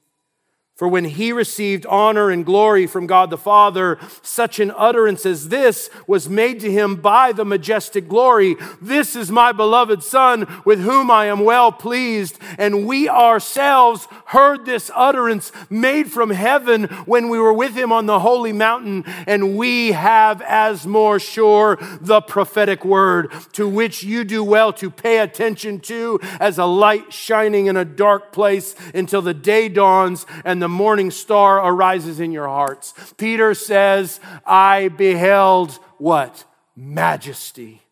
For 0.77 0.87
when 0.89 1.07
he 1.07 1.33
received 1.33 1.87
honor 1.87 2.29
and 2.29 2.45
glory 2.45 2.87
from 2.87 3.07
God 3.07 3.31
the 3.31 3.39
Father, 3.39 3.99
such 4.21 4.61
an 4.61 4.71
utterance 4.77 5.25
as 5.25 5.49
this 5.49 5.89
was 6.07 6.29
made 6.29 6.61
to 6.61 6.71
him 6.71 6.97
by 6.97 7.33
the 7.33 7.47
majestic 7.47 8.07
glory. 8.07 8.57
This 8.83 9.17
is 9.17 9.31
my 9.31 9.53
beloved 9.53 10.03
Son 10.03 10.47
with 10.67 10.83
whom 10.83 11.11
I 11.11 11.27
am 11.27 11.41
well 11.45 11.73
pleased. 11.73 12.39
And 12.59 12.87
we 12.87 13.09
ourselves 13.09 14.07
heard 14.27 14.67
this 14.67 14.91
utterance 14.95 15.51
made 15.71 16.13
from 16.13 16.29
heaven 16.29 16.85
when 17.07 17.31
we 17.31 17.39
were 17.39 17.55
with 17.55 17.75
him 17.75 17.91
on 17.91 18.05
the 18.05 18.21
holy 18.21 18.53
mountain. 18.53 19.05
And 19.27 19.57
we 19.57 19.93
have 19.93 20.43
as 20.43 20.87
more 20.87 21.19
sure 21.19 21.79
the 22.03 22.21
prophetic 22.21 22.85
word 22.85 23.33
to 23.53 23.67
which 23.67 24.03
you 24.03 24.25
do 24.25 24.45
well 24.45 24.75
to 24.75 24.91
pay 24.91 25.21
attention 25.21 25.81
to 25.81 26.21
as 26.39 26.59
a 26.59 26.67
light 26.67 27.15
shining 27.15 27.65
in 27.65 27.79
a 27.79 27.85
dark 27.87 28.31
place 28.31 28.75
until 28.93 29.23
the 29.23 29.33
day 29.33 29.71
dawns 29.71 30.27
and 30.45 30.61
the 30.61 30.66
the 30.67 30.71
morning 30.71 31.13
star 31.13 31.65
arises 31.65 32.19
in 32.19 32.33
your 32.33 32.49
hearts. 32.49 32.93
Peter 33.19 33.55
says, 33.55 34.19
I 34.45 34.89
beheld 34.89 35.71
what? 35.99 36.43
Majesty, 36.75 37.83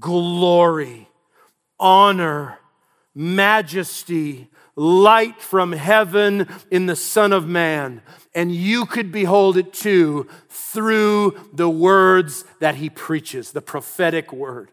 glory, 0.00 1.08
honor, 1.78 2.58
majesty, 3.14 4.48
light 4.74 5.40
from 5.40 5.70
heaven 5.70 6.48
in 6.68 6.86
the 6.86 6.96
Son 6.96 7.32
of 7.32 7.46
Man. 7.46 8.02
And 8.34 8.52
you 8.52 8.86
could 8.86 9.12
behold 9.12 9.56
it 9.56 9.72
too 9.72 10.26
through 10.48 11.38
the 11.52 11.70
words 11.70 12.44
that 12.58 12.74
he 12.74 12.90
preaches, 12.90 13.52
the 13.52 13.62
prophetic 13.62 14.32
word. 14.32 14.72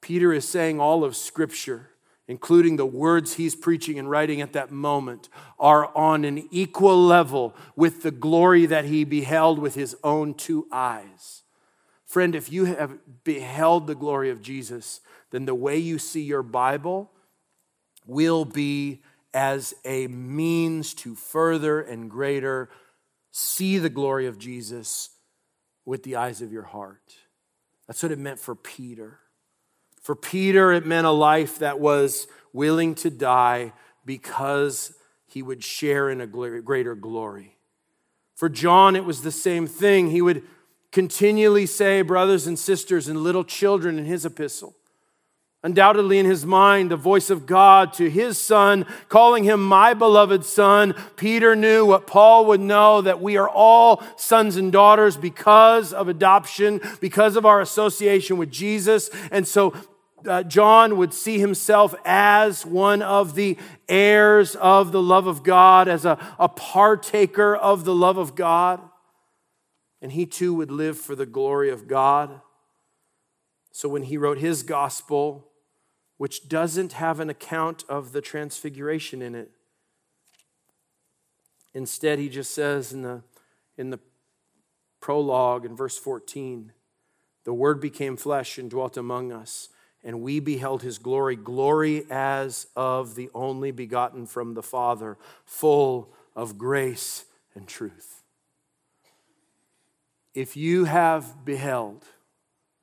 Peter 0.00 0.32
is 0.32 0.48
saying 0.48 0.80
all 0.80 1.04
of 1.04 1.14
Scripture 1.14 1.90
including 2.32 2.76
the 2.76 2.86
words 2.86 3.34
he's 3.34 3.54
preaching 3.54 3.98
and 3.98 4.08
writing 4.08 4.40
at 4.40 4.54
that 4.54 4.70
moment, 4.70 5.28
are 5.58 5.94
on 5.94 6.24
an 6.24 6.48
equal 6.50 6.96
level 6.96 7.54
with 7.76 8.02
the 8.02 8.10
glory 8.10 8.64
that 8.64 8.86
he 8.86 9.04
beheld 9.04 9.58
with 9.58 9.74
his 9.74 9.94
own 10.02 10.32
two 10.32 10.66
eyes. 10.72 11.42
Friend, 12.06 12.34
if 12.34 12.50
you 12.50 12.64
have 12.64 12.96
beheld 13.22 13.86
the 13.86 13.94
glory 13.94 14.30
of 14.30 14.40
Jesus, 14.40 15.02
then 15.30 15.44
the 15.44 15.54
way 15.54 15.76
you 15.76 15.98
see 15.98 16.22
your 16.22 16.42
Bible 16.42 17.10
will 18.06 18.46
be 18.46 19.02
as 19.34 19.74
a 19.84 20.06
means 20.06 20.94
to 20.94 21.14
further 21.14 21.82
and 21.82 22.10
greater 22.10 22.70
see 23.30 23.76
the 23.76 23.90
glory 23.90 24.26
of 24.26 24.38
Jesus 24.38 25.10
with 25.84 26.02
the 26.02 26.16
eyes 26.16 26.40
of 26.40 26.50
your 26.50 26.62
heart. 26.62 27.12
That's 27.86 28.02
what 28.02 28.10
it 28.10 28.18
meant 28.18 28.40
for 28.40 28.54
Peter. 28.54 29.18
For 30.02 30.14
Peter, 30.14 30.72
it 30.72 30.84
meant 30.84 31.06
a 31.06 31.10
life 31.10 31.60
that 31.60 31.80
was 31.80 32.26
willing 32.52 32.94
to 32.96 33.08
die 33.08 33.72
because 34.04 34.94
he 35.26 35.42
would 35.42 35.64
share 35.64 36.10
in 36.10 36.20
a 36.20 36.26
greater 36.26 36.94
glory. 36.94 37.56
For 38.34 38.48
John, 38.48 38.96
it 38.96 39.04
was 39.04 39.22
the 39.22 39.30
same 39.30 39.66
thing. 39.66 40.10
He 40.10 40.20
would 40.20 40.42
continually 40.90 41.64
say, 41.66 42.02
brothers 42.02 42.46
and 42.46 42.58
sisters 42.58 43.08
and 43.08 43.22
little 43.22 43.44
children 43.44 43.98
in 43.98 44.04
his 44.04 44.26
epistle. 44.26 44.74
Undoubtedly, 45.64 46.18
in 46.18 46.26
his 46.26 46.44
mind, 46.44 46.90
the 46.90 46.96
voice 46.96 47.30
of 47.30 47.46
God 47.46 47.92
to 47.92 48.10
his 48.10 48.36
son, 48.36 48.84
calling 49.08 49.44
him 49.44 49.62
my 49.64 49.94
beloved 49.94 50.44
son. 50.44 50.92
Peter 51.14 51.54
knew 51.54 51.86
what 51.86 52.08
Paul 52.08 52.46
would 52.46 52.60
know 52.60 53.00
that 53.00 53.22
we 53.22 53.36
are 53.36 53.48
all 53.48 54.02
sons 54.16 54.56
and 54.56 54.72
daughters 54.72 55.16
because 55.16 55.92
of 55.92 56.08
adoption, 56.08 56.80
because 57.00 57.36
of 57.36 57.46
our 57.46 57.60
association 57.60 58.38
with 58.38 58.50
Jesus. 58.50 59.08
And 59.30 59.46
so 59.46 59.72
uh, 60.26 60.42
John 60.42 60.96
would 60.96 61.14
see 61.14 61.38
himself 61.38 61.94
as 62.04 62.64
one 62.64 63.02
of 63.02 63.34
the 63.34 63.56
heirs 63.88 64.54
of 64.56 64.92
the 64.92 65.02
love 65.02 65.26
of 65.26 65.42
God, 65.42 65.88
as 65.88 66.04
a, 66.04 66.18
a 66.38 66.48
partaker 66.48 67.54
of 67.54 67.84
the 67.84 67.94
love 67.94 68.18
of 68.18 68.34
God. 68.34 68.80
And 70.00 70.12
he 70.12 70.26
too 70.26 70.54
would 70.54 70.70
live 70.70 70.98
for 70.98 71.14
the 71.14 71.26
glory 71.26 71.70
of 71.70 71.86
God. 71.86 72.40
So 73.70 73.88
when 73.88 74.02
he 74.04 74.16
wrote 74.16 74.38
his 74.38 74.62
gospel, 74.62 75.52
which 76.22 76.48
doesn't 76.48 76.92
have 76.92 77.18
an 77.18 77.28
account 77.28 77.84
of 77.88 78.12
the 78.12 78.20
transfiguration 78.20 79.20
in 79.20 79.34
it. 79.34 79.50
Instead, 81.74 82.20
he 82.20 82.28
just 82.28 82.54
says 82.54 82.92
in 82.92 83.02
the, 83.02 83.22
in 83.76 83.90
the 83.90 83.98
prologue 85.00 85.64
in 85.64 85.74
verse 85.74 85.98
14, 85.98 86.72
the 87.42 87.52
Word 87.52 87.80
became 87.80 88.16
flesh 88.16 88.56
and 88.56 88.70
dwelt 88.70 88.96
among 88.96 89.32
us, 89.32 89.68
and 90.04 90.20
we 90.20 90.40
beheld 90.40 90.82
his 90.82 90.98
glory, 90.98 91.36
glory 91.36 92.04
as 92.10 92.66
of 92.74 93.14
the 93.14 93.30
only 93.34 93.70
begotten 93.70 94.26
from 94.26 94.54
the 94.54 94.62
Father, 94.62 95.16
full 95.44 96.12
of 96.34 96.58
grace 96.58 97.24
and 97.54 97.68
truth. 97.68 98.22
If 100.34 100.56
you 100.56 100.84
have 100.84 101.44
beheld 101.44 102.04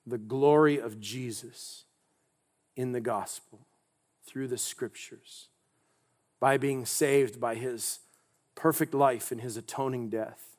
the 0.06 0.18
glory 0.18 0.80
of 0.80 1.00
Jesus, 1.00 1.84
in 2.80 2.94
the 2.94 3.02
gospel 3.02 3.60
through 4.26 4.48
the 4.48 4.58
scriptures 4.58 5.50
by 6.40 6.56
being 6.56 6.86
saved 6.86 7.38
by 7.38 7.54
his 7.54 8.00
perfect 8.56 8.94
life 8.94 9.34
and 9.34 9.42
his 9.42 9.58
atoning 9.58 10.10
death, 10.10 10.56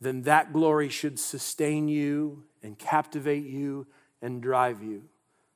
then 0.00 0.22
that 0.22 0.50
glory 0.50 0.88
should 0.88 1.20
sustain 1.20 1.88
you 1.88 2.42
and 2.62 2.78
captivate 2.78 3.44
you 3.44 3.86
and 4.22 4.40
drive 4.40 4.82
you 4.82 5.02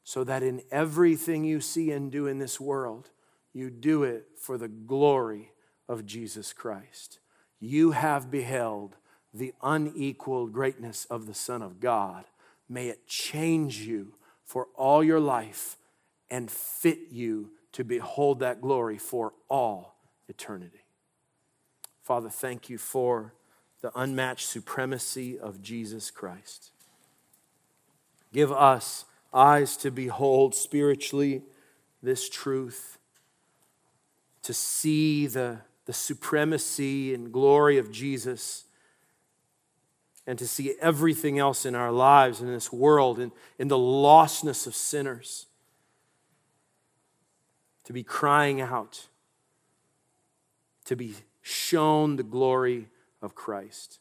so 0.04 0.24
that 0.24 0.42
in 0.42 0.62
everything 0.70 1.44
you 1.44 1.60
see 1.60 1.90
and 1.90 2.10
do 2.10 2.26
in 2.26 2.38
this 2.38 2.60
world, 2.60 3.10
you 3.52 3.70
do 3.70 4.02
it 4.02 4.26
for 4.38 4.58
the 4.58 4.68
glory 4.68 5.52
of 5.88 6.06
Jesus 6.06 6.52
Christ. 6.52 7.18
You 7.60 7.92
have 7.92 8.30
beheld 8.30 8.96
the 9.32 9.52
unequaled 9.62 10.52
greatness 10.52 11.04
of 11.06 11.26
the 11.26 11.34
Son 11.34 11.62
of 11.62 11.80
God. 11.80 12.24
May 12.68 12.88
it 12.88 13.06
change 13.06 13.78
you 13.78 14.14
for 14.44 14.68
all 14.74 15.04
your 15.04 15.20
life 15.20 15.76
and 16.30 16.50
fit 16.50 16.98
you 17.10 17.50
to 17.72 17.84
behold 17.84 18.40
that 18.40 18.60
glory 18.60 18.98
for 18.98 19.32
all 19.48 19.96
eternity. 20.28 20.84
Father, 22.02 22.28
thank 22.28 22.68
you 22.68 22.78
for 22.78 23.34
the 23.80 23.92
unmatched 23.94 24.48
supremacy 24.48 25.38
of 25.38 25.62
Jesus 25.62 26.10
Christ. 26.10 26.70
Give 28.32 28.50
us 28.50 29.04
eyes 29.32 29.76
to 29.78 29.90
behold 29.90 30.54
spiritually 30.54 31.42
this 32.02 32.28
truth, 32.28 32.98
to 34.42 34.52
see 34.52 35.26
the, 35.26 35.58
the 35.86 35.92
supremacy 35.92 37.14
and 37.14 37.32
glory 37.32 37.78
of 37.78 37.92
Jesus 37.92 38.64
and 40.26 40.38
to 40.38 40.46
see 40.46 40.74
everything 40.80 41.38
else 41.38 41.66
in 41.66 41.74
our 41.74 41.90
lives 41.90 42.40
in 42.40 42.46
this 42.46 42.72
world 42.72 43.18
and 43.18 43.32
in 43.58 43.68
the 43.68 43.78
lostness 43.78 44.66
of 44.66 44.74
sinners. 44.74 45.46
To 47.84 47.92
be 47.92 48.04
crying 48.04 48.60
out, 48.60 49.08
to 50.84 50.94
be 50.94 51.16
shown 51.40 52.16
the 52.16 52.22
glory 52.22 52.88
of 53.20 53.34
Christ, 53.34 53.98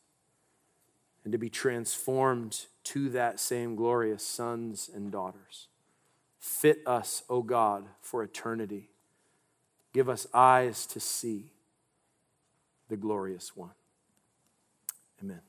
and 1.24 1.32
to 1.32 1.40
be 1.40 1.50
transformed 1.50 2.68
to 2.84 3.10
that 3.10 3.40
same 3.40 3.76
glorious 3.76 4.26
sons 4.26 4.90
and 4.94 5.12
daughters. 5.12 5.68
Fit 6.40 6.82
us, 6.86 7.24
O 7.30 7.44
God, 7.44 7.86
for 8.02 8.24
eternity. 8.24 8.90
Give 9.94 10.10
us 10.10 10.28
eyes 10.34 10.86
to 10.88 11.00
see 11.00 11.52
the 12.90 12.98
glorious 12.98 13.56
one. 13.56 13.72
Amen. 15.22 15.42